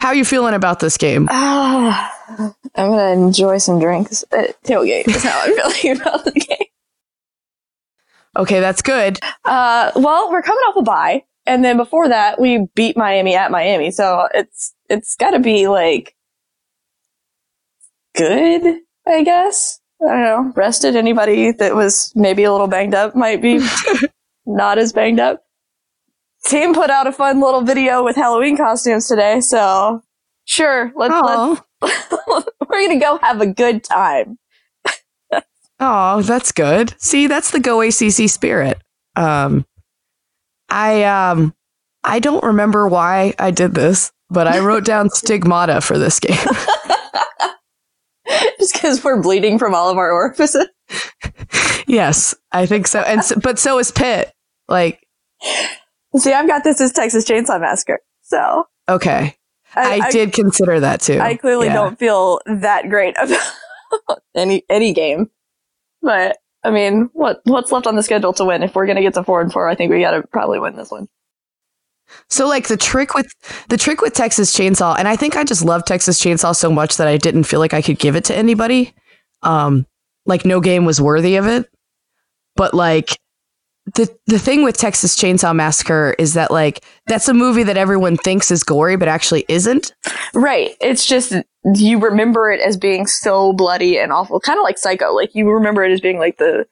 How 0.00 0.08
are 0.08 0.14
you 0.14 0.24
feeling 0.24 0.54
about 0.54 0.80
this 0.80 0.96
game? 0.96 1.28
ah, 1.30 2.12
I'm 2.74 2.90
gonna 2.90 3.12
enjoy 3.26 3.58
some 3.58 3.78
drinks 3.78 4.24
at 4.32 4.60
tailgate. 4.62 5.08
Is 5.08 5.22
how 5.22 5.40
I'm 5.44 5.54
feeling 5.72 6.00
about 6.00 6.24
the 6.24 6.32
game. 6.32 6.66
Okay, 8.36 8.60
that's 8.60 8.80
good. 8.82 9.18
Uh, 9.44 9.90
well, 9.96 10.30
we're 10.30 10.42
coming 10.42 10.62
off 10.68 10.76
a 10.76 10.82
bye, 10.82 11.24
and 11.46 11.64
then 11.64 11.76
before 11.76 12.08
that, 12.08 12.40
we 12.40 12.66
beat 12.74 12.96
Miami 12.96 13.34
at 13.34 13.50
Miami. 13.50 13.90
So 13.90 14.28
it's 14.32 14.74
it's 14.88 15.16
got 15.16 15.32
to 15.32 15.40
be 15.40 15.68
like 15.68 16.14
good, 18.16 18.78
I 19.06 19.22
guess. 19.22 19.80
I 20.02 20.06
don't 20.06 20.22
know. 20.22 20.52
Rested 20.56 20.96
anybody 20.96 21.52
that 21.52 21.74
was 21.74 22.12
maybe 22.14 22.44
a 22.44 22.52
little 22.52 22.68
banged 22.68 22.94
up 22.94 23.14
might 23.14 23.42
be 23.42 23.60
not 24.46 24.78
as 24.78 24.92
banged 24.94 25.20
up. 25.20 25.44
Team 26.46 26.74
put 26.74 26.90
out 26.90 27.06
a 27.06 27.12
fun 27.12 27.40
little 27.40 27.62
video 27.62 28.02
with 28.04 28.16
Halloween 28.16 28.56
costumes 28.56 29.06
today, 29.06 29.40
so 29.40 30.02
sure, 30.44 30.92
let's, 30.96 31.14
let's 31.22 31.62
we're 32.68 32.86
gonna 32.86 32.98
go 32.98 33.18
have 33.22 33.40
a 33.40 33.46
good 33.46 33.84
time. 33.84 34.38
oh, 35.78 36.22
that's 36.22 36.52
good. 36.52 36.94
See, 36.98 37.26
that's 37.26 37.50
the 37.50 37.60
Go 37.60 37.80
ACC 37.82 38.28
spirit. 38.28 38.82
Um, 39.16 39.66
I 40.68 41.04
um, 41.04 41.54
I 42.04 42.20
don't 42.20 42.44
remember 42.44 42.88
why 42.88 43.34
I 43.38 43.50
did 43.50 43.74
this, 43.74 44.12
but 44.30 44.46
I 44.46 44.60
wrote 44.60 44.84
down 44.84 45.10
stigmata 45.14 45.80
for 45.80 45.98
this 45.98 46.20
game. 46.20 46.36
Just 48.58 48.74
because 48.74 49.02
we're 49.02 49.20
bleeding 49.20 49.58
from 49.58 49.74
all 49.74 49.90
of 49.90 49.98
our 49.98 50.12
orifices. 50.12 50.68
yes, 51.86 52.34
I 52.52 52.66
think 52.66 52.86
so. 52.86 53.00
And 53.00 53.24
so, 53.24 53.36
but 53.36 53.58
so 53.58 53.78
is 53.78 53.90
Pitt. 53.90 54.32
Like, 54.68 55.04
See, 56.16 56.32
I've 56.32 56.46
got 56.46 56.64
this 56.64 56.80
as 56.80 56.92
Texas 56.92 57.24
Chainsaw 57.24 57.60
Massacre, 57.60 58.00
so 58.22 58.66
okay, 58.88 59.36
I, 59.74 60.00
I, 60.00 60.10
did 60.10 60.32
consider 60.32 60.80
that 60.80 61.00
too. 61.00 61.20
I 61.20 61.36
clearly 61.36 61.68
Yeah. 61.68 61.74
don't 61.74 61.98
feel 61.98 62.40
that 62.46 62.88
great 62.88 63.14
about 63.18 64.20
any 64.34 64.64
any 64.68 64.92
game, 64.92 65.30
but 66.02 66.38
I 66.64 66.70
mean, 66.70 67.10
what 67.12 67.40
what's 67.44 67.70
left 67.72 67.86
on 67.86 67.96
the 67.96 68.02
schedule 68.02 68.32
to 68.34 68.44
win? 68.44 68.62
If 68.62 68.74
we're 68.74 68.86
gonna 68.86 69.02
get 69.02 69.14
to 69.14 69.24
four 69.24 69.40
and 69.40 69.52
four, 69.52 69.68
I 69.68 69.74
think 69.74 69.92
we 69.92 70.00
got 70.00 70.12
to 70.12 70.22
probably 70.28 70.58
win 70.58 70.76
this 70.76 70.90
one. 70.90 71.08
So 72.28 72.48
like 72.48 72.66
the 72.66 72.76
trick 72.76 73.14
with 73.14 73.32
the 73.68 73.76
trick 73.76 74.00
with 74.00 74.14
Texas 74.14 74.52
Chainsaw, 74.56 74.96
and 74.98 75.06
I 75.06 75.16
think 75.16 75.36
I 75.36 75.44
just 75.44 75.64
love 75.64 75.84
Texas 75.84 76.20
Chainsaw 76.20 76.54
so 76.56 76.70
much 76.70 76.96
that 76.96 77.06
I 77.06 77.16
didn't 77.16 77.44
feel 77.44 77.60
like 77.60 77.74
I 77.74 77.82
could 77.82 77.98
give 77.98 78.16
it 78.16 78.24
to 78.24 78.36
anybody. 78.36 78.94
Um, 79.42 79.86
like 80.26 80.44
no 80.44 80.60
game 80.60 80.84
was 80.84 81.00
worthy 81.00 81.36
of 81.36 81.46
it. 81.46 81.66
But 82.56 82.74
like 82.74 83.16
the 83.86 84.14
the 84.26 84.38
thing 84.38 84.62
with 84.62 84.76
Texas 84.76 85.16
Chainsaw 85.16 85.54
Massacre 85.54 86.14
is 86.18 86.34
that 86.34 86.50
like 86.50 86.84
that's 87.06 87.28
a 87.28 87.34
movie 87.34 87.62
that 87.62 87.76
everyone 87.76 88.16
thinks 88.16 88.50
is 88.50 88.62
gory, 88.62 88.96
but 88.96 89.08
actually 89.08 89.44
isn't. 89.48 89.92
Right. 90.34 90.76
It's 90.80 91.06
just 91.06 91.34
you 91.74 91.98
remember 91.98 92.50
it 92.50 92.60
as 92.60 92.76
being 92.76 93.06
so 93.06 93.52
bloody 93.52 93.98
and 93.98 94.12
awful, 94.12 94.40
kind 94.40 94.58
of 94.58 94.62
like 94.62 94.78
Psycho. 94.78 95.14
Like 95.14 95.34
you 95.34 95.50
remember 95.50 95.82
it 95.82 95.92
as 95.92 96.00
being 96.00 96.18
like 96.18 96.36
the 96.36 96.66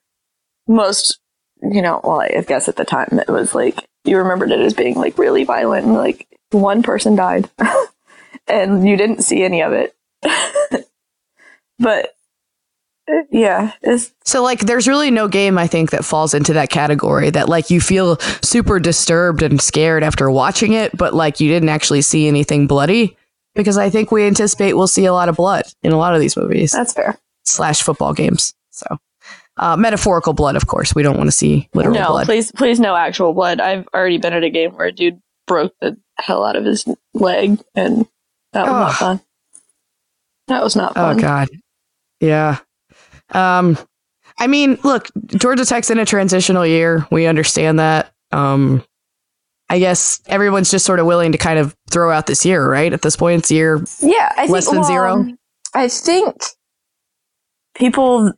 most, 0.66 1.18
you 1.62 1.82
know. 1.82 2.00
Well, 2.04 2.20
I 2.20 2.42
guess 2.46 2.68
at 2.68 2.76
the 2.76 2.84
time 2.84 3.18
it 3.18 3.28
was 3.28 3.54
like 3.54 3.88
you 4.04 4.18
remembered 4.18 4.50
it 4.50 4.60
as 4.60 4.74
being 4.74 4.94
like 4.94 5.18
really 5.18 5.44
violent 5.44 5.86
and 5.86 5.94
like 5.94 6.28
one 6.50 6.82
person 6.82 7.16
died, 7.16 7.50
and 8.46 8.86
you 8.88 8.96
didn't 8.96 9.22
see 9.22 9.42
any 9.42 9.62
of 9.62 9.72
it. 9.72 9.94
but 11.78 12.14
yeah, 13.30 13.72
it's 13.82 14.12
So 14.24 14.42
like 14.42 14.60
there's 14.60 14.86
really 14.88 15.10
no 15.10 15.28
game 15.28 15.58
I 15.58 15.66
think 15.66 15.90
that 15.90 16.04
falls 16.04 16.34
into 16.34 16.52
that 16.54 16.70
category 16.70 17.30
that 17.30 17.48
like 17.48 17.70
you 17.70 17.80
feel 17.80 18.18
super 18.42 18.78
disturbed 18.78 19.42
and 19.42 19.60
scared 19.60 20.02
after 20.02 20.30
watching 20.30 20.72
it, 20.72 20.96
but 20.96 21.14
like 21.14 21.40
you 21.40 21.48
didn't 21.48 21.68
actually 21.70 22.02
see 22.02 22.28
anything 22.28 22.66
bloody. 22.66 23.16
Because 23.54 23.76
I 23.78 23.90
think 23.90 24.12
we 24.12 24.24
anticipate 24.24 24.74
we'll 24.74 24.86
see 24.86 25.06
a 25.06 25.12
lot 25.12 25.28
of 25.28 25.36
blood 25.36 25.64
in 25.82 25.90
a 25.92 25.96
lot 25.98 26.14
of 26.14 26.20
these 26.20 26.36
movies. 26.36 26.70
that's 26.70 26.92
fair. 26.92 27.18
slash 27.44 27.82
football 27.82 28.12
games. 28.14 28.54
So, 28.70 28.98
uh, 29.56 29.76
metaphorical 29.76 30.32
blood, 30.32 30.54
of 30.54 30.68
course. 30.68 30.94
We 30.94 31.02
don't 31.02 31.16
want 31.16 31.26
to 31.26 31.32
see 31.32 31.68
literal 31.74 31.94
blood. 31.94 32.04
no, 32.04 32.10
blood. 32.12 32.26
please, 32.26 32.52
please, 32.52 32.78
no 32.78 32.94
actual 32.94 33.32
blood. 33.32 33.60
I've 33.60 33.88
already 33.92 34.18
been 34.18 34.32
at 34.32 34.44
a 34.44 34.50
game 34.50 34.74
where 34.74 34.86
a 34.86 34.92
dude 34.92 35.20
broke 35.48 35.74
the 35.80 35.96
hell 36.18 36.44
out 36.44 36.54
of 36.54 36.64
his 36.64 36.84
leg, 37.14 37.58
and 37.74 38.06
that 38.52 38.62
was 38.66 38.70
not 38.70 38.94
fun. 38.94 39.20
That 40.46 40.62
was 40.62 40.76
not 40.76 40.92
Oh 40.92 40.94
fun. 40.94 41.16
God, 41.16 41.48
yeah. 42.20 42.58
Um, 43.30 43.78
I 44.38 44.46
mean, 44.46 44.78
look, 44.84 45.08
Georgia 45.26 45.64
Tech's 45.64 45.90
in 45.90 45.98
a 45.98 46.06
transitional 46.06 46.64
year. 46.66 47.06
We 47.10 47.26
understand 47.26 47.78
that. 47.78 48.12
Um, 48.30 48.84
I 49.70 49.78
guess 49.78 50.20
everyone's 50.26 50.70
just 50.70 50.86
sort 50.86 51.00
of 51.00 51.06
willing 51.06 51.32
to 51.32 51.38
kind 51.38 51.58
of 51.58 51.76
throw 51.90 52.10
out 52.10 52.26
this 52.26 52.46
year, 52.46 52.66
right? 52.68 52.92
At 52.92 53.02
this 53.02 53.16
point, 53.16 53.40
it's 53.40 53.50
year. 53.50 53.84
Yeah, 54.00 54.32
I 54.32 54.42
think, 54.42 54.50
Less 54.50 54.66
than 54.66 54.80
well, 54.80 54.88
zero? 54.88 55.26
I 55.74 55.88
think 55.88 56.36
people 57.74 58.32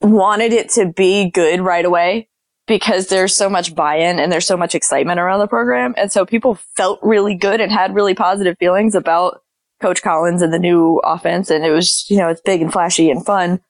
wanted 0.00 0.52
it 0.52 0.70
to 0.70 0.86
be 0.86 1.30
good 1.30 1.60
right 1.60 1.84
away 1.84 2.28
because 2.66 3.08
there's 3.08 3.34
so 3.34 3.48
much 3.50 3.74
buy-in 3.74 4.18
and 4.18 4.32
there's 4.32 4.46
so 4.46 4.56
much 4.56 4.74
excitement 4.74 5.20
around 5.20 5.40
the 5.40 5.46
program, 5.46 5.94
and 5.96 6.10
so 6.10 6.24
people 6.24 6.58
felt 6.76 6.98
really 7.02 7.34
good 7.34 7.60
and 7.60 7.70
had 7.70 7.94
really 7.94 8.14
positive 8.14 8.56
feelings 8.58 8.94
about 8.94 9.42
Coach 9.80 10.02
Collins 10.02 10.40
and 10.40 10.52
the 10.52 10.58
new 10.58 11.00
offense, 11.04 11.50
and 11.50 11.64
it 11.64 11.70
was 11.70 12.06
you 12.08 12.16
know 12.16 12.28
it's 12.28 12.40
big 12.40 12.62
and 12.62 12.72
flashy 12.72 13.10
and 13.10 13.24
fun, 13.24 13.60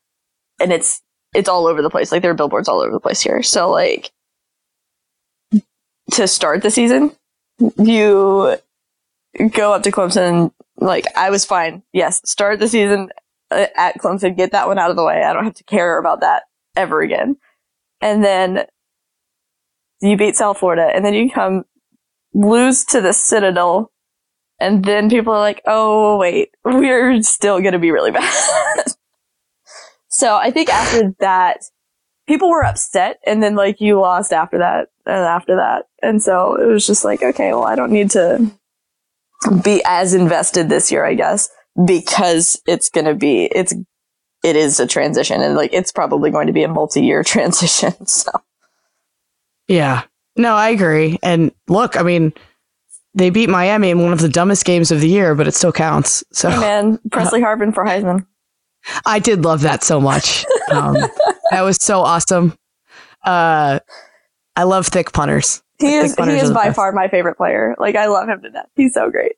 and 0.60 0.72
it's 0.72 1.02
it's 1.34 1.48
all 1.48 1.66
over 1.66 1.82
the 1.82 1.90
place. 1.90 2.12
Like 2.12 2.22
there 2.22 2.30
are 2.30 2.34
billboards 2.34 2.68
all 2.68 2.80
over 2.80 2.92
the 2.92 3.00
place 3.00 3.20
here. 3.20 3.42
So 3.42 3.70
like 3.70 4.10
to 6.12 6.26
start 6.26 6.62
the 6.62 6.70
season, 6.70 7.12
you 7.78 8.56
go 9.52 9.72
up 9.72 9.82
to 9.82 9.90
Clemson. 9.90 10.52
Like 10.78 11.06
I 11.16 11.30
was 11.30 11.44
fine. 11.44 11.82
Yes, 11.92 12.20
start 12.24 12.58
the 12.58 12.68
season 12.68 13.10
uh, 13.50 13.66
at 13.76 13.98
Clemson. 13.98 14.36
Get 14.36 14.52
that 14.52 14.66
one 14.66 14.78
out 14.78 14.90
of 14.90 14.96
the 14.96 15.04
way. 15.04 15.22
I 15.22 15.32
don't 15.32 15.44
have 15.44 15.54
to 15.54 15.64
care 15.64 15.98
about 15.98 16.20
that 16.20 16.44
ever 16.76 17.00
again. 17.00 17.36
And 18.00 18.24
then 18.24 18.66
you 20.00 20.16
beat 20.16 20.36
South 20.36 20.58
Florida, 20.58 20.90
and 20.94 21.04
then 21.04 21.14
you 21.14 21.30
come 21.30 21.64
lose 22.34 22.84
to 22.86 23.00
the 23.00 23.14
Citadel, 23.14 23.90
and 24.60 24.84
then 24.84 25.08
people 25.08 25.32
are 25.32 25.40
like, 25.40 25.62
"Oh 25.66 26.18
wait, 26.18 26.50
we're 26.64 27.22
still 27.22 27.60
gonna 27.60 27.78
be 27.78 27.90
really 27.90 28.10
bad." 28.12 28.95
So 30.16 30.34
I 30.34 30.50
think 30.50 30.70
after 30.70 31.14
that, 31.20 31.58
people 32.26 32.48
were 32.48 32.64
upset, 32.64 33.18
and 33.26 33.42
then 33.42 33.54
like 33.54 33.82
you 33.82 34.00
lost 34.00 34.32
after 34.32 34.56
that, 34.58 34.88
and 35.04 35.14
after 35.14 35.56
that, 35.56 35.88
and 36.02 36.22
so 36.22 36.54
it 36.54 36.64
was 36.64 36.86
just 36.86 37.04
like, 37.04 37.22
okay, 37.22 37.52
well, 37.52 37.64
I 37.64 37.74
don't 37.74 37.92
need 37.92 38.12
to 38.12 38.50
be 39.62 39.82
as 39.84 40.14
invested 40.14 40.70
this 40.70 40.90
year, 40.90 41.04
I 41.04 41.12
guess, 41.12 41.50
because 41.84 42.58
it's 42.66 42.88
going 42.88 43.04
to 43.04 43.14
be, 43.14 43.44
it's, 43.44 43.74
it 44.42 44.56
is 44.56 44.80
a 44.80 44.86
transition 44.86 45.42
and 45.42 45.54
like, 45.54 45.74
it's 45.74 45.92
probably 45.92 46.30
going 46.30 46.46
to 46.46 46.52
be 46.54 46.62
a 46.62 46.68
multi-year 46.68 47.22
transition. 47.24 48.06
So 48.06 48.30
Yeah. 49.68 50.04
No, 50.34 50.54
I 50.54 50.70
agree. 50.70 51.18
And 51.22 51.52
look, 51.68 51.94
I 51.94 52.02
mean, 52.02 52.32
they 53.12 53.28
beat 53.28 53.50
Miami 53.50 53.90
in 53.90 54.02
one 54.02 54.14
of 54.14 54.20
the 54.20 54.30
dumbest 54.30 54.64
games 54.64 54.90
of 54.90 55.02
the 55.02 55.08
year, 55.08 55.34
but 55.34 55.46
it 55.46 55.54
still 55.54 55.72
counts. 55.72 56.24
So, 56.32 56.48
hey 56.48 56.58
man, 56.58 57.00
Pressley 57.12 57.42
Harvin 57.42 57.74
for 57.74 57.84
Heisman. 57.84 58.26
I 59.04 59.18
did 59.18 59.44
love 59.44 59.62
that 59.62 59.82
so 59.82 60.00
much. 60.00 60.44
Um, 60.70 60.94
that 61.50 61.62
was 61.62 61.78
so 61.80 62.00
awesome. 62.00 62.56
Uh, 63.24 63.80
I 64.54 64.62
love 64.62 64.86
thick 64.86 65.12
punters. 65.12 65.62
He 65.78 65.94
is 65.94 66.14
he 66.14 66.30
is 66.38 66.50
by 66.50 66.66
best. 66.66 66.76
far 66.76 66.92
my 66.92 67.08
favorite 67.08 67.36
player. 67.36 67.74
Like 67.78 67.96
I 67.96 68.06
love 68.06 68.28
him 68.28 68.40
to 68.42 68.50
death. 68.50 68.68
He's 68.76 68.94
so 68.94 69.10
great. 69.10 69.36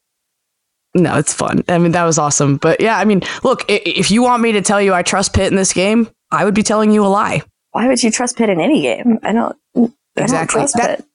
No, 0.95 1.19
it's 1.19 1.33
fun. 1.33 1.65
I 1.69 1.79
mean, 1.79 1.93
that 1.93 2.05
was 2.05 2.19
awesome. 2.19 2.57
But 2.57 2.81
yeah, 2.81 2.99
I 2.99 3.05
mean, 3.05 3.23
look, 3.43 3.65
if 3.69 4.11
you 4.11 4.23
want 4.23 4.43
me 4.43 4.53
to 4.53 4.63
tell 4.63 4.81
you 4.81 4.95
I 4.95 5.03
trust 5.03 5.35
Pitt 5.35 5.49
in 5.49 5.57
this 5.57 5.73
game, 5.73 6.09
I 6.31 6.45
would 6.45 6.55
be 6.55 6.63
telling 6.63 6.93
you 6.93 7.05
a 7.05 7.09
lie. 7.09 7.43
Why 7.73 7.89
would 7.89 8.03
you 8.03 8.11
trust 8.11 8.37
Pitt 8.37 8.49
in 8.49 8.61
any 8.61 8.83
game? 8.83 9.19
I 9.23 9.33
don't 9.33 9.57
I 9.77 9.89
Exactly. 10.17 10.37
Don't 10.37 10.49
trust 10.49 10.77
That- 10.77 10.99
Pitt. 10.99 11.07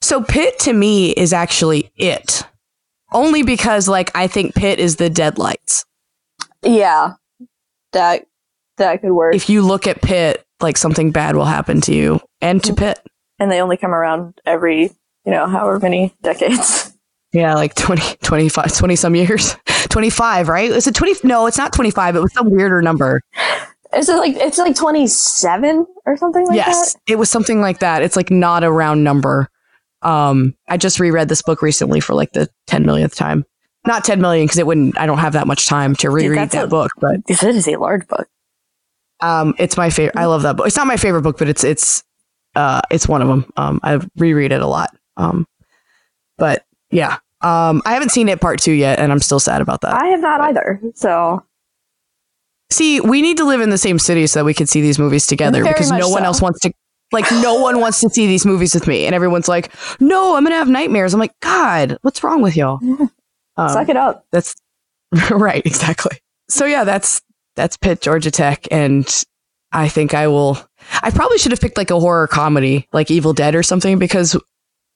So 0.00 0.22
Pitt 0.22 0.58
to 0.60 0.72
me 0.72 1.10
is 1.10 1.32
actually 1.32 1.90
it. 1.96 2.44
Only 3.12 3.42
because 3.42 3.88
like 3.88 4.14
I 4.16 4.26
think 4.26 4.54
Pitt 4.54 4.78
is 4.78 4.96
the 4.96 5.10
deadlights. 5.10 5.84
Yeah. 6.62 7.14
That 7.92 8.26
that 8.76 9.00
could 9.00 9.12
work. 9.12 9.34
If 9.34 9.48
you 9.50 9.62
look 9.62 9.86
at 9.86 10.02
Pitt, 10.02 10.44
like 10.60 10.76
something 10.76 11.10
bad 11.10 11.36
will 11.36 11.44
happen 11.44 11.80
to 11.82 11.94
you 11.94 12.20
and 12.40 12.62
to 12.64 12.74
Pitt. 12.74 12.98
and 13.38 13.50
they 13.50 13.60
only 13.60 13.76
come 13.76 13.92
around 13.94 14.40
every, 14.46 14.82
you 15.24 15.32
know, 15.32 15.46
however 15.46 15.78
many 15.80 16.14
decades. 16.22 16.92
Yeah, 17.30 17.54
like 17.56 17.74
20, 17.74 18.16
25, 18.22 18.74
20 18.74 18.96
some 18.96 19.14
years. 19.14 19.54
25, 19.90 20.48
right? 20.48 20.70
Is 20.70 20.86
it 20.86 20.94
20? 20.94 21.28
No, 21.28 21.44
it's 21.44 21.58
not 21.58 21.74
25. 21.74 22.16
It 22.16 22.20
was 22.20 22.32
some 22.32 22.48
weirder 22.48 22.80
number. 22.80 23.20
Is 23.94 24.08
it 24.08 24.16
like 24.16 24.34
it's 24.36 24.56
like 24.56 24.74
twenty 24.74 25.06
seven 25.06 25.86
or 26.06 26.16
something 26.16 26.46
like 26.46 26.56
yes, 26.56 26.94
that? 26.94 27.00
it 27.06 27.16
was 27.16 27.28
something 27.30 27.60
like 27.60 27.80
that. 27.80 28.00
It's 28.02 28.16
like 28.16 28.30
not 28.30 28.64
a 28.64 28.72
round 28.72 29.04
number. 29.04 29.48
Um, 30.00 30.54
I 30.68 30.78
just 30.78 31.00
reread 31.00 31.28
this 31.28 31.42
book 31.42 31.60
recently 31.60 32.00
for 32.00 32.14
like 32.14 32.32
the 32.32 32.48
10 32.66 32.86
millionth 32.86 33.14
time. 33.14 33.44
Not 33.86 34.04
10 34.04 34.20
million 34.20 34.46
because 34.46 34.58
it 34.58 34.66
wouldn't, 34.66 34.98
I 34.98 35.06
don't 35.06 35.18
have 35.18 35.32
that 35.34 35.46
much 35.46 35.66
time 35.66 35.94
to 35.96 36.10
reread 36.10 36.38
that's 36.38 36.54
that 36.54 36.64
a- 36.64 36.68
book, 36.68 36.90
but 37.00 37.16
it 37.28 37.42
is 37.42 37.68
a 37.68 37.76
large 37.76 38.06
book. 38.08 38.28
um, 39.20 39.54
it's 39.58 39.76
my 39.76 39.88
favorite. 39.90 40.16
I 40.16 40.26
love 40.26 40.42
that 40.42 40.56
book. 40.56 40.66
It's 40.66 40.76
not 40.76 40.86
my 40.86 40.96
favorite 40.96 41.22
book, 41.22 41.38
but 41.38 41.48
it's, 41.48 41.64
it's, 41.64 42.02
uh, 42.54 42.80
it's 42.90 43.08
one 43.08 43.22
of 43.22 43.28
them. 43.28 43.50
Um, 43.56 43.80
I 43.82 44.00
reread 44.16 44.52
it 44.52 44.60
a 44.60 44.66
lot. 44.66 44.94
Um, 45.16 45.46
but 46.36 46.64
yeah, 46.90 47.18
um, 47.40 47.82
I 47.86 47.92
haven't 47.94 48.10
seen 48.10 48.28
it 48.28 48.40
part 48.40 48.60
two 48.60 48.72
yet 48.72 48.98
and 48.98 49.10
I'm 49.12 49.20
still 49.20 49.40
sad 49.40 49.60
about 49.62 49.80
that. 49.82 49.94
I 49.94 50.06
have 50.08 50.20
not 50.20 50.40
either. 50.42 50.80
So 50.94 51.44
See, 52.70 53.00
we 53.00 53.22
need 53.22 53.38
to 53.38 53.44
live 53.44 53.60
in 53.62 53.70
the 53.70 53.78
same 53.78 53.98
city 53.98 54.26
so 54.26 54.40
that 54.40 54.44
we 54.44 54.52
can 54.52 54.66
see 54.66 54.80
these 54.82 54.98
movies 54.98 55.26
together 55.26 55.62
Very 55.62 55.72
because 55.72 55.90
no 55.90 56.08
one 56.10 56.22
so. 56.22 56.26
else 56.26 56.42
wants 56.42 56.60
to 56.60 56.72
like 57.12 57.24
no 57.32 57.54
one 57.62 57.80
wants 57.80 58.00
to 58.00 58.10
see 58.10 58.26
these 58.26 58.44
movies 58.44 58.74
with 58.74 58.86
me 58.86 59.06
and 59.06 59.14
everyone's 59.14 59.48
like, 59.48 59.72
"No, 60.00 60.36
I'm 60.36 60.44
going 60.44 60.52
to 60.52 60.58
have 60.58 60.68
nightmares." 60.68 61.14
I'm 61.14 61.20
like, 61.20 61.32
"God, 61.40 61.96
what's 62.02 62.22
wrong 62.22 62.42
with 62.42 62.54
y'all?" 62.56 62.78
Um, 63.58 63.68
suck 63.68 63.88
it 63.88 63.96
up. 63.96 64.24
That's 64.32 64.54
right, 65.30 65.64
exactly. 65.64 66.18
So 66.48 66.64
yeah, 66.64 66.84
that's 66.84 67.20
that's 67.56 67.76
Pitt 67.76 68.00
Georgia 68.00 68.30
Tech 68.30 68.66
and 68.70 69.24
I 69.72 69.88
think 69.88 70.14
I 70.14 70.28
will 70.28 70.58
I 71.02 71.10
probably 71.10 71.38
should 71.38 71.52
have 71.52 71.60
picked 71.60 71.76
like 71.76 71.90
a 71.90 72.00
horror 72.00 72.26
comedy 72.26 72.88
like 72.92 73.10
Evil 73.10 73.34
Dead 73.34 73.54
or 73.54 73.62
something 73.62 73.98
because 73.98 74.36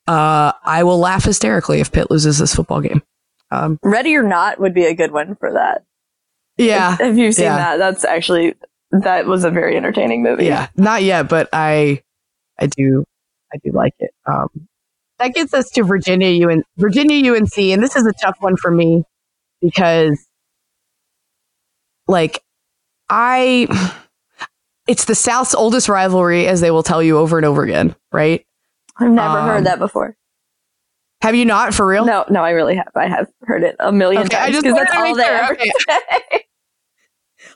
uh 0.07 0.51
I 0.63 0.83
will 0.83 0.97
laugh 0.97 1.25
hysterically 1.25 1.79
if 1.79 1.91
Pitt 1.91 2.09
loses 2.09 2.39
this 2.39 2.55
football 2.55 2.81
game. 2.81 3.03
Um 3.51 3.77
Ready 3.83 4.15
or 4.15 4.23
Not 4.23 4.59
would 4.59 4.73
be 4.73 4.85
a 4.85 4.95
good 4.95 5.11
one 5.11 5.35
for 5.35 5.53
that. 5.53 5.83
yeah. 6.57 6.97
If 6.99 7.17
you've 7.17 7.35
seen 7.35 7.45
yeah. 7.45 7.57
that, 7.57 7.77
that's 7.77 8.05
actually 8.05 8.55
that 9.01 9.25
was 9.25 9.43
a 9.43 9.49
very 9.49 9.75
entertaining 9.75 10.23
movie. 10.23 10.45
Yeah, 10.45 10.67
not 10.75 11.03
yet, 11.03 11.27
but 11.27 11.49
I, 11.51 12.03
I 12.59 12.67
do, 12.67 13.03
I 13.51 13.57
do 13.63 13.71
like 13.71 13.95
it. 13.99 14.11
Um, 14.25 14.67
that 15.23 15.33
gets 15.33 15.53
us 15.53 15.69
to 15.71 15.83
Virginia 15.83 16.27
UN, 16.47 16.63
Virginia 16.77 17.33
UNC, 17.33 17.57
and 17.57 17.81
this 17.81 17.95
is 17.95 18.05
a 18.05 18.11
tough 18.21 18.35
one 18.39 18.57
for 18.57 18.69
me 18.69 19.03
because, 19.61 20.27
like, 22.07 22.43
I, 23.09 23.67
it's 24.87 25.05
the 25.05 25.15
South's 25.15 25.55
oldest 25.55 25.87
rivalry, 25.87 26.45
as 26.47 26.59
they 26.59 26.71
will 26.71 26.83
tell 26.83 27.01
you 27.01 27.17
over 27.17 27.37
and 27.37 27.45
over 27.45 27.63
again, 27.63 27.95
right? 28.11 28.45
I've 28.97 29.11
never 29.11 29.39
Um, 29.39 29.47
heard 29.47 29.65
that 29.65 29.79
before. 29.79 30.17
Have 31.21 31.35
you 31.35 31.45
not 31.45 31.73
for 31.73 31.87
real? 31.87 32.03
No, 32.05 32.25
no, 32.29 32.43
I 32.43 32.49
really 32.49 32.75
have. 32.75 32.91
I 32.95 33.07
have 33.07 33.27
heard 33.43 33.63
it 33.63 33.77
a 33.79 33.93
million 33.93 34.23
Okay, 34.23 34.35
times 34.35 34.57
because 34.57 34.75
that's 34.75 34.93
all 34.93 35.17
ever 35.17 35.53
Okay. 35.53 35.71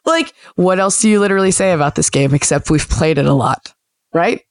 Like, 0.05 0.32
what 0.55 0.80
else 0.80 1.01
do 1.01 1.09
you 1.09 1.20
literally 1.20 1.51
say 1.51 1.74
about 1.74 1.95
this 1.95 2.09
game 2.09 2.34
except 2.34 2.70
we've 2.70 2.88
played 2.88 3.18
it 3.18 3.26
a 3.26 3.34
lot, 3.34 3.74
right? 4.13 4.41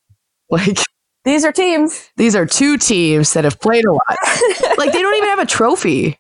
Like, 0.51 0.79
These 1.27 1.45
are 1.45 1.53
teams. 1.53 2.09
these 2.17 2.35
are 2.35 2.47
two 2.47 2.79
teams 2.79 3.35
that 3.35 3.45
have 3.45 3.61
played 3.61 3.85
a 3.85 3.93
lot. 3.93 4.01
like 4.79 4.93
they 4.93 5.03
don't 5.03 5.15
even 5.17 5.29
have 5.29 5.41
a 5.41 5.47
trophy. 5.47 6.19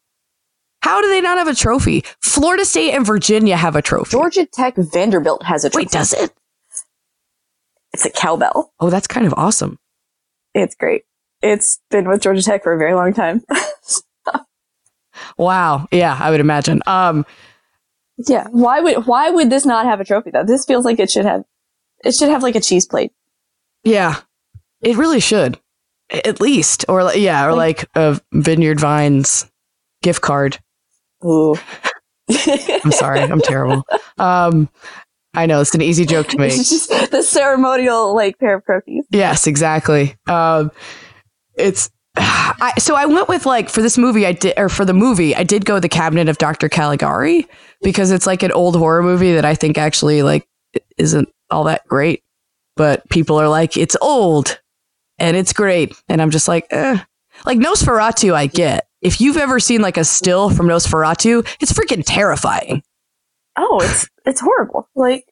How 0.82 1.00
do 1.00 1.08
they 1.08 1.20
not 1.22 1.38
have 1.38 1.48
a 1.48 1.54
trophy? 1.54 2.04
Florida 2.20 2.64
State 2.64 2.92
and 2.92 3.06
Virginia 3.06 3.56
have 3.56 3.74
a 3.76 3.82
trophy. 3.82 4.10
Georgia 4.10 4.44
Tech 4.46 4.74
Vanderbilt 4.76 5.44
has 5.44 5.64
a 5.64 5.70
trophy. 5.70 5.84
Wait, 5.86 5.90
does 5.90 6.12
it? 6.12 6.32
It's 7.94 8.04
a 8.04 8.10
cowbell. 8.10 8.72
Oh, 8.78 8.90
that's 8.90 9.06
kind 9.06 9.26
of 9.26 9.34
awesome. 9.36 9.78
It's 10.54 10.74
great. 10.74 11.04
It's 11.42 11.80
been 11.90 12.08
with 12.08 12.20
Georgia 12.22 12.42
Tech 12.42 12.62
for 12.62 12.72
a 12.74 12.78
very 12.78 12.94
long 12.94 13.14
time. 13.14 13.42
Wow. 15.38 15.86
Yeah, 15.90 16.16
I 16.18 16.30
would 16.30 16.40
imagine. 16.40 16.82
Um, 16.86 17.24
yeah. 18.28 18.46
Why 18.50 18.80
would 18.80 19.06
why 19.06 19.30
would 19.30 19.48
this 19.50 19.64
not 19.64 19.86
have 19.86 20.00
a 20.00 20.04
trophy 20.04 20.30
though? 20.30 20.44
This 20.44 20.64
feels 20.66 20.84
like 20.84 20.98
it 20.98 21.10
should 21.10 21.24
have 21.24 21.44
it 22.04 22.14
should 22.14 22.28
have 22.28 22.42
like 22.42 22.54
a 22.54 22.60
cheese 22.60 22.86
plate. 22.86 23.12
yeah, 23.84 24.16
it 24.86 24.96
really 24.96 25.20
should, 25.20 25.58
at 26.10 26.40
least, 26.40 26.84
or 26.88 27.02
like, 27.02 27.18
yeah, 27.18 27.44
or 27.44 27.54
like 27.54 27.88
a 27.96 28.20
Vineyard 28.32 28.78
Vines 28.78 29.50
gift 30.02 30.22
card. 30.22 30.58
Ooh. 31.24 31.56
I'm 32.30 32.92
sorry, 32.92 33.20
I'm 33.20 33.40
terrible. 33.40 33.84
Um, 34.18 34.68
I 35.34 35.46
know 35.46 35.60
it's 35.60 35.74
an 35.74 35.82
easy 35.82 36.06
joke 36.06 36.28
to 36.28 36.38
make. 36.38 36.52
It's 36.52 36.70
just 36.70 37.10
the 37.10 37.22
ceremonial 37.22 38.14
like 38.14 38.38
pair 38.38 38.56
of 38.56 38.64
croquis. 38.64 39.02
Yes, 39.10 39.46
exactly. 39.46 40.16
Um, 40.28 40.70
it's 41.56 41.90
I, 42.16 42.72
so 42.78 42.94
I 42.94 43.06
went 43.06 43.28
with 43.28 43.44
like 43.44 43.68
for 43.68 43.82
this 43.82 43.98
movie 43.98 44.24
I 44.24 44.32
did 44.32 44.54
or 44.56 44.68
for 44.68 44.84
the 44.84 44.94
movie 44.94 45.34
I 45.34 45.42
did 45.42 45.64
go 45.64 45.78
the 45.78 45.88
Cabinet 45.88 46.28
of 46.28 46.38
Dr. 46.38 46.68
Caligari 46.68 47.46
because 47.82 48.10
it's 48.10 48.26
like 48.26 48.42
an 48.42 48.52
old 48.52 48.76
horror 48.76 49.02
movie 49.02 49.34
that 49.34 49.44
I 49.44 49.54
think 49.54 49.76
actually 49.76 50.22
like 50.22 50.48
isn't 50.96 51.28
all 51.50 51.64
that 51.64 51.86
great, 51.86 52.22
but 52.76 53.08
people 53.10 53.38
are 53.38 53.48
like 53.48 53.76
it's 53.76 53.96
old 54.00 54.60
and 55.18 55.36
it's 55.36 55.52
great, 55.52 55.94
and 56.08 56.20
I'm 56.20 56.30
just 56.30 56.48
like, 56.48 56.66
eh. 56.70 56.98
like 57.44 57.58
Nosferatu 57.58 58.34
I 58.34 58.46
get. 58.46 58.88
If 59.02 59.20
you've 59.20 59.36
ever 59.36 59.60
seen 59.60 59.82
like 59.82 59.96
a 59.96 60.04
still 60.04 60.50
from 60.50 60.66
Nosferatu, 60.66 61.46
it's 61.60 61.72
freaking 61.72 62.02
terrifying. 62.04 62.82
Oh, 63.56 63.80
it's 63.82 64.08
it's 64.24 64.40
horrible. 64.40 64.88
Like 64.94 65.24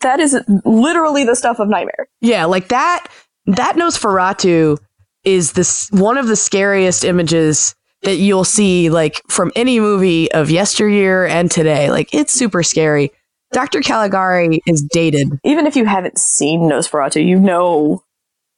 that 0.00 0.20
is 0.20 0.38
literally 0.64 1.24
the 1.24 1.34
stuff 1.34 1.58
of 1.58 1.68
nightmare. 1.68 2.08
Yeah, 2.20 2.44
like 2.44 2.68
that. 2.68 3.06
That 3.46 3.76
Nosferatu 3.76 4.78
is 5.24 5.52
this 5.52 5.88
one 5.90 6.18
of 6.18 6.28
the 6.28 6.36
scariest 6.36 7.04
images 7.04 7.74
that 8.02 8.16
you'll 8.16 8.44
see, 8.44 8.90
like 8.90 9.20
from 9.28 9.50
any 9.56 9.80
movie 9.80 10.30
of 10.32 10.50
yesteryear 10.50 11.26
and 11.26 11.50
today. 11.50 11.90
Like 11.90 12.12
it's 12.14 12.32
super 12.32 12.62
scary. 12.62 13.10
Dr. 13.52 13.80
Caligari 13.80 14.60
is 14.66 14.82
dated. 14.82 15.28
Even 15.42 15.66
if 15.66 15.74
you 15.74 15.86
haven't 15.86 16.18
seen 16.18 16.62
Nosferatu, 16.62 17.24
you 17.24 17.40
know 17.40 18.02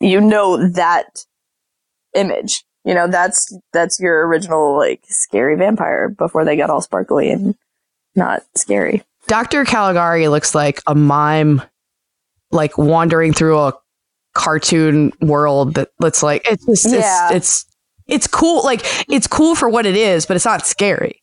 you 0.01 0.20
know 0.20 0.68
that 0.70 1.24
image. 2.14 2.64
You 2.84 2.94
know, 2.94 3.09
that's 3.09 3.55
that's 3.72 4.01
your 4.01 4.26
original 4.26 4.76
like 4.76 5.03
scary 5.05 5.57
vampire 5.57 6.09
before 6.09 6.44
they 6.44 6.57
got 6.57 6.70
all 6.70 6.80
sparkly 6.80 7.30
and 7.30 7.55
not 8.16 8.42
scary. 8.57 9.03
Dr. 9.28 9.64
Caligari 9.64 10.28
looks 10.28 10.55
like 10.55 10.80
a 10.86 10.94
mime, 10.94 11.62
like 12.51 12.78
wandering 12.78 13.32
through 13.34 13.59
a 13.59 13.74
cartoon 14.34 15.12
world 15.20 15.74
that 15.74 15.90
looks 16.01 16.22
like 16.22 16.42
it's 16.51 16.64
just 16.64 16.86
Yeah. 16.88 17.28
it's 17.32 17.36
it's 17.36 17.66
it's 18.07 18.26
cool. 18.26 18.64
Like 18.64 18.80
it's 19.11 19.26
cool 19.26 19.55
for 19.55 19.68
what 19.68 19.84
it 19.86 19.94
is, 19.96 20.24
but 20.26 20.36
it's 20.36 20.46
not 20.46 20.66
scary. 20.66 21.22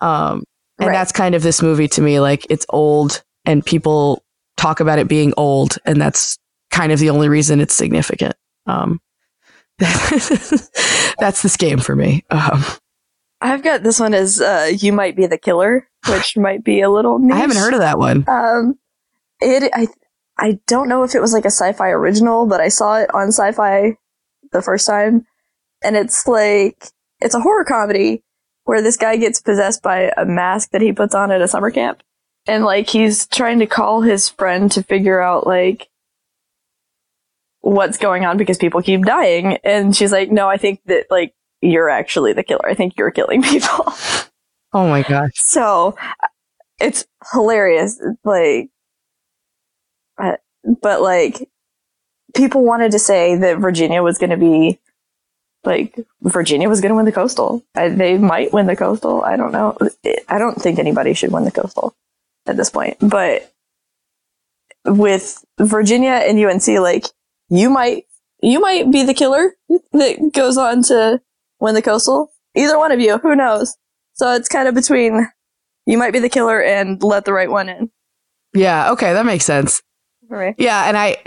Um, 0.00 0.44
and 0.78 0.88
Right. 0.88 0.92
that's 0.94 1.12
kind 1.12 1.34
of 1.34 1.42
this 1.42 1.62
movie 1.62 1.88
to 1.88 2.02
me. 2.02 2.20
Like 2.20 2.46
it's 2.50 2.66
old, 2.68 3.22
and 3.46 3.64
people 3.64 4.22
talk 4.58 4.80
about 4.80 4.98
it 4.98 5.08
being 5.08 5.32
old, 5.36 5.78
and 5.86 6.00
that's 6.00 6.36
kind 6.72 6.90
of 6.90 6.98
the 6.98 7.10
only 7.10 7.28
reason 7.28 7.60
it's 7.60 7.74
significant. 7.74 8.34
Um, 8.66 9.00
that's 9.78 11.42
this 11.42 11.56
game 11.56 11.78
for 11.78 11.94
me. 11.94 12.24
Um, 12.30 12.64
I've 13.40 13.62
got 13.62 13.82
this 13.82 14.00
one 14.00 14.14
as 14.14 14.40
uh, 14.40 14.72
"You 14.76 14.92
Might 14.92 15.16
Be 15.16 15.26
the 15.26 15.38
Killer," 15.38 15.88
which 16.08 16.36
might 16.36 16.64
be 16.64 16.80
a 16.80 16.90
little. 16.90 17.18
Niche. 17.18 17.34
I 17.34 17.38
haven't 17.38 17.56
heard 17.56 17.74
of 17.74 17.80
that 17.80 17.98
one. 17.98 18.24
Um, 18.28 18.78
it 19.40 19.70
I 19.74 19.86
I 20.38 20.58
don't 20.66 20.88
know 20.88 21.02
if 21.02 21.14
it 21.14 21.20
was 21.20 21.32
like 21.32 21.44
a 21.44 21.50
sci-fi 21.50 21.90
original, 21.90 22.46
but 22.46 22.60
I 22.60 22.68
saw 22.68 22.98
it 22.98 23.14
on 23.14 23.28
sci-fi 23.28 23.96
the 24.52 24.62
first 24.62 24.86
time, 24.86 25.26
and 25.82 25.96
it's 25.96 26.26
like 26.26 26.88
it's 27.20 27.34
a 27.34 27.40
horror 27.40 27.64
comedy 27.64 28.22
where 28.64 28.82
this 28.82 28.96
guy 28.96 29.16
gets 29.16 29.40
possessed 29.40 29.82
by 29.82 30.12
a 30.16 30.24
mask 30.24 30.70
that 30.70 30.80
he 30.80 30.92
puts 30.92 31.14
on 31.14 31.32
at 31.32 31.42
a 31.42 31.48
summer 31.48 31.70
camp, 31.70 32.02
and 32.46 32.64
like 32.64 32.88
he's 32.88 33.26
trying 33.26 33.58
to 33.58 33.66
call 33.66 34.02
his 34.02 34.28
friend 34.28 34.70
to 34.72 34.82
figure 34.84 35.20
out 35.20 35.46
like 35.46 35.88
what's 37.62 37.96
going 37.96 38.24
on 38.24 38.36
because 38.36 38.58
people 38.58 38.82
keep 38.82 39.04
dying, 39.04 39.58
and 39.64 39.96
she's 39.96 40.12
like, 40.12 40.30
no, 40.30 40.48
I 40.48 40.58
think 40.58 40.80
that 40.86 41.06
like 41.10 41.34
you're 41.60 41.88
actually 41.88 42.32
the 42.34 42.42
killer. 42.42 42.66
I 42.68 42.74
think 42.74 42.94
you're 42.96 43.10
killing 43.10 43.42
people. 43.42 43.92
Oh 44.74 44.88
my 44.88 45.02
gosh. 45.02 45.32
So 45.34 45.96
it's 46.80 47.06
hilarious. 47.32 48.00
Like, 48.24 48.70
uh, 50.18 50.36
but 50.80 51.00
like, 51.00 51.48
people 52.34 52.64
wanted 52.64 52.92
to 52.92 52.98
say 52.98 53.36
that 53.36 53.58
Virginia 53.58 54.02
was 54.02 54.18
going 54.18 54.30
to 54.30 54.36
be 54.36 54.78
like 55.64 55.94
Virginia 56.22 56.68
was 56.68 56.80
going 56.80 56.90
to 56.90 56.96
win 56.96 57.04
the 57.04 57.12
coastal. 57.12 57.62
I, 57.74 57.88
they 57.88 58.18
might 58.18 58.52
win 58.52 58.66
the 58.66 58.76
coastal. 58.76 59.22
I 59.22 59.36
don't 59.36 59.52
know. 59.52 59.76
I 60.28 60.38
don't 60.38 60.60
think 60.60 60.78
anybody 60.78 61.14
should 61.14 61.32
win 61.32 61.44
the 61.44 61.52
coastal 61.52 61.94
at 62.46 62.56
this 62.56 62.70
point. 62.70 62.96
But 63.00 63.52
with 64.84 65.44
Virginia 65.60 66.10
and 66.10 66.38
UNC, 66.38 66.66
like 66.80 67.06
you 67.52 67.68
might 67.68 68.04
you 68.40 68.58
might 68.58 68.90
be 68.90 69.04
the 69.04 69.14
killer 69.14 69.54
that 69.92 70.30
goes 70.32 70.56
on 70.56 70.82
to 70.84 71.20
win 71.60 71.74
the 71.74 71.82
coastal. 71.82 72.32
Either 72.56 72.78
one 72.78 72.90
of 72.90 72.98
you, 72.98 73.18
who 73.18 73.36
knows? 73.36 73.76
So 74.14 74.32
it's 74.32 74.48
kind 74.48 74.68
of 74.68 74.74
between 74.74 75.28
you 75.86 75.98
might 75.98 76.12
be 76.12 76.18
the 76.18 76.28
killer 76.28 76.62
and 76.62 77.02
let 77.02 77.24
the 77.24 77.32
right 77.32 77.50
one 77.50 77.68
in. 77.68 77.90
Yeah, 78.54 78.92
okay, 78.92 79.12
that 79.12 79.26
makes 79.26 79.44
sense. 79.44 79.82
Right. 80.28 80.54
Yeah, 80.58 80.88
and 80.88 80.96
I 80.96 81.18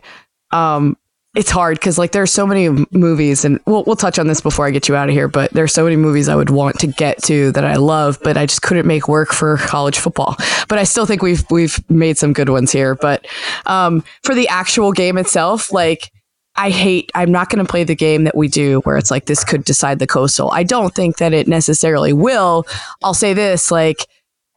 um 0.51 0.97
it's 1.35 1.51
hard 1.51 1.77
because 1.77 1.97
like 1.97 2.11
there's 2.11 2.31
so 2.31 2.47
many 2.47 2.69
movies 2.91 3.45
and 3.45 3.59
we'll, 3.65 3.83
we'll 3.83 3.95
touch 3.95 4.17
on 4.17 4.27
this 4.27 4.41
before 4.41 4.65
i 4.65 4.71
get 4.71 4.87
you 4.87 4.95
out 4.95 5.09
of 5.09 5.13
here 5.13 5.27
but 5.27 5.51
there's 5.51 5.73
so 5.73 5.83
many 5.83 5.95
movies 5.95 6.29
i 6.29 6.35
would 6.35 6.49
want 6.49 6.79
to 6.79 6.87
get 6.87 7.21
to 7.21 7.51
that 7.51 7.65
i 7.65 7.75
love 7.75 8.17
but 8.23 8.37
i 8.37 8.45
just 8.45 8.61
couldn't 8.61 8.87
make 8.87 9.07
work 9.07 9.33
for 9.33 9.57
college 9.57 9.97
football 9.97 10.35
but 10.67 10.79
i 10.79 10.83
still 10.83 11.05
think 11.05 11.21
we've 11.21 11.43
we've 11.51 11.83
made 11.89 12.17
some 12.17 12.33
good 12.33 12.49
ones 12.49 12.71
here 12.71 12.95
but 12.95 13.25
um, 13.65 14.03
for 14.23 14.33
the 14.33 14.47
actual 14.47 14.91
game 14.91 15.17
itself 15.17 15.71
like 15.71 16.11
I 16.57 16.69
hate, 16.69 17.11
I'm 17.15 17.33
not 17.33 17.49
going 17.49 17.63
to 17.63 17.69
play 17.69 17.83
the 17.83 17.95
game 17.95 18.23
that 18.23 18.37
we 18.37 18.47
do 18.47 18.79
where 18.81 18.95
it's 18.95 19.11
like 19.11 19.25
this 19.25 19.43
could 19.43 19.65
decide 19.65 19.99
the 19.99 20.07
coastal. 20.07 20.51
I 20.51 20.63
don't 20.63 20.95
think 20.95 21.17
that 21.17 21.33
it 21.33 21.49
necessarily 21.49 22.13
will. 22.13 22.65
I'll 23.03 23.13
say 23.13 23.33
this 23.33 23.71
like, 23.71 24.07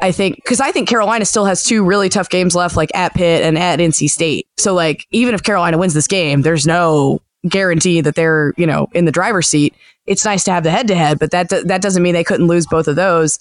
I 0.01 0.13
think 0.13 0.37
because 0.37 0.61
I 0.61 0.71
think 0.71 0.89
Carolina 0.89 1.25
still 1.25 1.45
has 1.45 1.65
two 1.65 1.85
really 1.85 2.09
tough 2.09 2.29
games 2.29 2.55
left, 2.55 2.77
like 2.77 2.91
at 2.95 3.15
Pitt 3.15 3.43
and 3.43 3.59
at 3.59 3.81
NC 3.81 4.09
State. 4.09 4.47
So 4.57 4.73
like 4.73 5.07
even 5.11 5.35
if 5.35 5.43
Carolina 5.43 5.77
wins 5.77 5.95
this 5.95 6.07
game, 6.07 6.43
there's 6.43 6.67
no 6.67 7.21
guarantee 7.49 8.01
that 8.01 8.15
they're 8.15 8.55
you 8.57 8.67
know 8.67 8.89
in 8.93 9.07
the 9.07 9.13
driver's 9.13 9.49
seat. 9.49 9.75
It's 10.07 10.25
nice 10.25 10.45
to 10.45 10.53
have 10.53 10.63
the 10.63 10.71
head 10.71 10.89
to 10.89 10.95
head, 10.95 11.19
but 11.19 11.33
that 11.33 11.49
that 11.49 11.83
doesn't 11.83 12.03
mean 12.03 12.15
they 12.15 12.25
couldn't 12.25 12.47
lose 12.47 12.67
both 12.67 12.87
of 12.87 12.97
those. 12.97 13.41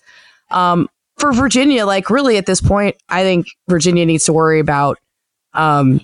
Um, 0.50 0.90
for 1.18 1.32
Virginia, 1.32 1.86
like 1.86 2.10
really 2.10 2.38
at 2.38 2.46
this 2.46 2.62
point, 2.62 2.96
I 3.10 3.24
think 3.24 3.48
Virginia 3.68 4.06
needs 4.06 4.26
to 4.26 4.34
worry 4.34 4.60
about. 4.60 4.98
Um, 5.54 6.02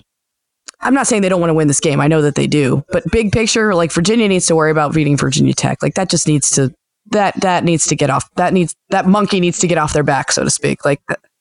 I'm 0.80 0.94
not 0.94 1.06
saying 1.06 1.22
they 1.22 1.28
don't 1.28 1.40
want 1.40 1.50
to 1.50 1.54
win 1.54 1.68
this 1.68 1.80
game. 1.80 2.00
I 2.00 2.08
know 2.08 2.22
that 2.22 2.34
they 2.34 2.46
do, 2.46 2.84
but 2.90 3.10
big 3.10 3.32
picture, 3.32 3.74
like 3.74 3.90
Virginia 3.90 4.28
needs 4.28 4.46
to 4.46 4.56
worry 4.56 4.70
about 4.70 4.92
beating 4.94 5.16
Virginia 5.16 5.54
Tech. 5.54 5.82
Like 5.82 5.94
that 5.94 6.10
just 6.10 6.28
needs 6.28 6.50
to 6.52 6.74
that 7.10 7.38
that 7.40 7.64
needs 7.64 7.86
to 7.86 7.96
get 7.96 8.10
off 8.10 8.28
that 8.34 8.52
needs 8.52 8.74
that 8.90 9.06
monkey 9.06 9.40
needs 9.40 9.58
to 9.58 9.66
get 9.66 9.78
off 9.78 9.92
their 9.92 10.02
back 10.02 10.32
so 10.32 10.44
to 10.44 10.50
speak 10.50 10.84
like 10.84 11.00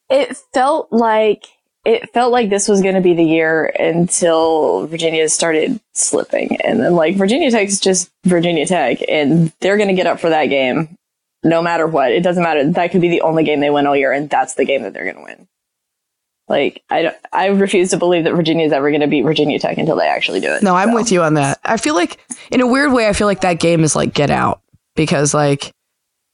it 0.09 0.35
felt 0.53 0.91
like 0.91 1.45
it 1.85 2.09
felt 2.13 2.31
like 2.31 2.49
this 2.49 2.67
was 2.67 2.81
going 2.81 2.95
to 2.95 3.01
be 3.01 3.13
the 3.13 3.23
year 3.23 3.65
until 3.77 4.87
Virginia 4.87 5.27
started 5.27 5.81
slipping 5.93 6.57
and 6.61 6.79
then 6.79 6.93
like 6.93 7.15
Virginia 7.15 7.51
Tech's 7.51 7.79
just 7.79 8.11
Virginia 8.25 8.65
Tech 8.65 8.99
and 9.07 9.51
they're 9.59 9.77
going 9.77 9.89
to 9.89 9.95
get 9.95 10.07
up 10.07 10.19
for 10.19 10.29
that 10.29 10.45
game 10.45 10.97
no 11.43 11.61
matter 11.61 11.87
what 11.87 12.11
it 12.11 12.23
doesn't 12.23 12.43
matter 12.43 12.69
that 12.71 12.91
could 12.91 13.01
be 13.01 13.09
the 13.09 13.21
only 13.21 13.43
game 13.43 13.59
they 13.59 13.69
win 13.69 13.87
all 13.87 13.95
year 13.95 14.11
and 14.11 14.29
that's 14.29 14.55
the 14.55 14.65
game 14.65 14.83
that 14.83 14.93
they're 14.93 15.03
going 15.03 15.15
to 15.15 15.23
win 15.23 15.47
like 16.47 16.83
I, 16.89 17.01
don't, 17.03 17.15
I 17.31 17.47
refuse 17.47 17.89
to 17.91 17.97
believe 17.97 18.25
that 18.25 18.33
Virginia 18.33 18.65
is 18.65 18.73
ever 18.73 18.89
going 18.89 19.01
to 19.01 19.07
beat 19.07 19.23
Virginia 19.23 19.59
Tech 19.59 19.77
until 19.77 19.95
they 19.95 20.07
actually 20.07 20.41
do 20.41 20.51
it. 20.51 20.61
No, 20.61 20.75
I'm 20.75 20.89
so. 20.89 20.95
with 20.95 21.11
you 21.11 21.23
on 21.23 21.35
that. 21.35 21.59
I 21.63 21.77
feel 21.77 21.95
like 21.95 22.19
in 22.51 22.59
a 22.59 22.67
weird 22.67 22.91
way, 22.91 23.07
I 23.07 23.13
feel 23.13 23.27
like 23.27 23.41
that 23.41 23.59
game 23.59 23.83
is 23.83 23.95
like 23.95 24.13
Get 24.13 24.29
Out 24.29 24.61
because 24.95 25.33
like 25.33 25.71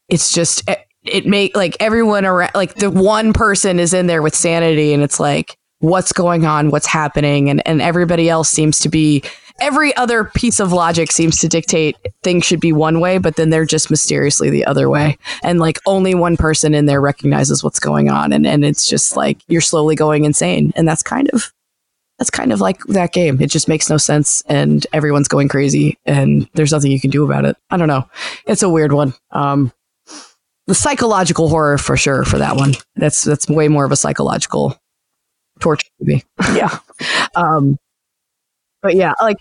it's 0.08 0.32
just 0.32 0.68
eh, 0.68 0.74
it, 0.74 0.78
it 1.04 1.26
make 1.26 1.56
like 1.56 1.76
everyone 1.80 2.24
around 2.24 2.52
like 2.54 2.74
the 2.74 2.90
one 2.90 3.32
person 3.32 3.78
is 3.78 3.94
in 3.94 4.06
there 4.06 4.22
with 4.22 4.34
sanity 4.34 4.92
and 4.92 5.02
it's 5.02 5.20
like 5.20 5.56
what's 5.80 6.12
going 6.12 6.44
on? 6.44 6.70
What's 6.70 6.86
happening? 6.86 7.48
And 7.48 7.66
and 7.66 7.80
everybody 7.80 8.28
else 8.28 8.48
seems 8.48 8.78
to 8.80 8.88
be 8.88 9.22
every 9.60 9.94
other 9.96 10.24
piece 10.24 10.58
of 10.58 10.72
logic 10.72 11.12
seems 11.12 11.38
to 11.38 11.48
dictate 11.48 11.94
things 12.22 12.46
should 12.46 12.60
be 12.60 12.72
one 12.72 12.98
way 12.98 13.18
but 13.18 13.36
then 13.36 13.50
they're 13.50 13.66
just 13.66 13.90
mysteriously 13.90 14.50
the 14.50 14.64
other 14.64 14.88
way. 14.88 15.18
And 15.42 15.58
like 15.58 15.78
only 15.86 16.14
one 16.14 16.36
person 16.36 16.74
in 16.74 16.86
there 16.86 17.00
recognizes 17.00 17.64
what's 17.64 17.80
going 17.80 18.08
on 18.10 18.32
and 18.32 18.46
and 18.46 18.64
it's 18.64 18.86
just 18.86 19.16
like 19.16 19.38
you're 19.48 19.60
slowly 19.60 19.96
going 19.96 20.24
insane. 20.24 20.72
And 20.76 20.86
that's 20.86 21.02
kind 21.02 21.28
of 21.30 21.52
that's 22.20 22.30
kind 22.30 22.52
of 22.52 22.60
like 22.60 22.84
that 22.84 23.14
game. 23.14 23.40
It 23.40 23.46
just 23.46 23.66
makes 23.66 23.88
no 23.88 23.96
sense 23.96 24.42
and 24.42 24.86
everyone's 24.92 25.26
going 25.26 25.48
crazy 25.48 25.98
and 26.04 26.46
there's 26.52 26.70
nothing 26.70 26.92
you 26.92 27.00
can 27.00 27.08
do 27.08 27.24
about 27.24 27.46
it. 27.46 27.56
I 27.70 27.78
don't 27.78 27.88
know. 27.88 28.06
It's 28.44 28.62
a 28.62 28.68
weird 28.68 28.92
one. 28.92 29.14
Um, 29.30 29.72
the 30.66 30.74
psychological 30.74 31.48
horror 31.48 31.78
for 31.78 31.96
sure 31.96 32.24
for 32.24 32.36
that 32.36 32.56
one. 32.56 32.74
That's 32.94 33.24
that's 33.24 33.48
way 33.48 33.68
more 33.68 33.86
of 33.86 33.90
a 33.90 33.96
psychological 33.96 34.78
torture 35.60 35.88
movie. 35.98 36.22
Yeah. 36.54 36.78
um, 37.34 37.78
but 38.82 38.94
yeah, 38.94 39.14
like 39.22 39.38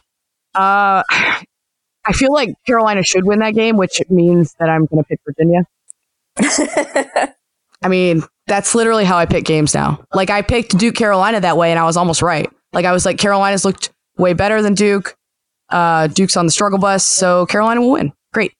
uh, 0.55 1.03
I 1.09 2.13
feel 2.13 2.31
like 2.31 2.53
Carolina 2.65 3.03
should 3.03 3.25
win 3.25 3.39
that 3.39 3.55
game, 3.55 3.75
which 3.75 4.01
means 4.09 4.55
that 4.57 4.69
I'm 4.69 4.85
going 4.85 5.03
to 5.03 5.07
pick 5.07 5.19
Virginia. 5.25 5.65
I 7.81 7.89
mean, 7.89 8.23
that's 8.47 8.73
literally 8.73 9.03
how 9.03 9.17
I 9.17 9.25
pick 9.25 9.43
games 9.43 9.73
now. 9.73 10.01
Like 10.13 10.29
I 10.29 10.41
picked 10.43 10.77
Duke 10.77 10.95
Carolina 10.95 11.41
that 11.41 11.57
way 11.57 11.71
and 11.71 11.79
I 11.79 11.83
was 11.83 11.97
almost 11.97 12.21
right. 12.21 12.49
Like 12.73 12.85
I 12.85 12.91
was 12.91 13.05
like, 13.05 13.17
Carolina's 13.17 13.65
looked 13.65 13.91
way 14.17 14.33
better 14.33 14.61
than 14.61 14.73
Duke. 14.73 15.15
Uh, 15.69 16.07
Duke's 16.07 16.37
on 16.37 16.45
the 16.45 16.51
struggle 16.51 16.79
bus, 16.79 17.05
so 17.05 17.45
Carolina 17.45 17.81
will 17.81 17.91
win. 17.91 18.13
Great. 18.33 18.53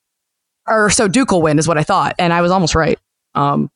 Or 0.68 0.90
so 0.90 1.08
Duke 1.08 1.32
will 1.32 1.42
win 1.42 1.60
is 1.60 1.68
what 1.68 1.78
I 1.78 1.84
thought, 1.84 2.16
and 2.20 2.32
I 2.34 2.42
was 2.42 2.52
almost 2.52 2.76
right. 2.76 3.00
Um, 3.36 3.70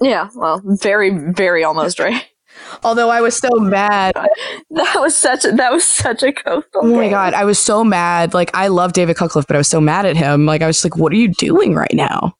yeah, 0.00 0.28
well, 0.34 0.60
very, 0.64 1.10
very 1.10 1.64
almost 1.64 1.98
right. 1.98 2.24
Although 2.84 3.08
I 3.08 3.20
was 3.20 3.36
so 3.36 3.48
mad. 3.58 4.14
that 4.14 4.96
was 4.96 5.16
such 5.16 5.44
a, 5.44 5.52
that 5.52 5.72
was 5.72 5.84
such 5.84 6.22
a 6.22 6.32
coastal. 6.32 6.82
Oh 6.82 6.96
my 6.96 7.08
god, 7.08 7.32
I 7.34 7.44
was 7.44 7.58
so 7.58 7.82
mad. 7.82 8.34
Like 8.34 8.50
I 8.54 8.68
love 8.68 8.92
David 8.92 9.16
Cutcliffe, 9.16 9.46
but 9.46 9.56
I 9.56 9.58
was 9.58 9.68
so 9.68 9.80
mad 9.80 10.04
at 10.04 10.16
him. 10.16 10.44
Like 10.44 10.60
I 10.60 10.66
was 10.66 10.84
like, 10.84 10.96
"What 10.96 11.12
are 11.12 11.16
you 11.16 11.28
doing 11.28 11.74
right 11.74 11.94
now?" 11.94 12.34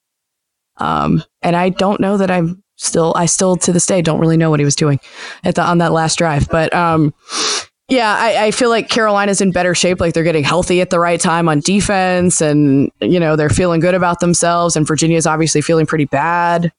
Um, 0.78 1.22
and 1.42 1.56
I 1.56 1.70
don't 1.70 2.00
know 2.00 2.16
that 2.16 2.30
I'm 2.30 2.62
still 2.82 3.12
I 3.16 3.26
still 3.26 3.56
to 3.56 3.72
this 3.72 3.86
day 3.86 4.02
don't 4.02 4.20
really 4.20 4.36
know 4.36 4.50
what 4.50 4.60
he 4.60 4.64
was 4.64 4.76
doing 4.76 5.00
at 5.44 5.54
the 5.54 5.62
on 5.62 5.78
that 5.78 5.92
last 5.92 6.16
drive. 6.18 6.48
But 6.48 6.74
um 6.74 7.14
yeah, 7.88 8.16
I, 8.18 8.46
I 8.46 8.50
feel 8.52 8.70
like 8.70 8.88
Carolina's 8.88 9.42
in 9.42 9.50
better 9.52 9.74
shape. 9.74 10.00
Like 10.00 10.14
they're 10.14 10.22
getting 10.22 10.44
healthy 10.44 10.80
at 10.80 10.88
the 10.88 10.98
right 10.98 11.20
time 11.20 11.46
on 11.46 11.60
defense, 11.60 12.40
and 12.40 12.90
you 13.00 13.20
know 13.20 13.36
they're 13.36 13.50
feeling 13.50 13.80
good 13.80 13.94
about 13.94 14.20
themselves. 14.20 14.76
And 14.76 14.86
Virginia's 14.86 15.26
obviously 15.26 15.60
feeling 15.60 15.84
pretty 15.84 16.06
bad. 16.06 16.72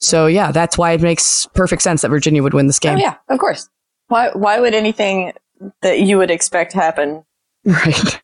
So 0.00 0.26
yeah, 0.26 0.52
that's 0.52 0.78
why 0.78 0.92
it 0.92 1.00
makes 1.00 1.46
perfect 1.54 1.82
sense 1.82 2.02
that 2.02 2.10
Virginia 2.10 2.42
would 2.42 2.54
win 2.54 2.68
this 2.68 2.78
game. 2.78 2.98
Oh, 2.98 3.00
yeah, 3.00 3.16
of 3.28 3.38
course. 3.38 3.68
Why 4.08 4.30
why 4.34 4.60
would 4.60 4.74
anything 4.74 5.32
that 5.82 6.00
you 6.00 6.18
would 6.18 6.30
expect 6.30 6.72
happen 6.72 7.24
right 7.64 8.22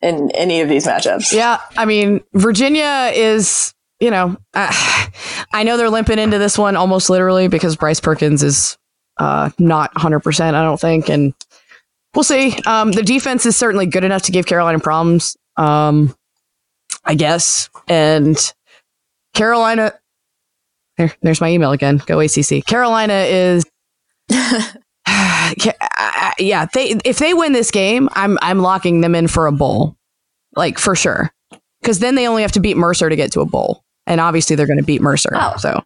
in 0.00 0.30
any 0.30 0.62
of 0.62 0.68
these 0.68 0.86
matchups? 0.86 1.32
Yeah, 1.32 1.60
I 1.76 1.84
mean 1.84 2.22
Virginia 2.32 3.10
is 3.14 3.74
you 4.00 4.10
know, 4.10 4.36
uh, 4.54 4.72
I 5.52 5.62
know 5.62 5.76
they're 5.76 5.90
limping 5.90 6.18
into 6.18 6.38
this 6.38 6.58
one 6.58 6.76
almost 6.76 7.10
literally 7.10 7.48
because 7.48 7.76
Bryce 7.76 8.00
Perkins 8.00 8.42
is 8.42 8.78
uh, 9.18 9.50
not 9.58 9.94
100%, 9.94 10.54
I 10.54 10.62
don't 10.62 10.80
think. 10.80 11.08
And 11.08 11.34
we'll 12.14 12.24
see. 12.24 12.56
Um, 12.66 12.92
the 12.92 13.02
defense 13.02 13.46
is 13.46 13.56
certainly 13.56 13.86
good 13.86 14.04
enough 14.04 14.22
to 14.22 14.32
give 14.32 14.46
Carolina 14.46 14.80
problems, 14.80 15.36
um, 15.56 16.14
I 17.04 17.14
guess. 17.14 17.68
And 17.86 18.36
Carolina, 19.34 19.92
there, 20.96 21.12
there's 21.22 21.40
my 21.40 21.50
email 21.50 21.72
again. 21.72 22.02
Go 22.06 22.20
ACC. 22.20 22.64
Carolina 22.66 23.14
is. 23.14 23.64
yeah, 26.38 26.66
they 26.72 26.96
if 27.04 27.18
they 27.18 27.34
win 27.34 27.52
this 27.52 27.70
game, 27.70 28.08
I'm 28.12 28.38
I'm 28.42 28.60
locking 28.60 29.00
them 29.00 29.14
in 29.14 29.26
for 29.26 29.46
a 29.46 29.52
bowl, 29.52 29.96
like 30.54 30.78
for 30.78 30.94
sure, 30.94 31.32
because 31.80 31.98
then 31.98 32.14
they 32.14 32.28
only 32.28 32.42
have 32.42 32.52
to 32.52 32.60
beat 32.60 32.76
Mercer 32.76 33.08
to 33.08 33.16
get 33.16 33.32
to 33.32 33.40
a 33.40 33.46
bowl 33.46 33.82
and 34.10 34.20
obviously 34.20 34.56
they're 34.56 34.66
going 34.66 34.78
to 34.78 34.84
beat 34.84 35.00
Mercer. 35.00 35.30
Oh. 35.32 35.56
So, 35.56 35.84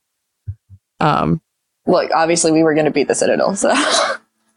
um, 0.98 1.42
look, 1.86 2.10
obviously 2.12 2.52
we 2.52 2.62
were 2.62 2.72
going 2.72 2.86
to 2.86 2.90
beat 2.90 3.06
the 3.06 3.14
Citadel. 3.14 3.54
So. 3.54 3.72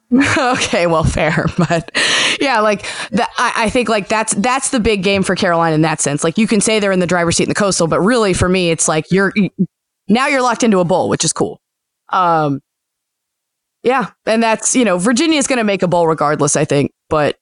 okay, 0.38 0.88
well, 0.88 1.04
fair, 1.04 1.46
but 1.58 1.92
yeah, 2.40 2.62
like 2.62 2.84
that. 3.12 3.30
I, 3.38 3.66
I, 3.66 3.70
think 3.70 3.90
like 3.90 4.08
that's 4.08 4.34
that's 4.36 4.70
the 4.70 4.80
big 4.80 5.04
game 5.04 5.22
for 5.22 5.36
Carolina 5.36 5.76
in 5.76 5.82
that 5.82 6.00
sense. 6.00 6.24
Like 6.24 6.38
you 6.38 6.48
can 6.48 6.62
say 6.62 6.80
they're 6.80 6.94
in 6.94 7.02
the 7.02 7.08
driver's 7.08 7.36
seat 7.36 7.44
in 7.44 7.50
the 7.50 7.56
coastal, 7.56 7.88
but 7.88 8.00
really 8.00 8.34
for 8.34 8.48
me, 8.48 8.70
it's 8.72 8.88
like 8.88 9.12
you're 9.12 9.34
now 10.08 10.28
you're 10.28 10.42
locked 10.42 10.64
into 10.64 10.80
a 10.80 10.86
bowl, 10.86 11.10
which 11.10 11.26
is 11.26 11.34
cool. 11.34 11.60
Um, 12.08 12.62
yeah, 13.84 14.12
and 14.26 14.42
that's 14.42 14.78
you 14.78 14.86
know 14.86 14.98
Virginia 14.98 15.38
is 15.38 15.46
going 15.46 15.58
to 15.58 15.66
make 15.66 15.84
a 15.84 15.90
bowl 15.90 16.08
regardless, 16.08 16.56
I 16.56 16.64
think. 16.64 16.94
But 17.10 17.36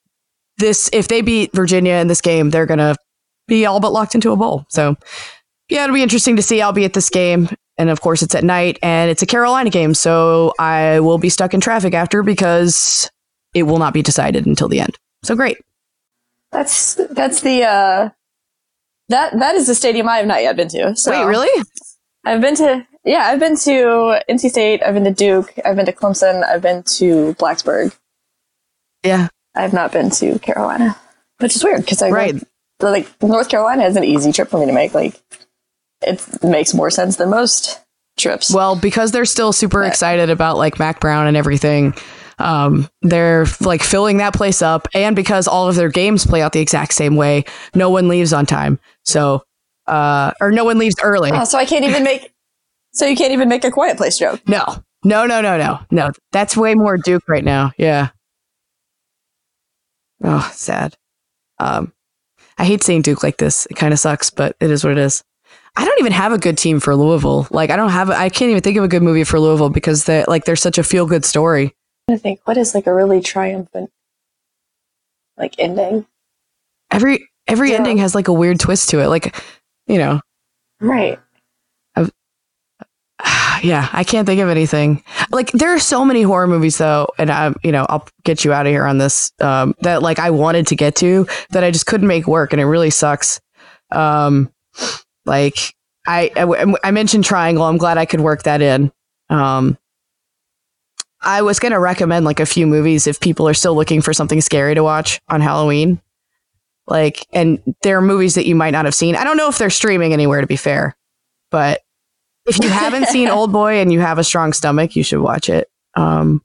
this, 0.58 0.90
if 0.92 1.08
they 1.08 1.22
beat 1.22 1.54
Virginia 1.54 1.94
in 1.96 2.08
this 2.08 2.22
game, 2.22 2.50
they're 2.50 2.66
going 2.66 2.80
to 2.80 2.96
be 3.48 3.68
all 3.68 3.80
but 3.80 3.94
locked 3.94 4.16
into 4.16 4.32
a 4.32 4.36
bowl. 4.36 4.66
So 4.70 4.96
yeah, 5.70 5.84
it'll 5.84 5.94
be 5.96 6.04
interesting 6.04 6.36
to 6.36 6.42
see. 6.42 6.62
I'll 6.62 6.74
be 6.74 6.86
at 6.86 6.94
this 6.94 7.10
game. 7.10 7.50
And 7.78 7.90
of 7.90 8.00
course, 8.02 8.22
it's 8.22 8.36
at 8.36 8.44
night 8.44 8.80
and 8.82 9.12
it's 9.12 9.22
a 9.22 9.26
Carolina 9.26 9.70
game. 9.70 9.94
So 9.94 10.54
I 10.60 11.02
will 11.02 11.18
be 11.18 11.30
stuck 11.30 11.54
in 11.54 11.60
traffic 11.62 11.94
after 11.94 12.24
because 12.24 13.12
it 13.54 13.64
will 13.64 13.80
not 13.80 13.94
be 13.94 14.02
decided 14.02 14.46
until 14.46 14.70
the 14.70 14.80
end. 14.80 14.98
So 15.24 15.36
great. 15.36 15.58
That's, 16.52 16.96
that's 17.12 17.42
the, 17.42 17.64
uh, 17.64 18.10
That 19.10 19.38
that 19.40 19.56
is 19.56 19.68
the 19.68 19.76
stadium 19.76 20.08
I 20.08 20.18
have 20.18 20.26
not 20.26 20.42
yet 20.42 20.56
been 20.56 20.70
to. 20.70 20.96
So 20.96 21.12
Wait, 21.12 21.26
really? 21.26 21.64
I've 22.26 22.42
been 22.42 22.56
to 22.56 22.88
yeah, 23.04 23.26
I've 23.28 23.40
been 23.40 23.56
to 23.58 24.22
NC 24.30 24.50
State, 24.50 24.82
I've 24.84 24.96
been 24.96 25.04
to 25.04 25.12
Duke, 25.14 25.54
I've 25.64 25.76
been 25.76 25.86
to 25.86 25.92
Clemson, 25.94 26.44
I've 26.44 26.62
been 26.64 26.82
to 26.98 27.36
Blacksburg. 27.36 27.96
Yeah. 29.04 29.28
I've 29.54 29.74
not 29.74 29.92
been 29.92 30.10
to 30.12 30.40
Carolina, 30.40 30.98
which 31.40 31.56
is 31.56 31.64
weird 31.64 31.82
because 31.82 32.02
I 32.02 32.10
Right. 32.10 32.36
like 32.82 33.08
North 33.22 33.50
Carolina 33.50 33.84
is 33.84 33.96
an 33.96 34.04
easy 34.04 34.32
trip 34.32 34.50
for 34.50 34.60
me 34.60 34.66
to 34.66 34.72
make. 34.74 34.94
Like 34.96 35.22
it 36.06 36.44
makes 36.44 36.74
more 36.74 36.90
sense 36.90 37.18
than 37.18 37.30
most 37.30 37.82
trips. 38.18 38.54
Well, 38.54 38.76
because 38.76 39.12
they're 39.12 39.26
still 39.26 39.52
super 39.52 39.84
excited 39.84 40.30
about 40.30 40.58
like 40.58 40.80
Mack 40.80 41.00
Brown 41.00 41.28
and 41.28 41.36
everything, 41.36 41.94
um, 42.40 42.90
they're 43.02 43.46
like 43.62 43.82
filling 43.82 44.18
that 44.18 44.34
place 44.34 44.62
up, 44.62 44.88
and 44.94 45.16
because 45.16 45.48
all 45.48 45.68
of 45.68 45.76
their 45.76 45.90
games 45.90 46.26
play 46.26 46.42
out 46.42 46.54
the 46.54 46.60
exact 46.60 46.94
same 46.94 47.16
way, 47.16 47.46
no 47.74 47.90
one 47.90 48.08
leaves 48.08 48.34
on 48.34 48.46
time. 48.46 48.80
So, 49.04 49.44
uh, 49.88 50.32
or 50.42 50.52
no 50.52 50.66
one 50.66 50.78
leaves 50.78 50.96
early. 51.02 51.32
Oh, 51.34 51.46
so 51.46 51.58
I 51.58 51.66
can't 51.66 51.86
even 51.86 52.04
make. 52.04 52.32
So 52.94 53.06
you 53.06 53.16
can't 53.16 53.34
even 53.34 53.50
make 53.50 53.64
a 53.64 53.72
quiet 53.72 53.98
place 53.98 54.18
joke. 54.18 54.42
No, 54.48 54.84
no, 55.04 55.26
no, 55.26 55.42
no, 55.42 55.58
no, 55.58 55.80
no. 55.92 56.12
That's 56.32 56.56
way 56.58 56.76
more 56.76 56.98
Duke 56.98 57.24
right 57.28 57.44
now. 57.44 57.72
Yeah. 57.78 58.10
Oh, 60.24 60.50
sad. 60.54 60.96
Um, 61.60 61.94
I 62.58 62.66
hate 62.66 62.84
seeing 62.84 63.02
Duke 63.02 63.22
like 63.22 63.38
this. 63.38 63.66
It 63.70 63.76
kind 63.76 63.94
of 63.94 64.00
sucks, 64.00 64.30
but 64.30 64.56
it 64.60 64.72
is 64.72 64.84
what 64.84 64.92
it 64.92 64.98
is. 64.98 65.24
I 65.78 65.84
don't 65.86 66.00
even 66.00 66.12
have 66.14 66.32
a 66.32 66.38
good 66.38 66.58
team 66.58 66.80
for 66.80 66.96
Louisville. 66.96 67.48
Like, 67.52 67.70
I 67.70 67.76
don't 67.76 67.90
have. 67.90 68.10
I 68.10 68.30
can't 68.30 68.50
even 68.52 68.62
think 68.64 68.78
of 68.78 68.84
a 68.84 68.88
good 68.88 69.04
movie 69.04 69.24
for 69.26 69.40
Louisville 69.40 69.70
because 69.70 70.06
they 70.06 70.24
like 70.26 70.46
they're 70.46 70.56
such 70.56 70.78
a 70.78 70.84
feel 70.84 71.06
good 71.06 71.26
story. 71.26 71.76
I 72.10 72.18
think 72.18 72.40
what 72.46 72.56
is 72.58 72.74
like 72.76 72.88
a 72.88 72.94
really 72.94 73.20
triumphant 73.22 73.90
like 75.38 75.56
ending. 75.60 76.06
Every 76.92 77.28
every 77.48 77.72
Yeah. 77.72 77.78
ending 77.78 77.98
has 77.98 78.16
like 78.16 78.28
a 78.30 78.34
weird 78.34 78.60
twist 78.60 78.90
to 78.92 79.00
it. 79.02 79.08
Like, 79.08 79.36
you 79.88 79.98
know, 79.98 80.22
Right. 80.80 81.20
yeah, 83.64 83.90
I 83.94 84.04
can't 84.04 84.26
think 84.26 84.42
of 84.42 84.50
anything. 84.50 85.04
Like 85.32 85.52
there 85.52 85.74
are 85.74 85.80
so 85.80 86.04
many 86.06 86.22
horror 86.22 86.48
movies 86.48 86.78
though, 86.78 87.08
and 87.18 87.32
I, 87.32 87.54
you 87.64 87.72
know, 87.72 87.86
I'll 87.90 88.08
get 88.24 88.44
you 88.46 88.54
out 88.54 88.66
of 88.66 88.72
here 88.72 88.86
on 88.86 88.98
this. 88.98 89.32
Um, 89.40 89.74
that 89.82 90.02
like 90.02 90.20
I 90.20 90.32
wanted 90.32 90.68
to 90.68 90.76
get 90.76 90.96
to 90.98 91.26
that 91.52 91.64
I 91.64 91.72
just 91.72 91.86
couldn't 91.86 92.08
make 92.08 92.28
work, 92.28 92.52
and 92.54 92.62
it 92.62 92.66
really 92.66 92.90
sucks. 92.90 93.40
Um, 93.92 94.52
like 95.26 95.76
I, 96.08 96.32
I, 96.36 96.76
I 96.84 96.92
mentioned 96.92 97.26
Triangle. 97.26 97.64
I'm 97.64 97.78
glad 97.78 97.98
I 97.98 98.06
could 98.06 98.22
work 98.22 98.44
that 98.44 98.62
in. 98.62 98.92
Um, 99.30 99.78
I 101.22 101.42
was 101.42 101.60
gonna 101.60 101.80
recommend 101.80 102.26
like 102.26 102.40
a 102.40 102.46
few 102.46 102.68
movies 102.68 103.08
if 103.08 103.20
people 103.20 103.48
are 103.48 103.54
still 103.54 103.76
looking 103.76 104.02
for 104.02 104.14
something 104.14 104.42
scary 104.42 104.76
to 104.76 104.84
watch 104.84 105.20
on 105.28 105.42
Halloween. 105.42 106.00
Like, 106.88 107.26
and 107.34 107.60
there 107.82 107.98
are 107.98 108.02
movies 108.02 108.36
that 108.36 108.46
you 108.46 108.54
might 108.54 108.72
not 108.72 108.86
have 108.86 108.94
seen. 108.94 109.16
I 109.16 109.24
don't 109.24 109.38
know 109.38 109.50
if 109.50 109.58
they're 109.58 109.72
streaming 109.72 110.14
anywhere, 110.14 110.42
to 110.42 110.48
be 110.48 110.56
fair, 110.56 110.96
but 111.50 111.82
if 112.46 112.62
you 112.62 112.70
haven't 112.70 113.08
seen 113.08 113.28
Oldboy 113.30 113.82
and 113.82 113.92
you 113.92 114.00
have 114.00 114.20
a 114.20 114.24
strong 114.24 114.54
stomach, 114.54 114.96
you 114.96 115.02
should 115.02 115.20
watch 115.20 115.50
it. 115.50 115.68
Um, 115.96 116.44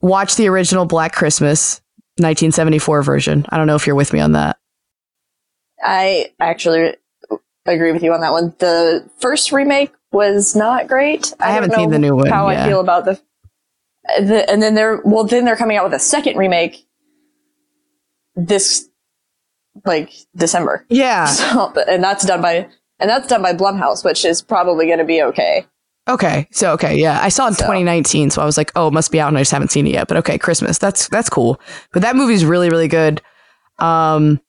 watch 0.00 0.36
the 0.36 0.48
original 0.48 0.86
Black 0.86 1.12
Christmas, 1.12 1.82
1974 2.16 3.02
version. 3.02 3.44
I 3.50 3.58
don't 3.58 3.66
know 3.66 3.74
if 3.74 3.86
you're 3.86 3.96
with 3.96 4.14
me 4.14 4.20
on 4.20 4.32
that. 4.32 4.56
I 5.82 6.30
actually 6.40 6.94
agree 7.70 7.92
with 7.92 8.02
you 8.02 8.12
on 8.12 8.20
that 8.20 8.32
one. 8.32 8.54
The 8.58 9.08
first 9.20 9.52
remake 9.52 9.92
was 10.10 10.56
not 10.56 10.88
great. 10.88 11.32
I 11.38 11.46
don't 11.46 11.54
haven't 11.54 11.74
seen 11.74 11.90
the 11.90 11.98
new 11.98 12.16
one, 12.16 12.28
How 12.28 12.50
yeah. 12.50 12.64
I 12.64 12.68
feel 12.68 12.80
about 12.80 13.04
the, 13.04 13.20
the 14.20 14.48
and 14.50 14.60
then 14.60 14.74
they're 14.74 15.00
well, 15.04 15.24
then 15.24 15.44
they're 15.44 15.56
coming 15.56 15.76
out 15.76 15.84
with 15.84 15.94
a 15.94 16.00
second 16.00 16.36
remake 16.36 16.86
this 18.34 18.88
like 19.84 20.12
December. 20.36 20.84
Yeah. 20.88 21.26
So, 21.32 21.72
and 21.88 22.02
that's 22.02 22.24
done 22.24 22.42
by 22.42 22.68
and 22.98 23.10
that's 23.10 23.28
done 23.28 23.42
by 23.42 23.52
Blumhouse, 23.52 24.04
which 24.04 24.24
is 24.24 24.42
probably 24.42 24.86
going 24.86 24.98
to 24.98 25.04
be 25.04 25.22
okay. 25.22 25.66
Okay. 26.08 26.48
So 26.50 26.72
okay, 26.72 26.96
yeah. 26.96 27.20
I 27.22 27.28
saw 27.28 27.46
it 27.46 27.50
in 27.50 27.54
2019, 27.54 28.30
so 28.30 28.42
I 28.42 28.44
was 28.44 28.56
like, 28.56 28.72
oh, 28.74 28.88
it 28.88 28.92
must 28.92 29.12
be 29.12 29.20
out 29.20 29.28
and 29.28 29.38
I 29.38 29.42
just 29.42 29.52
haven't 29.52 29.70
seen 29.70 29.86
it 29.86 29.92
yet. 29.92 30.08
But 30.08 30.16
okay, 30.18 30.36
Christmas. 30.38 30.78
That's 30.78 31.08
that's 31.08 31.30
cool. 31.30 31.60
But 31.92 32.02
that 32.02 32.16
movie's 32.16 32.44
really, 32.44 32.70
really 32.70 32.88
good. 32.88 33.22
Um 33.78 34.40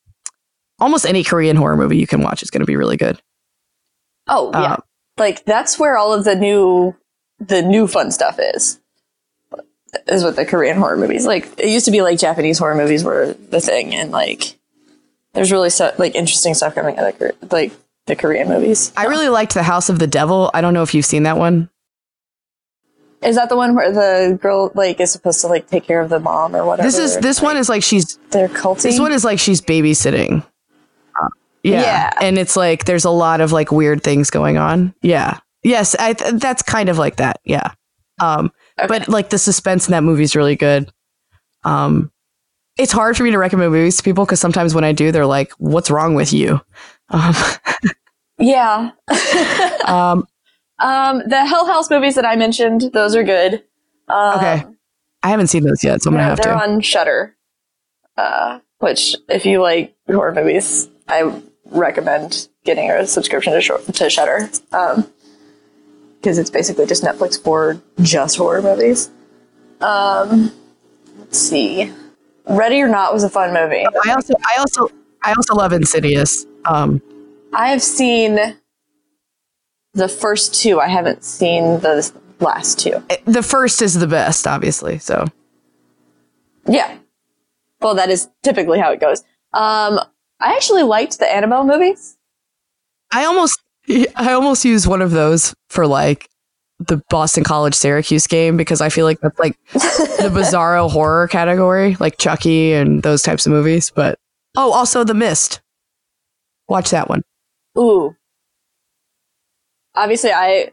almost 0.80 1.06
any 1.06 1.24
Korean 1.24 1.56
horror 1.56 1.76
movie 1.76 1.98
you 1.98 2.06
can 2.06 2.22
watch 2.22 2.42
is 2.42 2.50
gonna 2.50 2.64
be 2.64 2.76
really 2.76 2.96
good. 2.96 3.20
Oh 4.26 4.50
yeah, 4.54 4.74
Uh, 4.74 4.76
like 5.18 5.44
that's 5.44 5.78
where 5.78 5.96
all 5.96 6.12
of 6.12 6.24
the 6.24 6.34
new 6.34 6.94
the 7.40 7.62
new 7.62 7.86
fun 7.86 8.10
stuff 8.10 8.38
is. 8.38 8.80
Is 10.08 10.24
with 10.24 10.34
the 10.34 10.44
Korean 10.44 10.76
horror 10.76 10.96
movies. 10.96 11.24
Like 11.24 11.48
it 11.58 11.68
used 11.68 11.84
to 11.84 11.92
be 11.92 12.02
like 12.02 12.18
Japanese 12.18 12.58
horror 12.58 12.74
movies 12.74 13.04
were 13.04 13.34
the 13.50 13.60
thing, 13.60 13.94
and 13.94 14.10
like 14.10 14.58
there's 15.34 15.52
really 15.52 15.70
so, 15.70 15.92
like 15.98 16.14
interesting 16.16 16.54
stuff 16.54 16.74
coming 16.74 16.96
out 16.98 17.14
of 17.20 17.52
like 17.52 17.72
the 18.06 18.16
Korean 18.16 18.48
movies. 18.48 18.92
I 18.96 19.06
really 19.06 19.28
liked 19.28 19.54
The 19.54 19.62
House 19.62 19.88
of 19.88 19.98
the 19.98 20.06
Devil. 20.06 20.50
I 20.52 20.60
don't 20.60 20.74
know 20.74 20.82
if 20.82 20.94
you've 20.94 21.06
seen 21.06 21.22
that 21.24 21.36
one. 21.36 21.70
Is 23.22 23.36
that 23.36 23.48
the 23.48 23.56
one 23.56 23.74
where 23.74 23.90
the 23.90 24.36
girl 24.40 24.70
like 24.74 25.00
is 25.00 25.10
supposed 25.12 25.40
to 25.40 25.46
like 25.46 25.68
take 25.68 25.84
care 25.84 26.00
of 26.00 26.10
the 26.10 26.20
mom 26.20 26.54
or 26.54 26.64
whatever? 26.66 26.86
This 26.86 26.98
is 26.98 27.18
this 27.18 27.40
one 27.40 27.56
is 27.56 27.68
like 27.68 27.82
she's 27.82 28.18
they're 28.30 28.48
culty. 28.48 28.82
This 28.82 29.00
one 29.00 29.12
is 29.12 29.24
like 29.24 29.38
she's 29.38 29.60
babysitting. 29.60 30.44
Yeah. 31.64 31.80
Yeah. 31.80 32.10
And 32.20 32.38
it's 32.38 32.56
like 32.56 32.84
there's 32.84 33.04
a 33.04 33.10
lot 33.10 33.40
of 33.40 33.50
like 33.50 33.72
weird 33.72 34.02
things 34.04 34.30
going 34.30 34.56
on. 34.58 34.94
Yeah. 35.02 35.38
Yes, 35.64 35.96
I 35.98 36.12
th- 36.12 36.34
that's 36.34 36.62
kind 36.62 36.88
of 36.88 36.98
like 36.98 37.16
that. 37.16 37.40
Yeah. 37.44 37.72
Um 38.20 38.52
but 38.76 39.08
like 39.08 39.30
the 39.30 39.38
suspense 39.38 39.88
in 39.88 39.92
that 39.92 40.04
movie 40.04 40.22
is 40.22 40.36
really 40.36 40.54
good. 40.56 40.92
Um 41.64 42.12
it's 42.76 42.92
hard 42.92 43.16
for 43.16 43.22
me 43.24 43.30
to 43.32 43.38
recommend 43.38 43.72
movies 43.72 43.96
to 43.96 44.02
people 44.02 44.26
cuz 44.26 44.38
sometimes 44.40 44.74
when 44.74 44.84
I 44.84 44.92
do 44.92 45.10
they're 45.10 45.26
like 45.26 45.50
what's 45.58 45.90
wrong 45.90 46.14
with 46.14 46.32
you? 46.32 46.60
Um, 47.10 47.34
yeah. 48.38 48.90
um 49.86 50.26
Um, 50.80 51.22
the 51.26 51.44
Hell 51.46 51.66
House 51.66 51.88
movies 51.88 52.16
that 52.16 52.26
I 52.26 52.34
mentioned, 52.36 52.90
those 52.92 53.14
are 53.14 53.22
good. 53.22 53.62
Um, 54.08 54.36
okay. 54.38 54.64
I 55.22 55.28
haven't 55.28 55.46
seen 55.46 55.62
those 55.64 55.82
yet, 55.84 56.02
so 56.02 56.10
I'm 56.10 56.14
going 56.14 56.24
to 56.24 56.28
have 56.30 56.40
they're 56.40 56.52
to. 56.52 56.60
on 56.60 56.80
Shudder. 56.80 57.36
Uh, 58.18 58.58
which, 58.80 59.16
if 59.28 59.46
you 59.46 59.62
like 59.62 59.94
horror 60.06 60.34
movies, 60.34 60.88
I 61.08 61.32
recommend 61.66 62.48
getting 62.64 62.90
a 62.90 63.06
subscription 63.06 63.52
to, 63.52 63.92
to 63.92 64.10
Shudder. 64.10 64.48
Um, 64.72 65.06
because 66.24 66.38
it's 66.38 66.48
basically 66.48 66.86
just 66.86 67.02
Netflix 67.02 67.38
for 67.38 67.78
just 68.00 68.38
horror 68.38 68.62
movies. 68.62 69.10
Um, 69.82 70.50
let's 71.18 71.38
see. 71.38 71.92
Ready 72.46 72.80
or 72.80 72.88
Not 72.88 73.12
was 73.12 73.24
a 73.24 73.28
fun 73.28 73.52
movie. 73.52 73.84
I 74.06 74.12
also 74.12 74.32
I 74.42 74.56
also 74.58 74.88
I 75.22 75.34
also 75.34 75.54
love 75.54 75.74
Insidious. 75.74 76.46
Um 76.64 77.02
I 77.52 77.68
have 77.68 77.82
seen 77.82 78.56
the 79.92 80.08
first 80.08 80.54
two. 80.54 80.80
I 80.80 80.88
haven't 80.88 81.24
seen 81.24 81.80
the 81.80 82.10
last 82.40 82.78
two. 82.78 83.02
the 83.26 83.42
first 83.42 83.82
is 83.82 83.92
the 83.92 84.06
best 84.06 84.46
obviously. 84.46 84.98
So 84.98 85.26
Yeah. 86.66 86.96
Well, 87.82 87.94
that 87.96 88.08
is 88.08 88.30
typically 88.42 88.78
how 88.78 88.92
it 88.92 89.00
goes. 89.00 89.24
Um, 89.52 90.00
I 90.40 90.54
actually 90.54 90.82
liked 90.82 91.18
the 91.18 91.32
Annabelle 91.32 91.64
movies. 91.64 92.16
I 93.12 93.24
almost 93.24 93.60
I 93.88 94.32
almost 94.32 94.64
use 94.64 94.86
one 94.86 95.02
of 95.02 95.10
those 95.10 95.54
for 95.68 95.86
like 95.86 96.28
the 96.80 97.02
Boston 97.08 97.44
College 97.44 97.74
Syracuse 97.74 98.26
game 98.26 98.56
because 98.56 98.80
I 98.80 98.88
feel 98.88 99.06
like 99.06 99.20
that's 99.20 99.38
like 99.38 99.56
the 99.72 100.30
bizarro 100.34 100.90
horror 100.90 101.28
category, 101.28 101.96
like 102.00 102.18
Chucky 102.18 102.72
and 102.72 103.02
those 103.02 103.22
types 103.22 103.46
of 103.46 103.52
movies. 103.52 103.90
But 103.94 104.18
oh, 104.56 104.72
also 104.72 105.04
The 105.04 105.14
Mist. 105.14 105.60
Watch 106.68 106.90
that 106.90 107.08
one. 107.08 107.22
Ooh. 107.78 108.16
Obviously, 109.94 110.32
I 110.32 110.72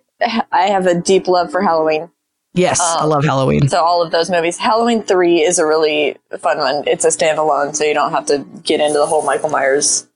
I 0.51 0.64
have 0.64 0.88
a 0.88 0.99
deep 0.99 1.28
love 1.28 1.51
for 1.51 1.62
Halloween. 1.62 2.09
Yes, 2.54 2.80
I 2.82 3.04
Um, 3.04 3.10
love 3.10 3.24
Halloween. 3.24 3.68
So 3.70 3.82
all 3.82 4.02
of 4.02 4.12
those 4.12 4.30
movies. 4.30 4.58
Halloween 4.58 5.04
three 5.04 5.41
is 5.41 5.58
a 5.58 5.66
really 5.66 6.18
fun 6.39 6.58
one. 6.58 6.84
It's 6.86 7.06
a 7.06 7.08
standalone, 7.08 7.76
so 7.76 7.84
you 7.86 7.93
don't 7.93 8.12
have 8.12 8.26
to 8.26 8.39
get 8.64 8.80
into 8.82 8.99
the 8.99 9.06
whole 9.06 9.22
Michael 9.22 9.49
Myers 9.49 10.08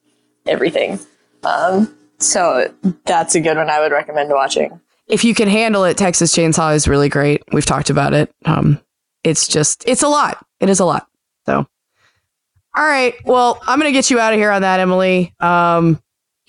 everything. 0.46 0.98
Um, 1.44 1.94
so 2.18 2.70
that's 3.06 3.34
a 3.34 3.40
good 3.40 3.56
one. 3.56 3.70
I 3.70 3.80
would 3.80 3.92
recommend 3.92 4.30
watching. 4.30 4.80
If 5.08 5.24
you 5.24 5.34
can 5.34 5.48
handle 5.48 5.84
it, 5.84 5.96
Texas 5.96 6.34
Chainsaw 6.34 6.74
is 6.74 6.86
really 6.88 7.08
great. 7.08 7.42
We've 7.52 7.64
talked 7.64 7.90
about 7.90 8.12
it. 8.12 8.30
Um, 8.44 8.80
it's 9.24 9.48
just 9.48 9.84
it's 9.86 10.02
a 10.02 10.08
lot. 10.08 10.44
It 10.60 10.68
is 10.68 10.80
a 10.80 10.84
lot. 10.84 11.06
So, 11.46 11.66
all 12.76 12.84
right. 12.84 13.14
Well, 13.24 13.60
I'm 13.66 13.78
gonna 13.78 13.92
get 13.92 14.10
you 14.10 14.18
out 14.18 14.32
of 14.34 14.38
here 14.38 14.50
on 14.50 14.62
that, 14.62 14.80
Emily. 14.80 15.32
Um, 15.40 15.88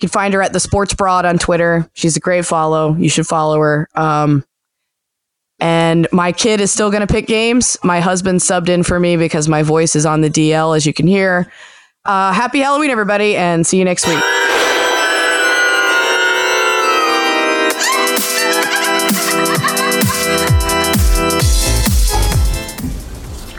can 0.00 0.08
find 0.10 0.34
her 0.34 0.42
at 0.42 0.52
the 0.52 0.60
Sports 0.60 0.92
Broad 0.94 1.24
on 1.24 1.38
Twitter. 1.38 1.88
She's 1.94 2.16
a 2.16 2.20
great 2.20 2.44
follow. 2.44 2.94
You 2.94 3.08
should 3.08 3.26
follow 3.26 3.58
her. 3.60 3.88
Um, 3.94 4.44
and 5.60 6.06
my 6.12 6.32
kid 6.32 6.60
is 6.60 6.70
still 6.72 6.90
gonna 6.90 7.06
pick 7.06 7.26
games. 7.26 7.76
My 7.82 8.00
husband 8.00 8.40
subbed 8.40 8.68
in 8.68 8.82
for 8.82 8.98
me 9.00 9.16
because 9.16 9.48
my 9.48 9.62
voice 9.62 9.96
is 9.96 10.06
on 10.06 10.20
the 10.20 10.30
DL, 10.30 10.76
as 10.76 10.86
you 10.86 10.92
can 10.92 11.06
hear. 11.06 11.50
Uh, 12.04 12.32
happy 12.32 12.60
Halloween, 12.60 12.90
everybody, 12.90 13.36
and 13.36 13.66
see 13.66 13.78
you 13.78 13.84
next 13.84 14.06
week. 14.06 14.22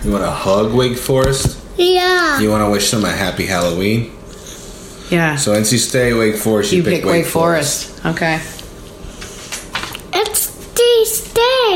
You 0.04 0.12
want 0.14 0.24
to 0.24 0.32
hug 0.32 0.74
Wake 0.74 0.98
Forest? 0.98 1.60
Yeah. 1.78 2.40
You 2.40 2.50
want 2.50 2.64
to 2.64 2.70
wish 2.70 2.90
them 2.90 3.04
a 3.04 3.12
happy 3.12 3.46
Halloween? 3.46 4.12
Yeah. 5.12 5.36
So 5.36 5.52
NC 5.54 5.78
State, 5.78 6.14
Wake 6.14 6.36
Forest. 6.36 6.72
You, 6.72 6.80
You 6.80 6.84
pick 6.84 7.04
Wake 7.06 7.26
Forest. 7.26 8.04
Okay. 8.06 8.36
It's 10.14 10.48
the 10.48 11.06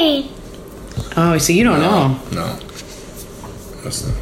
state. 0.04 0.30
Oh, 1.16 1.38
so 1.38 1.54
you 1.54 1.64
don't 1.64 1.80
know. 1.80 2.20
No. 2.32 2.60
That's 3.84 4.06
not. 4.06 4.16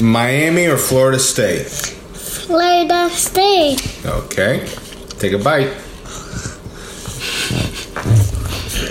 Miami 0.00 0.66
or 0.66 0.76
Florida 0.76 1.18
State? 1.18 1.66
Florida 1.66 3.10
State. 3.10 4.00
Okay. 4.04 4.66
Take 5.18 5.32
a 5.32 5.38
bite. 5.38 5.72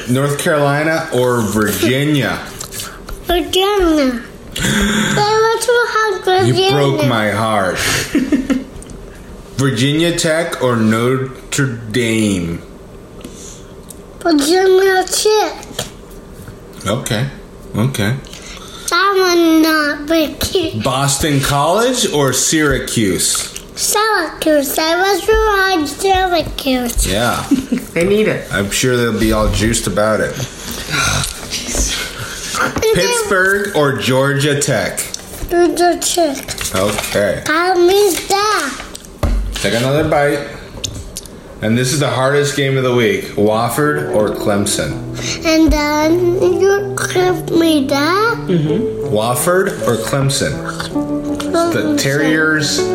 North 0.10 0.40
Carolina 0.40 1.08
or 1.14 1.42
Virginia? 1.42 2.38
Virginia. 3.24 4.24
they 4.54 5.36
want 5.36 5.62
to 5.62 5.86
have 5.94 6.26
Virginia. 6.26 6.66
You 6.66 6.72
broke 6.72 7.08
my 7.08 7.32
heart. 7.32 7.78
Virginia 9.58 10.18
Tech 10.18 10.62
or 10.64 10.76
Notre 10.76 11.76
Dame? 11.76 12.69
Virginia 14.30 15.04
Tech. 15.06 15.66
Okay. 16.86 17.28
Okay. 17.76 18.16
That 18.90 19.16
one 19.18 19.62
not 19.64 20.08
Vicky. 20.08 20.80
Boston 20.82 21.40
College 21.40 22.12
or 22.14 22.32
Syracuse? 22.32 23.26
Syracuse. 23.76 24.78
I 24.78 24.96
was 25.02 25.28
around 25.28 25.88
Syracuse. 25.88 27.08
Yeah. 27.08 27.44
they 27.94 28.08
need 28.08 28.28
it. 28.28 28.48
I'm 28.54 28.70
sure 28.70 28.96
they'll 28.98 29.20
be 29.20 29.32
all 29.32 29.52
juiced 29.52 29.88
about 29.88 30.20
it. 30.20 30.36
Pittsburgh 32.94 33.76
or 33.76 33.98
Georgia 33.98 34.62
Tech? 34.62 35.00
Georgia 35.50 35.98
Tech. 36.00 36.76
Okay. 36.76 37.44
I 37.48 37.74
miss 37.74 38.28
that. 38.28 38.86
Take 39.56 39.74
another 39.74 40.08
bite. 40.08 40.59
And 41.62 41.78
this 41.78 41.92
is 41.92 42.00
the 42.00 42.10
hardest 42.10 42.56
game 42.56 42.78
of 42.78 42.84
the 42.84 42.96
week 42.96 43.26
Wofford 43.36 44.16
or 44.16 44.30
Clemson? 44.30 44.94
And 45.46 45.70
then 45.72 46.42
you 46.62 46.96
give 47.14 47.50
me 47.52 47.86
that. 47.88 48.38
Mm-hmm. 48.48 49.14
Wofford 49.14 49.68
or 49.86 49.98
Clemson? 49.98 50.54
The 51.74 51.98
Terriers 52.02 52.80
and 52.80 52.88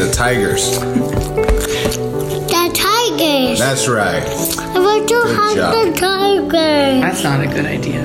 the 0.00 0.10
Tigers. 0.12 0.78
The 2.50 2.70
Tigers. 2.74 3.58
That's 3.58 3.88
right. 3.88 4.22
I 4.58 4.78
want 4.80 5.08
to 5.08 5.14
Good 5.14 5.36
have 5.36 5.54
job. 5.54 5.72
the 5.72 5.92
Tigers. 5.98 7.00
That's 7.00 7.22
not 7.24 7.40
a 7.40 7.46
good 7.46 7.64
idea. 7.64 8.04